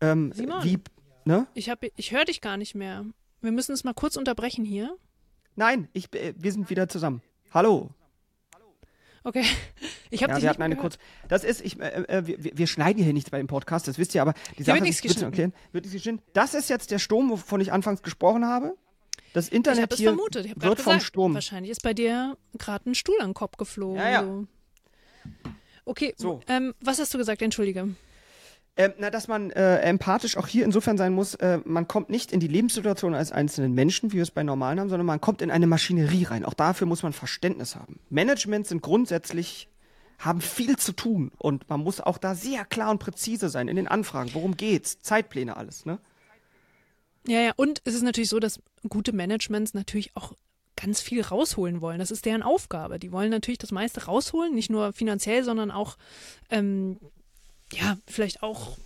Ähm, 0.00 0.30
Simon, 0.36 0.62
wie, 0.62 0.78
ne? 1.24 1.48
ich, 1.54 1.68
ich 1.96 2.12
höre 2.12 2.26
dich 2.26 2.40
gar 2.40 2.56
nicht 2.56 2.76
mehr. 2.76 3.04
Wir 3.40 3.52
müssen 3.52 3.72
es 3.72 3.84
mal 3.84 3.94
kurz 3.94 4.16
unterbrechen 4.16 4.64
hier. 4.64 4.96
Nein, 5.54 5.88
ich, 5.92 6.12
äh, 6.14 6.34
wir 6.36 6.52
sind 6.52 6.70
wieder 6.70 6.88
zusammen. 6.88 7.22
Hallo. 7.52 7.90
Okay. 9.24 9.44
Ich 10.10 10.22
habe 10.22 10.30
ja, 10.30 10.36
dich 10.36 10.44
wir 10.44 10.48
hatten 10.48 10.62
eine 10.62 10.76
kurz. 10.76 10.96
Das 11.28 11.44
ist, 11.44 11.60
ich, 11.60 11.78
äh, 11.78 12.02
äh, 12.04 12.26
wir, 12.26 12.56
wir, 12.56 12.66
schneiden 12.66 13.04
hier 13.04 13.12
nichts 13.12 13.28
bei 13.28 13.36
dem 13.36 13.46
Podcast, 13.46 13.86
das 13.88 13.98
wisst 13.98 14.14
ihr, 14.14 14.22
aber 14.22 14.32
die 14.56 14.62
Sache 14.62 14.80
wird 14.80 14.88
ist, 14.88 15.04
erklären, 15.20 15.52
wird 15.70 15.84
nichts 15.84 16.02
geschnitten. 16.02 16.22
Das 16.32 16.54
ist 16.54 16.70
jetzt 16.70 16.90
der 16.90 16.98
Sturm, 16.98 17.28
wovon 17.28 17.60
ich 17.60 17.72
anfangs 17.72 18.02
gesprochen 18.02 18.46
habe. 18.46 18.74
Das 19.34 19.50
Internet 19.50 19.92
ich 19.92 19.98
hier 19.98 20.14
vermutet. 20.14 20.46
Ich 20.46 20.52
wird 20.52 20.78
gesagt, 20.78 20.80
vom 20.80 21.00
Sturm. 21.00 21.34
Wahrscheinlich 21.34 21.70
ist 21.70 21.82
bei 21.82 21.92
dir 21.92 22.38
gerade 22.56 22.88
ein 22.88 22.94
Stuhl 22.94 23.20
an 23.20 23.28
den 23.28 23.34
Kopf 23.34 23.58
geflogen. 23.58 23.98
Ja, 23.98 24.10
ja. 24.10 24.22
So. 24.24 24.46
Okay, 25.84 26.14
so. 26.16 26.40
Ähm, 26.48 26.74
was 26.80 26.98
hast 26.98 27.12
du 27.12 27.18
gesagt? 27.18 27.42
Entschuldige. 27.42 27.94
Ähm, 28.80 28.92
na, 28.98 29.10
dass 29.10 29.26
man 29.26 29.50
äh, 29.50 29.78
empathisch 29.80 30.36
auch 30.36 30.46
hier 30.46 30.64
insofern 30.64 30.96
sein 30.96 31.12
muss, 31.12 31.34
äh, 31.34 31.58
man 31.64 31.88
kommt 31.88 32.10
nicht 32.10 32.30
in 32.30 32.38
die 32.38 32.46
Lebenssituation 32.46 33.12
als 33.12 33.32
einzelnen 33.32 33.74
Menschen, 33.74 34.12
wie 34.12 34.16
wir 34.16 34.22
es 34.22 34.30
bei 34.30 34.44
normalen 34.44 34.78
haben, 34.78 34.88
sondern 34.88 35.06
man 35.06 35.20
kommt 35.20 35.42
in 35.42 35.50
eine 35.50 35.66
Maschinerie 35.66 36.22
rein. 36.22 36.44
Auch 36.44 36.54
dafür 36.54 36.86
muss 36.86 37.02
man 37.02 37.12
Verständnis 37.12 37.74
haben. 37.74 37.98
Management 38.08 38.68
sind 38.68 38.80
grundsätzlich 38.80 39.68
haben 40.20 40.40
viel 40.40 40.76
zu 40.76 40.92
tun 40.92 41.30
und 41.38 41.68
man 41.68 41.80
muss 41.80 42.00
auch 42.00 42.18
da 42.18 42.34
sehr 42.34 42.64
klar 42.64 42.90
und 42.90 42.98
präzise 42.98 43.48
sein 43.48 43.68
in 43.68 43.76
den 43.76 43.88
Anfragen. 43.88 44.30
Worum 44.32 44.56
geht's? 44.56 45.00
Zeitpläne, 45.00 45.56
alles, 45.56 45.84
ne? 45.84 45.98
Ja, 47.26 47.40
ja, 47.40 47.52
und 47.56 47.82
es 47.84 47.94
ist 47.94 48.02
natürlich 48.02 48.30
so, 48.30 48.40
dass 48.40 48.60
gute 48.88 49.12
Managements 49.12 49.74
natürlich 49.74 50.16
auch 50.16 50.32
ganz 50.76 51.00
viel 51.00 51.22
rausholen 51.22 51.80
wollen. 51.80 51.98
Das 51.98 52.10
ist 52.10 52.24
deren 52.24 52.42
Aufgabe. 52.42 52.98
Die 52.98 53.12
wollen 53.12 53.30
natürlich 53.30 53.58
das 53.58 53.72
meiste 53.72 54.04
rausholen, 54.04 54.54
nicht 54.54 54.70
nur 54.70 54.92
finanziell, 54.92 55.44
sondern 55.44 55.70
auch 55.70 55.96
ähm, 56.50 56.98
ja, 57.72 57.98
vielleicht 58.06 58.42
auch, 58.42 58.76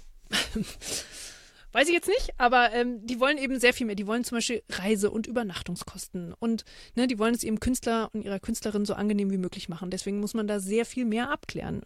weiß 1.73 1.89
ich 1.89 1.95
jetzt 1.95 2.09
nicht, 2.09 2.35
aber 2.39 2.73
ähm, 2.73 3.05
die 3.07 3.21
wollen 3.21 3.39
eben 3.39 3.59
sehr 3.59 3.73
viel 3.73 3.87
mehr. 3.87 3.97
Die 3.97 4.07
wollen 4.07 4.25
zum 4.25 4.37
Beispiel 4.37 4.63
Reise- 4.69 5.11
und 5.11 5.27
Übernachtungskosten 5.27 6.35
und 6.39 6.65
ne, 6.95 7.07
die 7.07 7.19
wollen 7.19 7.35
es 7.35 7.45
ihrem 7.45 7.61
Künstler 7.61 8.11
und 8.13 8.23
ihrer 8.23 8.41
Künstlerin 8.41 8.85
so 8.85 8.95
angenehm 8.95 9.31
wie 9.31 9.39
möglich 9.39 9.69
machen. 9.69 9.91
Deswegen 9.91 10.21
muss 10.21 10.35
man 10.35 10.47
da 10.47 10.61
sehr 10.61 10.85
viel 10.85 11.05
mehr 11.05 11.31
abklären. 11.31 11.83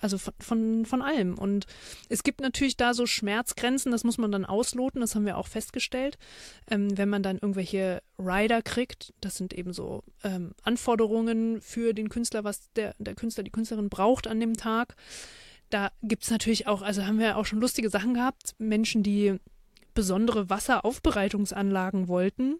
Also 0.00 0.18
von, 0.18 0.34
von, 0.38 0.86
von 0.86 1.02
allem. 1.02 1.36
Und 1.36 1.66
es 2.08 2.22
gibt 2.22 2.40
natürlich 2.40 2.76
da 2.76 2.94
so 2.94 3.06
Schmerzgrenzen, 3.06 3.90
das 3.90 4.04
muss 4.04 4.18
man 4.18 4.30
dann 4.30 4.44
ausloten, 4.44 5.00
das 5.00 5.14
haben 5.16 5.26
wir 5.26 5.36
auch 5.36 5.48
festgestellt. 5.48 6.16
Ähm, 6.70 6.96
wenn 6.96 7.08
man 7.08 7.22
dann 7.24 7.38
irgendwelche 7.38 8.02
Rider 8.18 8.62
kriegt, 8.62 9.14
das 9.20 9.36
sind 9.36 9.52
eben 9.52 9.72
so 9.72 10.04
ähm, 10.22 10.52
Anforderungen 10.62 11.60
für 11.60 11.92
den 11.92 12.08
Künstler, 12.08 12.44
was 12.44 12.70
der, 12.74 12.94
der 12.98 13.16
Künstler, 13.16 13.42
die 13.42 13.50
Künstlerin 13.50 13.88
braucht 13.88 14.28
an 14.28 14.38
dem 14.38 14.54
Tag 14.54 14.94
da 15.70 15.90
gibt 16.02 16.24
es 16.24 16.30
natürlich 16.30 16.66
auch, 16.66 16.82
also 16.82 17.06
haben 17.06 17.18
wir 17.18 17.36
auch 17.36 17.46
schon 17.46 17.60
lustige 17.60 17.90
Sachen 17.90 18.14
gehabt, 18.14 18.54
Menschen, 18.58 19.02
die 19.02 19.38
besondere 19.94 20.50
Wasseraufbereitungsanlagen 20.50 22.08
wollten. 22.08 22.56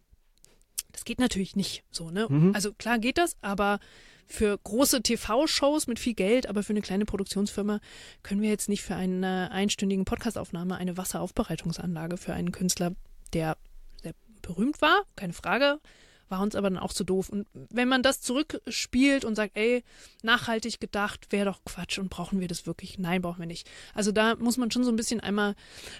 Das 0.92 1.04
geht 1.04 1.18
natürlich 1.18 1.56
nicht 1.56 1.82
so, 1.90 2.10
ne? 2.10 2.26
Mhm. 2.28 2.54
Also 2.54 2.72
klar 2.72 2.98
geht 2.98 3.18
das, 3.18 3.36
aber 3.40 3.80
für 4.26 4.56
große 4.56 5.02
TV-Shows 5.02 5.86
mit 5.86 5.98
viel 5.98 6.14
Geld, 6.14 6.46
aber 6.48 6.62
für 6.62 6.72
eine 6.72 6.80
kleine 6.80 7.04
Produktionsfirma 7.04 7.80
können 8.22 8.40
wir 8.40 8.48
jetzt 8.48 8.68
nicht 8.68 8.82
für 8.82 8.94
eine 8.94 9.50
einstündige 9.50 10.04
Podcastaufnahme 10.04 10.76
eine 10.76 10.96
Wasseraufbereitungsanlage 10.96 12.16
für 12.16 12.32
einen 12.32 12.52
Künstler, 12.52 12.92
der 13.32 13.56
sehr 14.02 14.14
berühmt 14.40 14.80
war, 14.80 15.02
keine 15.16 15.32
Frage, 15.32 15.80
war 16.28 16.40
uns 16.40 16.54
aber 16.54 16.70
dann 16.70 16.78
auch 16.78 16.92
zu 16.92 17.04
doof. 17.04 17.28
Und 17.28 17.46
wenn 17.52 17.88
man 17.88 18.02
das 18.02 18.20
zurückspielt 18.20 19.24
und 19.24 19.34
sagt, 19.34 19.56
ey, 19.56 19.84
nachhaltig 20.22 20.80
gedacht, 20.80 21.26
wäre 21.30 21.46
doch 21.46 21.64
Quatsch 21.64 21.98
und 21.98 22.10
brauchen 22.10 22.40
wir 22.40 22.48
das 22.48 22.66
wirklich? 22.66 22.98
Nein, 22.98 23.22
brauchen 23.22 23.40
wir 23.40 23.46
nicht. 23.46 23.68
Also 23.94 24.12
da 24.12 24.34
muss 24.36 24.56
man 24.56 24.70
schon 24.70 24.84
so 24.84 24.90
ein 24.90 24.96
bisschen 24.96 25.20
einmal 25.20 25.54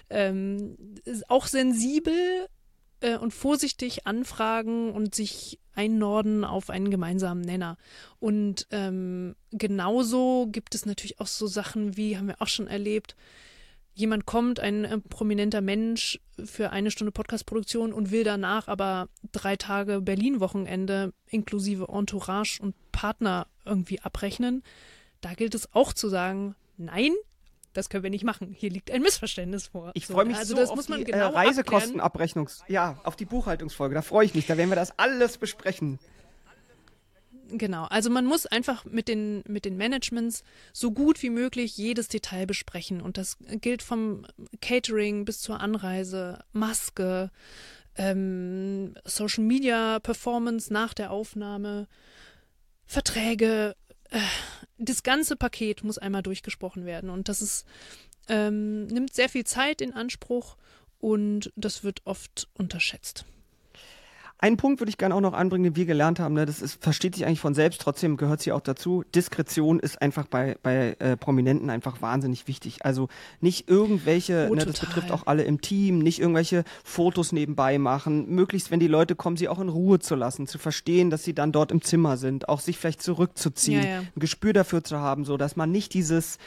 ähm, 0.09 0.77
auch 1.27 1.47
sensibel 1.47 2.47
äh, 3.01 3.17
und 3.17 3.33
vorsichtig 3.33 4.07
anfragen 4.07 4.91
und 4.91 5.15
sich 5.15 5.59
einnorden 5.73 6.43
auf 6.43 6.69
einen 6.69 6.89
gemeinsamen 6.89 7.41
Nenner. 7.41 7.77
Und 8.19 8.67
ähm, 8.71 9.35
genauso 9.51 10.47
gibt 10.51 10.75
es 10.75 10.85
natürlich 10.85 11.19
auch 11.19 11.27
so 11.27 11.47
Sachen 11.47 11.97
wie, 11.97 12.17
haben 12.17 12.27
wir 12.27 12.41
auch 12.41 12.47
schon 12.47 12.67
erlebt, 12.67 13.15
jemand 13.95 14.25
kommt, 14.25 14.59
ein 14.59 14.85
äh, 14.85 14.99
prominenter 14.99 15.61
Mensch 15.61 16.19
für 16.43 16.69
eine 16.71 16.91
Stunde 16.91 17.11
Podcastproduktion 17.11 17.93
und 17.93 18.11
will 18.11 18.23
danach 18.23 18.67
aber 18.67 19.07
drei 19.31 19.55
Tage 19.55 20.01
Berlin-Wochenende 20.01 21.13
inklusive 21.27 21.87
Entourage 21.87 22.61
und 22.61 22.75
Partner 22.91 23.47
irgendwie 23.65 24.01
abrechnen, 24.01 24.63
da 25.21 25.33
gilt 25.33 25.55
es 25.55 25.73
auch 25.73 25.93
zu 25.93 26.09
sagen, 26.09 26.55
nein, 26.77 27.11
das 27.73 27.89
können 27.89 28.03
wir 28.03 28.09
nicht 28.09 28.23
machen. 28.23 28.55
Hier 28.57 28.69
liegt 28.69 28.91
ein 28.91 29.01
Missverständnis 29.01 29.67
vor. 29.67 29.91
Ich 29.95 30.07
freue 30.07 30.25
mich 30.25 30.37
also 30.37 30.55
so 30.55 30.61
das 30.61 30.69
auf 30.69 30.75
muss 30.75 30.87
man 30.87 30.99
die 30.99 31.05
genau 31.05 31.31
äh, 31.31 31.35
Reisekostenabrechnungs... 31.35 32.63
Ja, 32.67 32.99
auf 33.03 33.15
die 33.15 33.25
Buchhaltungsfolge. 33.25 33.95
Da 33.95 34.01
freue 34.01 34.25
ich 34.25 34.33
mich. 34.33 34.45
Da 34.45 34.57
werden 34.57 34.69
wir 34.69 34.75
das 34.75 34.97
alles 34.97 35.37
besprechen. 35.37 35.99
Genau, 37.49 37.83
also 37.85 38.09
man 38.09 38.25
muss 38.25 38.45
einfach 38.45 38.85
mit 38.85 39.07
den, 39.07 39.43
mit 39.47 39.65
den 39.65 39.77
Managements 39.77 40.43
so 40.73 40.91
gut 40.91 41.21
wie 41.21 41.29
möglich 41.29 41.77
jedes 41.77 42.07
Detail 42.07 42.47
besprechen. 42.47 43.01
Und 43.01 43.17
das 43.17 43.37
gilt 43.61 43.83
vom 43.83 44.25
Catering 44.61 45.25
bis 45.25 45.41
zur 45.41 45.59
Anreise, 45.59 46.43
Maske, 46.53 47.29
ähm, 47.97 48.95
Social 49.05 49.43
Media 49.43 49.99
Performance 49.99 50.73
nach 50.73 50.93
der 50.93 51.11
Aufnahme, 51.11 51.87
Verträge, 52.85 53.75
äh, 54.09 54.19
das 54.77 55.03
ganze 55.03 55.35
Paket 55.35 55.83
muss 55.83 55.97
einmal 55.97 56.23
durchgesprochen 56.23 56.85
werden. 56.85 57.09
Und 57.09 57.29
das 57.29 57.41
ist, 57.41 57.65
ähm, 58.27 58.87
nimmt 58.87 59.13
sehr 59.13 59.29
viel 59.29 59.45
Zeit 59.45 59.81
in 59.81 59.93
Anspruch 59.93 60.57
und 60.99 61.51
das 61.55 61.83
wird 61.83 62.01
oft 62.05 62.47
unterschätzt. 62.53 63.25
Einen 64.37 64.57
Punkt 64.57 64.81
würde 64.81 64.89
ich 64.89 64.97
gerne 64.97 65.15
auch 65.15 65.21
noch 65.21 65.33
anbringen, 65.33 65.63
den 65.63 65.75
wir 65.77 65.85
gelernt 65.85 66.19
haben. 66.19 66.33
Ne? 66.35 66.45
Das 66.45 66.61
ist, 66.61 66.83
versteht 66.83 67.15
sich 67.15 67.25
eigentlich 67.25 67.39
von 67.39 67.53
selbst, 67.53 67.81
trotzdem 67.81 68.17
gehört 68.17 68.41
sie 68.41 68.51
auch 68.51 68.59
dazu. 68.59 69.03
Diskretion 69.15 69.79
ist 69.79 70.01
einfach 70.01 70.27
bei, 70.27 70.57
bei 70.61 70.97
äh, 70.99 71.15
Prominenten 71.15 71.69
einfach 71.69 72.01
wahnsinnig 72.01 72.45
wichtig. 72.47 72.83
Also 72.83 73.07
nicht 73.39 73.69
irgendwelche, 73.69 74.49
Oh, 74.51 74.55
ne, 74.55 74.65
das 74.65 74.79
betrifft 74.79 75.11
auch 75.11 75.25
alle 75.25 75.43
im 75.43 75.61
Team, 75.61 75.99
nicht 75.99 76.19
irgendwelche 76.19 76.65
Fotos 76.83 77.31
nebenbei 77.31 77.77
machen. 77.79 78.29
Möglichst, 78.29 78.71
wenn 78.71 78.81
die 78.81 78.87
Leute 78.87 79.15
kommen, 79.15 79.37
sie 79.37 79.47
auch 79.47 79.59
in 79.59 79.69
Ruhe 79.69 79.99
zu 79.99 80.15
lassen, 80.15 80.47
zu 80.47 80.57
verstehen, 80.57 81.09
dass 81.09 81.23
sie 81.23 81.33
dann 81.33 81.53
dort 81.53 81.71
im 81.71 81.81
Zimmer 81.81 82.17
sind, 82.17 82.49
auch 82.49 82.59
sich 82.59 82.77
vielleicht 82.77 83.01
zurückzuziehen, 83.01 83.83
Ja, 83.83 83.89
ja. 83.89 83.99
ein 83.99 84.19
Gespür 84.19 84.51
dafür 84.51 84.83
zu 84.83 84.99
haben, 84.99 85.23
so 85.23 85.37
dass 85.37 85.55
man 85.55 85.71
nicht 85.71 85.93
dieses 85.93 86.37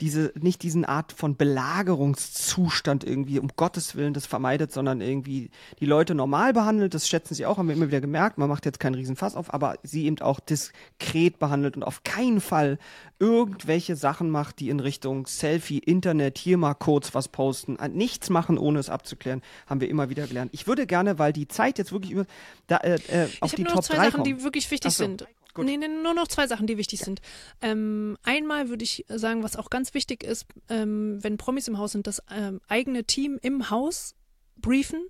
diese, 0.00 0.32
nicht 0.40 0.62
diesen 0.62 0.84
Art 0.84 1.12
von 1.12 1.36
Belagerungszustand 1.36 3.04
irgendwie, 3.04 3.38
um 3.38 3.48
Gottes 3.56 3.96
Willen, 3.96 4.14
das 4.14 4.26
vermeidet, 4.26 4.72
sondern 4.72 5.00
irgendwie 5.00 5.50
die 5.80 5.86
Leute 5.86 6.14
normal 6.14 6.52
behandelt, 6.52 6.94
das 6.94 7.08
schätzen 7.08 7.34
sie 7.34 7.46
auch, 7.46 7.58
haben 7.58 7.68
wir 7.68 7.74
immer 7.74 7.88
wieder 7.88 8.00
gemerkt, 8.00 8.38
man 8.38 8.48
macht 8.48 8.64
jetzt 8.64 8.80
keinen 8.80 8.94
Riesenfass 8.94 9.34
auf, 9.34 9.52
aber 9.52 9.76
sie 9.82 10.06
eben 10.06 10.20
auch 10.20 10.40
diskret 10.40 11.38
behandelt 11.38 11.76
und 11.76 11.82
auf 11.82 12.02
keinen 12.04 12.40
Fall 12.40 12.78
irgendwelche 13.18 13.96
Sachen 13.96 14.30
macht, 14.30 14.60
die 14.60 14.68
in 14.68 14.80
Richtung 14.80 15.26
Selfie, 15.26 15.78
Internet, 15.78 16.38
hier 16.38 16.56
mal 16.56 16.74
kurz 16.74 17.14
was 17.14 17.28
posten, 17.28 17.76
nichts 17.92 18.30
machen, 18.30 18.58
ohne 18.58 18.78
es 18.78 18.90
abzuklären, 18.90 19.42
haben 19.66 19.80
wir 19.80 19.88
immer 19.88 20.08
wieder 20.08 20.26
gelernt. 20.26 20.50
Ich 20.54 20.66
würde 20.66 20.86
gerne, 20.86 21.18
weil 21.18 21.32
die 21.32 21.48
Zeit 21.48 21.78
jetzt 21.78 21.92
wirklich 21.92 22.12
über, 22.12 22.26
da, 22.68 22.76
äh, 22.78 22.94
äh, 23.08 23.28
auf 23.40 23.50
ich 23.50 23.56
die 23.56 23.62
habe 23.62 23.62
nur 23.62 23.64
noch 23.64 23.74
Top 23.74 23.84
zwei 23.84 23.94
3 23.96 24.04
Sachen, 24.04 24.12
kommen. 24.12 24.24
die 24.24 24.42
wirklich 24.44 24.70
wichtig 24.70 24.92
so, 24.92 25.04
sind. 25.04 25.26
Gut. 25.54 25.64
Nee, 25.64 25.76
nee, 25.76 25.88
nur 25.88 26.14
noch 26.14 26.28
zwei 26.28 26.46
Sachen, 26.46 26.66
die 26.66 26.76
wichtig 26.76 27.00
sind. 27.00 27.20
Ähm, 27.60 28.16
einmal 28.22 28.68
würde 28.68 28.84
ich 28.84 29.04
sagen, 29.08 29.42
was 29.42 29.56
auch 29.56 29.70
ganz 29.70 29.94
wichtig 29.94 30.22
ist, 30.22 30.46
ähm, 30.68 31.18
wenn 31.22 31.36
Promis 31.36 31.68
im 31.68 31.78
Haus 31.78 31.92
sind, 31.92 32.06
das 32.06 32.22
ähm, 32.30 32.60
eigene 32.68 33.04
Team 33.04 33.38
im 33.42 33.70
Haus 33.70 34.14
briefen, 34.56 35.06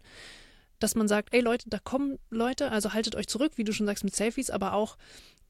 dass 0.79 0.95
man 0.95 1.09
sagt, 1.09 1.35
ey 1.35 1.41
Leute, 1.41 1.69
da 1.69 1.79
kommen 1.79 2.19
Leute, 2.31 2.71
also 2.71 2.93
haltet 2.93 3.17
euch 3.17 3.27
zurück, 3.27 3.53
wie 3.57 3.65
du 3.65 3.73
schon 3.73 3.87
sagst, 3.87 4.05
mit 4.05 4.15
Selfies, 4.15 4.51
aber 4.51 4.75
auch 4.75 4.97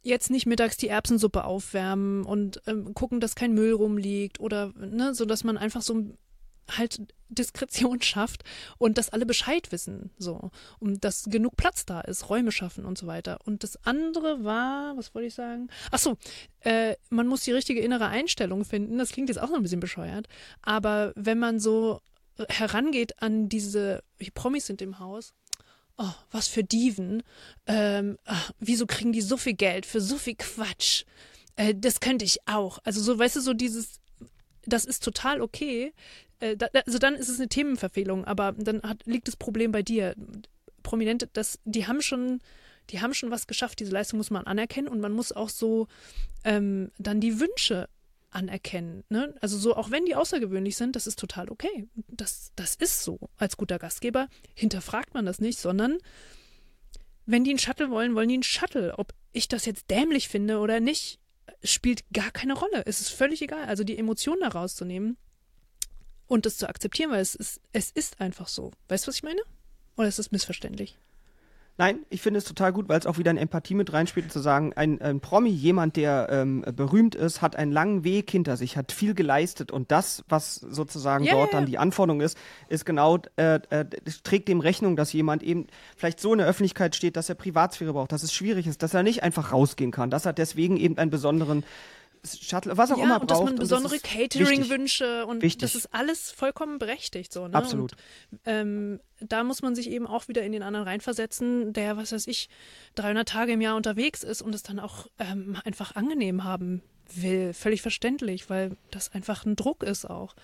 jetzt 0.03 0.31
nicht 0.31 0.46
mittags 0.46 0.77
die 0.77 0.88
Erbsensuppe 0.88 1.44
aufwärmen 1.44 2.24
und 2.24 2.62
ähm, 2.66 2.94
gucken, 2.94 3.20
dass 3.20 3.35
kein 3.35 3.53
Müll 3.53 3.72
rumliegt 3.72 4.40
oder, 4.40 4.72
ne, 4.77 5.14
so 5.14 5.24
dass 5.24 5.44
man 5.44 5.59
einfach 5.59 5.83
so 5.83 6.16
halt 6.70 7.01
Diskretion 7.29 8.01
schafft 8.03 8.43
und 8.79 8.99
dass 8.99 9.11
alle 9.11 9.27
Bescheid 9.27 9.71
wissen, 9.73 10.11
so. 10.19 10.51
Und 10.79 11.05
dass 11.05 11.25
genug 11.25 11.57
Platz 11.57 11.85
da 11.85 12.01
ist, 12.01 12.29
Räume 12.29 12.53
schaffen 12.53 12.85
und 12.85 12.99
so 12.99 13.07
weiter. 13.07 13.38
Und 13.45 13.62
das 13.62 13.85
andere 13.85 14.45
war, 14.45 14.97
was 14.97 15.14
wollte 15.14 15.29
ich 15.29 15.35
sagen? 15.35 15.69
Ach 15.91 15.99
so, 15.99 16.17
äh, 16.61 16.97
man 17.11 17.27
muss 17.27 17.43
die 17.43 17.53
richtige 17.53 17.81
innere 17.81 18.07
Einstellung 18.07 18.64
finden. 18.64 18.99
Das 18.99 19.11
klingt 19.11 19.29
jetzt 19.29 19.38
auch 19.38 19.49
noch 19.49 19.57
ein 19.57 19.62
bisschen 19.62 19.81
bescheuert. 19.81 20.29
Aber 20.62 21.12
wenn 21.17 21.38
man 21.38 21.61
so 21.61 22.01
herangeht 22.49 23.21
an 23.23 23.49
diese, 23.49 24.03
die 24.21 24.31
Promis 24.31 24.67
sind 24.67 24.81
im 24.83 24.99
Haus, 24.99 25.35
oh, 25.97 26.14
was 26.31 26.49
für 26.49 26.64
Diven, 26.64 27.23
ähm, 27.67 28.19
ach, 28.25 28.53
wieso 28.59 28.87
kriegen 28.87 29.12
die 29.12 29.21
so 29.21 29.37
viel 29.37 29.55
Geld 29.55 29.87
für 29.87 30.01
so 30.01 30.17
viel 30.17 30.37
Quatsch? 30.37 31.05
Äh, 31.57 31.75
das 31.77 32.01
könnte 32.01 32.25
ich 32.25 32.38
auch. 32.47 32.79
Also 32.85 33.01
so, 33.01 33.19
weißt 33.19 33.37
du, 33.37 33.41
so 33.41 33.55
dieses, 33.55 34.01
das 34.64 34.85
ist 34.85 35.03
total 35.03 35.41
okay. 35.41 35.93
Äh, 36.40 36.57
da, 36.57 36.68
also 36.87 36.98
dann 36.98 37.14
ist 37.14 37.29
es 37.29 37.38
eine 37.38 37.48
Themenverfehlung, 37.48 38.24
aber 38.24 38.53
dann 38.53 38.83
hat, 38.83 39.05
liegt 39.07 39.29
das 39.29 39.37
Problem 39.37 39.72
bei 39.72 39.83
dir. 39.83 40.14
Prominente, 40.83 41.29
das, 41.33 41.59
die 41.64 41.87
haben 41.87 42.01
schon, 42.01 42.40
die 42.90 43.01
haben 43.01 43.14
schon 43.14 43.31
was 43.31 43.46
geschafft. 43.46 43.81
Diese 43.81 43.92
Leistung 43.92 44.18
muss 44.18 44.31
man 44.31 44.46
anerkennen 44.46 44.88
und 44.88 45.01
man 45.01 45.12
muss 45.12 45.33
auch 45.33 45.48
so 45.48 45.88
ähm, 46.44 46.90
dann 46.98 47.20
die 47.20 47.40
Wünsche 47.40 47.88
anerkennen. 48.31 49.05
Ne? 49.09 49.35
Also 49.40 49.59
so, 49.59 49.77
auch 49.77 49.90
wenn 49.90 50.05
die 50.05 50.14
außergewöhnlich 50.14 50.77
sind, 50.77 50.96
das 50.96 51.07
ist 51.07 51.18
total 51.18 51.51
okay. 51.51 51.88
Das, 52.09 52.53
das 52.57 52.74
ist 52.74 53.03
so. 53.03 53.18
Als 53.37 53.57
guter 53.57 53.79
Gastgeber 53.79 54.29
hinterfragt 54.55 55.14
man 55.14 55.27
das 55.27 55.40
nicht, 55.40 55.59
sondern 55.59 55.98
wenn 57.27 57.44
die 57.44 57.51
einen 57.51 57.59
Shuttle 57.59 57.90
wollen, 57.90 58.14
wollen 58.14 58.29
die 58.29 58.35
einen 58.35 58.42
Shuttle. 58.42 58.98
Ob 58.98 59.12
ich 59.33 59.48
das 59.48 59.66
jetzt 59.66 59.90
dämlich 59.90 60.29
finde 60.29 60.59
oder 60.59 60.81
nicht, 60.81 61.18
spielt 61.62 62.05
gar 62.12 62.31
keine 62.31 62.55
Rolle. 62.55 62.83
Es 62.87 63.01
ist 63.01 63.11
völlig 63.11 63.42
egal. 63.42 63.64
Also 63.64 63.85
die 63.85 63.98
Emotionen 63.98 64.40
da 64.40 64.48
rauszunehmen 64.48 65.16
und 66.29 66.47
das 66.47 66.59
zu 66.59 66.69
akzeptieren, 66.69 67.11
weil 67.11 67.21
es 67.21 67.35
ist, 67.35 67.61
es 67.73 67.91
ist 67.91 68.21
einfach 68.21 68.49
so. 68.49 68.71
Weißt 68.88 69.07
du, 69.07 69.09
was 69.09 69.17
ich 69.17 69.23
meine? 69.23 69.41
Oder 69.97 70.09
ist 70.09 70.19
das 70.19 70.31
missverständlich? 70.31 70.99
Nein, 71.81 72.01
ich 72.11 72.23
finde 72.23 72.38
es 72.38 72.45
total 72.45 72.73
gut, 72.73 72.88
weil 72.88 72.99
es 72.99 73.07
auch 73.07 73.19
wieder 73.19 73.31
eine 73.31 73.38
Empathie 73.38 73.75
mit 73.75 73.93
reinspielt, 73.93 74.33
zu 74.33 74.41
sagen, 74.41 74.73
ein, 74.75 75.01
ein 75.01 75.21
Promi, 75.21 75.49
jemand, 75.49 75.95
der 75.95 76.27
ähm, 76.29 76.64
berühmt 76.75 77.14
ist, 77.14 77.41
hat 77.41 77.55
einen 77.55 77.71
langen 77.71 78.03
Weg 78.03 78.29
hinter 78.33 78.57
sich, 78.57 78.77
hat 78.77 78.91
viel 78.91 79.14
geleistet 79.14 79.71
und 79.71 79.93
das, 79.93 80.25
was 80.29 80.57
sozusagen 80.57 81.23
Ja, 81.23 81.35
dort 81.35 81.53
ja. 81.53 81.59
dann 81.59 81.67
die 81.67 81.79
Anforderung 81.79 82.21
ist, 82.21 82.37
ist 82.69 82.85
genau, 82.85 83.19
äh, 83.37 83.61
äh, 83.71 83.85
trägt 84.25 84.49
dem 84.49 84.59
Rechnung, 84.59 84.97
dass 84.97 85.12
jemand 85.12 85.45
eben 85.45 85.69
vielleicht 85.97 86.19
so 86.19 86.33
in 86.33 86.38
der 86.38 86.49
Öffentlichkeit 86.49 86.97
steht, 86.97 87.17
dass 87.17 87.29
er 87.29 87.37
Privatsphäre 87.37 87.93
braucht, 87.93 88.11
dass 88.11 88.25
es 88.25 88.35
schwierig 88.35 88.67
ist, 88.67 88.83
dass 88.83 88.93
er 88.93 89.05
nicht 89.05 89.23
einfach 89.23 89.53
rausgehen 89.53 89.93
kann, 89.93 90.11
dass 90.11 90.27
er 90.27 90.33
deswegen 90.33 90.79
eben 90.79 90.99
einen 90.99 91.12
besonderen 91.12 91.62
Shuttle, 92.24 92.76
was 92.76 92.90
auch 92.92 92.98
ja, 92.98 93.04
immer 93.04 93.20
und 93.20 93.26
braucht. 93.26 93.40
dass 93.40 93.44
man 93.44 93.57
besondere 93.57 93.98
Catering-Wünsche 93.98 95.26
und 95.26 95.42
Wichtig. 95.42 95.61
das 95.61 95.74
ist 95.74 95.92
alles 95.94 96.31
vollkommen 96.31 96.78
berechtigt 96.78 97.33
so. 97.33 97.46
Ne? 97.48 97.54
Absolut. 97.54 97.92
Und, 98.31 98.40
ähm, 98.46 99.00
da 99.20 99.42
muss 99.44 99.62
man 99.62 99.74
sich 99.74 99.90
eben 99.90 100.07
auch 100.07 100.28
wieder 100.28 100.42
in 100.42 100.52
den 100.52 100.62
anderen 100.62 100.87
reinversetzen, 100.87 101.72
der, 101.72 101.96
was 101.96 102.12
weiß 102.12 102.26
ich, 102.26 102.48
300 102.94 103.28
Tage 103.28 103.52
im 103.52 103.61
Jahr 103.61 103.76
unterwegs 103.76 104.22
ist 104.22 104.42
und 104.42 104.54
es 104.54 104.62
dann 104.62 104.78
auch 104.78 105.07
ähm, 105.18 105.57
einfach 105.64 105.96
angenehm 105.96 106.44
haben 106.44 106.83
will. 107.14 107.52
Völlig 107.54 107.83
verständlich, 107.83 108.50
weil 108.50 108.76
das 108.90 109.12
einfach 109.12 109.44
ein 109.46 109.57
Druck 109.57 109.83
ist 109.83 110.04
auch. 110.09 110.35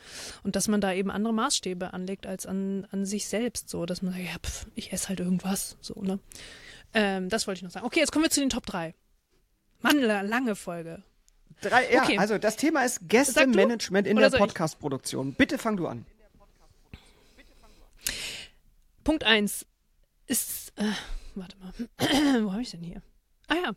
Und 0.42 0.56
dass 0.56 0.66
man 0.66 0.80
da 0.80 0.92
eben 0.92 1.10
andere 1.10 1.34
Maßstäbe 1.34 1.92
anlegt 1.92 2.26
als 2.26 2.46
an, 2.46 2.87
an 2.90 3.04
sich 3.04 3.28
selbst. 3.28 3.68
So, 3.68 3.84
dass 3.87 4.02
man 4.02 4.12
sagt, 4.12 4.24
ja, 4.24 4.38
pf, 4.42 4.66
ich 4.74 4.92
esse 4.92 5.08
halt 5.10 5.20
irgendwas. 5.20 5.76
So, 5.80 6.00
ne? 6.02 6.18
Ähm, 6.94 7.28
das 7.28 7.46
wollte 7.46 7.58
ich 7.58 7.62
noch 7.64 7.70
sagen. 7.70 7.87
Okay, 7.87 8.00
jetzt 8.00 8.12
kommen 8.12 8.24
wir 8.24 8.30
zu 8.30 8.40
den 8.40 8.50
Top 8.50 8.64
3. 8.66 8.94
Mann, 9.82 10.00
la- 10.00 10.22
lange 10.22 10.56
Folge. 10.56 11.02
Drei, 11.60 11.92
ja, 11.92 12.02
Okay. 12.02 12.18
also 12.18 12.38
das 12.38 12.56
Thema 12.56 12.84
ist? 12.84 13.08
Gästemanagement 13.08 14.06
in 14.06 14.18
Oder 14.18 14.30
der? 14.30 14.38
Podcast-Produktion. 14.38 15.34
Bitte 15.34 15.58
fang 15.58 15.76
du 15.76 15.86
an. 15.86 16.04
Punkt 19.02 19.24
1 19.24 19.66
ist, 20.26 20.72
äh, 20.76 20.84
warte 21.34 21.56
mal, 21.58 21.72
wo 22.44 22.52
habe 22.52 22.62
ich 22.62 22.70
denn 22.70 22.82
hier? 22.82 23.02
Ah 23.48 23.54
ja. 23.54 23.72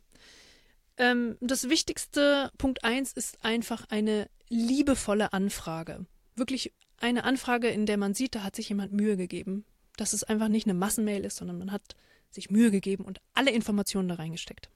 Ähm, 0.98 1.38
das 1.42 1.70
wichtigste, 1.70 2.52
Punkt 2.58 2.84
1 2.84 3.14
ist 3.14 3.44
einfach 3.44 3.86
eine 3.90 4.30
liebevolle 4.50 5.34
Anfrage. 5.34 6.06
Wirklich 6.36 6.74
eine 7.00 7.24
Anfrage, 7.26 7.68
in 7.68 7.86
der 7.86 7.98
man 7.98 8.14
sieht, 8.14 8.36
da 8.36 8.44
hat 8.44 8.56
sich 8.56 8.70
jemand 8.70 8.94
Mühe 8.94 9.18
gegeben. 9.18 9.66
Dass 9.98 10.14
es 10.14 10.24
einfach 10.24 10.48
nicht 10.48 10.66
eine 10.66 10.74
Massenmail 10.76 11.26
ist, 11.26 11.38
sondern 11.38 11.58
man 11.58 11.72
hat 11.72 11.96
sich 12.32 12.50
Mühe 12.50 12.72
gegeben 12.72 13.04
und 13.04 13.20
alle 13.34 13.52
Informationen 13.52 14.08
da 14.08 14.16
reingesteckt. 14.16 14.70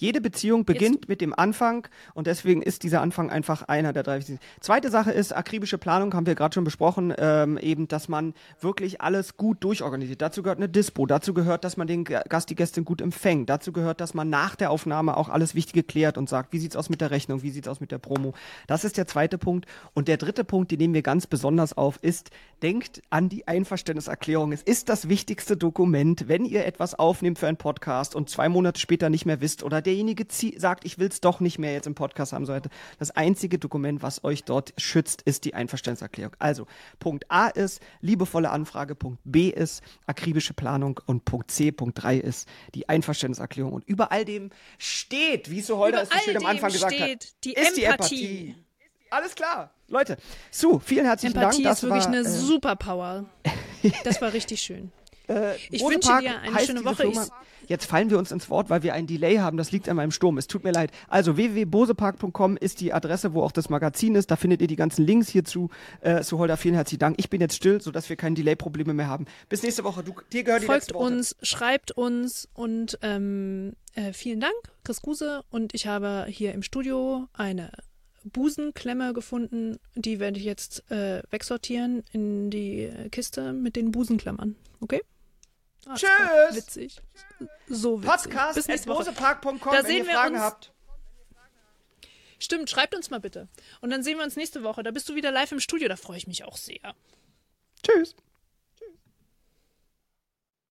Jede 0.00 0.22
Beziehung 0.22 0.64
beginnt 0.64 1.10
mit 1.10 1.20
dem 1.20 1.38
Anfang 1.38 1.86
und 2.14 2.26
deswegen 2.26 2.62
ist 2.62 2.84
dieser 2.84 3.02
Anfang 3.02 3.28
einfach 3.28 3.64
einer 3.68 3.92
der 3.92 4.02
drei 4.02 4.16
wichtigsten. 4.16 4.42
Zweite 4.60 4.88
Sache 4.88 5.10
ist 5.10 5.36
akribische 5.36 5.76
Planung, 5.76 6.14
haben 6.14 6.24
wir 6.24 6.34
gerade 6.34 6.54
schon 6.54 6.64
besprochen, 6.64 7.12
ähm, 7.18 7.58
eben, 7.58 7.86
dass 7.86 8.08
man 8.08 8.32
wirklich 8.62 9.02
alles 9.02 9.36
gut 9.36 9.62
durchorganisiert. 9.62 10.22
Dazu 10.22 10.42
gehört 10.42 10.56
eine 10.56 10.70
Dispo, 10.70 11.04
dazu 11.04 11.34
gehört, 11.34 11.64
dass 11.64 11.76
man 11.76 11.86
den 11.86 12.04
Gast, 12.04 12.48
die 12.48 12.54
Gästin 12.54 12.86
gut 12.86 13.02
empfängt, 13.02 13.50
dazu 13.50 13.72
gehört, 13.72 14.00
dass 14.00 14.14
man 14.14 14.30
nach 14.30 14.56
der 14.56 14.70
Aufnahme 14.70 15.18
auch 15.18 15.28
alles 15.28 15.54
Wichtige 15.54 15.82
klärt 15.82 16.16
und 16.16 16.30
sagt, 16.30 16.54
wie 16.54 16.58
sieht's 16.58 16.76
aus 16.76 16.88
mit 16.88 17.02
der 17.02 17.10
Rechnung, 17.10 17.42
wie 17.42 17.50
sieht's 17.50 17.68
aus 17.68 17.80
mit 17.80 17.92
der 17.92 17.98
Promo. 17.98 18.32
Das 18.66 18.84
ist 18.84 18.96
der 18.96 19.06
zweite 19.06 19.36
Punkt. 19.36 19.66
Und 19.92 20.08
der 20.08 20.16
dritte 20.16 20.44
Punkt, 20.44 20.70
den 20.70 20.78
nehmen 20.78 20.94
wir 20.94 21.02
ganz 21.02 21.26
besonders 21.26 21.76
auf, 21.76 21.98
ist, 22.00 22.30
denkt 22.62 23.02
an 23.10 23.28
die 23.28 23.46
Einverständniserklärung. 23.46 24.52
Es 24.52 24.62
ist 24.62 24.88
das 24.88 25.10
wichtigste 25.10 25.58
Dokument, 25.58 26.26
wenn 26.26 26.46
ihr 26.46 26.64
etwas 26.64 26.98
aufnehmt 26.98 27.38
für 27.38 27.48
einen 27.48 27.58
Podcast 27.58 28.14
und 28.14 28.30
zwei 28.30 28.48
Monate 28.48 28.80
später 28.80 29.10
nicht 29.10 29.26
mehr 29.26 29.42
wisst 29.42 29.62
oder 29.62 29.82
derjenige 29.90 30.26
sagt, 30.56 30.84
ich 30.84 30.98
will 30.98 31.08
es 31.08 31.20
doch 31.20 31.40
nicht 31.40 31.58
mehr 31.58 31.72
jetzt 31.72 31.86
im 31.86 31.94
Podcast 31.94 32.32
haben 32.32 32.46
sollte. 32.46 32.70
Das 32.98 33.10
einzige 33.10 33.58
Dokument, 33.58 34.02
was 34.02 34.22
euch 34.24 34.44
dort 34.44 34.72
schützt, 34.78 35.22
ist 35.22 35.44
die 35.44 35.54
Einverständniserklärung. 35.54 36.36
Also 36.38 36.66
Punkt 36.98 37.24
A 37.28 37.48
ist 37.48 37.80
liebevolle 38.00 38.50
Anfrage, 38.50 38.94
Punkt 38.94 39.20
B 39.24 39.48
ist 39.48 39.82
akribische 40.06 40.54
Planung 40.54 41.00
und 41.06 41.24
Punkt 41.24 41.50
C, 41.50 41.72
Punkt 41.72 42.02
3 42.02 42.18
ist 42.18 42.48
die 42.74 42.88
Einverständniserklärung. 42.88 43.72
Und 43.72 43.84
über 43.88 44.12
all 44.12 44.24
dem 44.24 44.50
steht, 44.78 45.50
wie 45.50 45.60
so 45.60 45.78
heute 45.78 45.98
es 45.98 46.08
so 46.08 46.14
Über 46.14 46.22
schön 46.24 46.36
am 46.36 46.46
Anfang 46.46 46.70
gesagt 46.72 46.94
steht 46.94 47.24
hat, 47.24 47.44
die 47.44 47.52
ist 47.52 47.76
die 47.76 47.84
Empathie. 47.84 48.48
Empathie. 48.48 48.54
Alles 49.10 49.34
klar. 49.34 49.74
Leute, 49.88 50.16
Sue, 50.52 50.78
vielen 50.80 51.04
herzlichen 51.04 51.36
Empathie 51.36 51.64
Dank. 51.64 51.76
ist 51.76 51.82
wirklich 51.82 52.06
eine 52.06 52.24
Superpower. 52.24 53.24
Das 54.04 54.20
war 54.20 54.34
richtig 54.34 54.60
schön. 54.60 54.92
Äh, 55.30 55.56
Ich 55.70 55.82
wünsche 55.82 56.08
dir 56.20 56.40
eine 56.40 56.58
schöne 56.60 56.84
Woche. 56.84 56.96
Firma- 57.04 57.26
Jetzt 57.68 57.84
fallen 57.86 58.10
wir 58.10 58.18
uns 58.18 58.32
ins 58.32 58.50
Wort, 58.50 58.68
weil 58.68 58.82
wir 58.82 58.94
einen 58.94 59.06
Delay 59.06 59.36
haben. 59.36 59.56
Das 59.56 59.70
liegt 59.70 59.88
an 59.88 59.94
meinem 59.94 60.10
Sturm. 60.10 60.38
Es 60.38 60.48
tut 60.48 60.64
mir 60.64 60.72
leid. 60.72 60.90
Also 61.08 61.36
www.bosepark.com 61.36 62.56
ist 62.56 62.80
die 62.80 62.92
Adresse, 62.92 63.32
wo 63.32 63.42
auch 63.44 63.52
das 63.52 63.68
Magazin 63.68 64.16
ist. 64.16 64.30
Da 64.32 64.34
findet 64.36 64.60
ihr 64.60 64.66
die 64.66 64.74
ganzen 64.74 65.06
Links 65.06 65.28
hierzu. 65.28 65.70
Äh, 66.00 66.24
Suholder, 66.24 66.56
vielen 66.56 66.74
herzlichen 66.74 66.98
Dank. 66.98 67.16
Ich 67.20 67.30
bin 67.30 67.40
jetzt 67.40 67.54
still, 67.54 67.80
sodass 67.80 68.08
wir 68.08 68.16
keine 68.16 68.34
Delay-Probleme 68.34 68.92
mehr 68.92 69.06
haben. 69.06 69.26
Bis 69.48 69.62
nächste 69.62 69.84
Woche. 69.84 70.02
Du, 70.02 70.14
dir 70.32 70.42
gehört 70.42 70.62
die 70.62 70.66
Folgt 70.66 70.80
letzten 70.82 70.94
Worte. 70.94 71.14
uns, 71.14 71.36
schreibt 71.42 71.92
uns 71.92 72.48
und 72.54 72.98
ähm, 73.02 73.74
äh, 73.94 74.12
vielen 74.12 74.40
Dank, 74.40 74.54
Chris 74.82 75.00
Guse. 75.00 75.44
Und 75.50 75.72
ich 75.72 75.86
habe 75.86 76.26
hier 76.28 76.52
im 76.54 76.62
Studio 76.64 77.28
eine 77.34 77.70
Busenklemme 78.24 79.12
gefunden. 79.12 79.78
Die 79.94 80.18
werde 80.20 80.38
ich 80.38 80.44
jetzt 80.44 80.90
äh, 80.90 81.22
wegsortieren 81.30 82.02
in 82.12 82.50
die 82.50 82.90
Kiste 83.10 83.52
mit 83.52 83.76
den 83.76 83.92
Busenklammern. 83.92 84.56
Okay? 84.80 85.02
Ah, 85.86 85.94
Tschüss. 85.96 86.56
Witzig. 86.56 87.00
So 87.68 88.02
witzig. 88.02 88.10
Podcast 88.10 88.54
Bis 88.56 88.68
nächste 88.68 88.88
Woche. 88.90 89.04
bosepark.com, 89.04 89.58
Da 89.64 89.72
wenn 89.78 89.86
sehen 89.86 89.96
ihr 89.98 90.06
wir 90.06 90.14
Fragen 90.14 90.34
uns- 90.34 90.42
habt. 90.44 90.72
Stimmt, 92.38 92.70
schreibt 92.70 92.94
uns 92.94 93.10
mal 93.10 93.20
bitte. 93.20 93.48
Und 93.80 93.90
dann 93.90 94.02
sehen 94.02 94.16
wir 94.16 94.24
uns 94.24 94.36
nächste 94.36 94.62
Woche. 94.62 94.82
Da 94.82 94.90
bist 94.92 95.08
du 95.08 95.14
wieder 95.14 95.30
live 95.30 95.52
im 95.52 95.60
Studio. 95.60 95.88
Da 95.88 95.96
freue 95.96 96.16
ich 96.16 96.26
mich 96.26 96.44
auch 96.44 96.56
sehr. 96.56 96.94
Tschüss. 97.82 98.14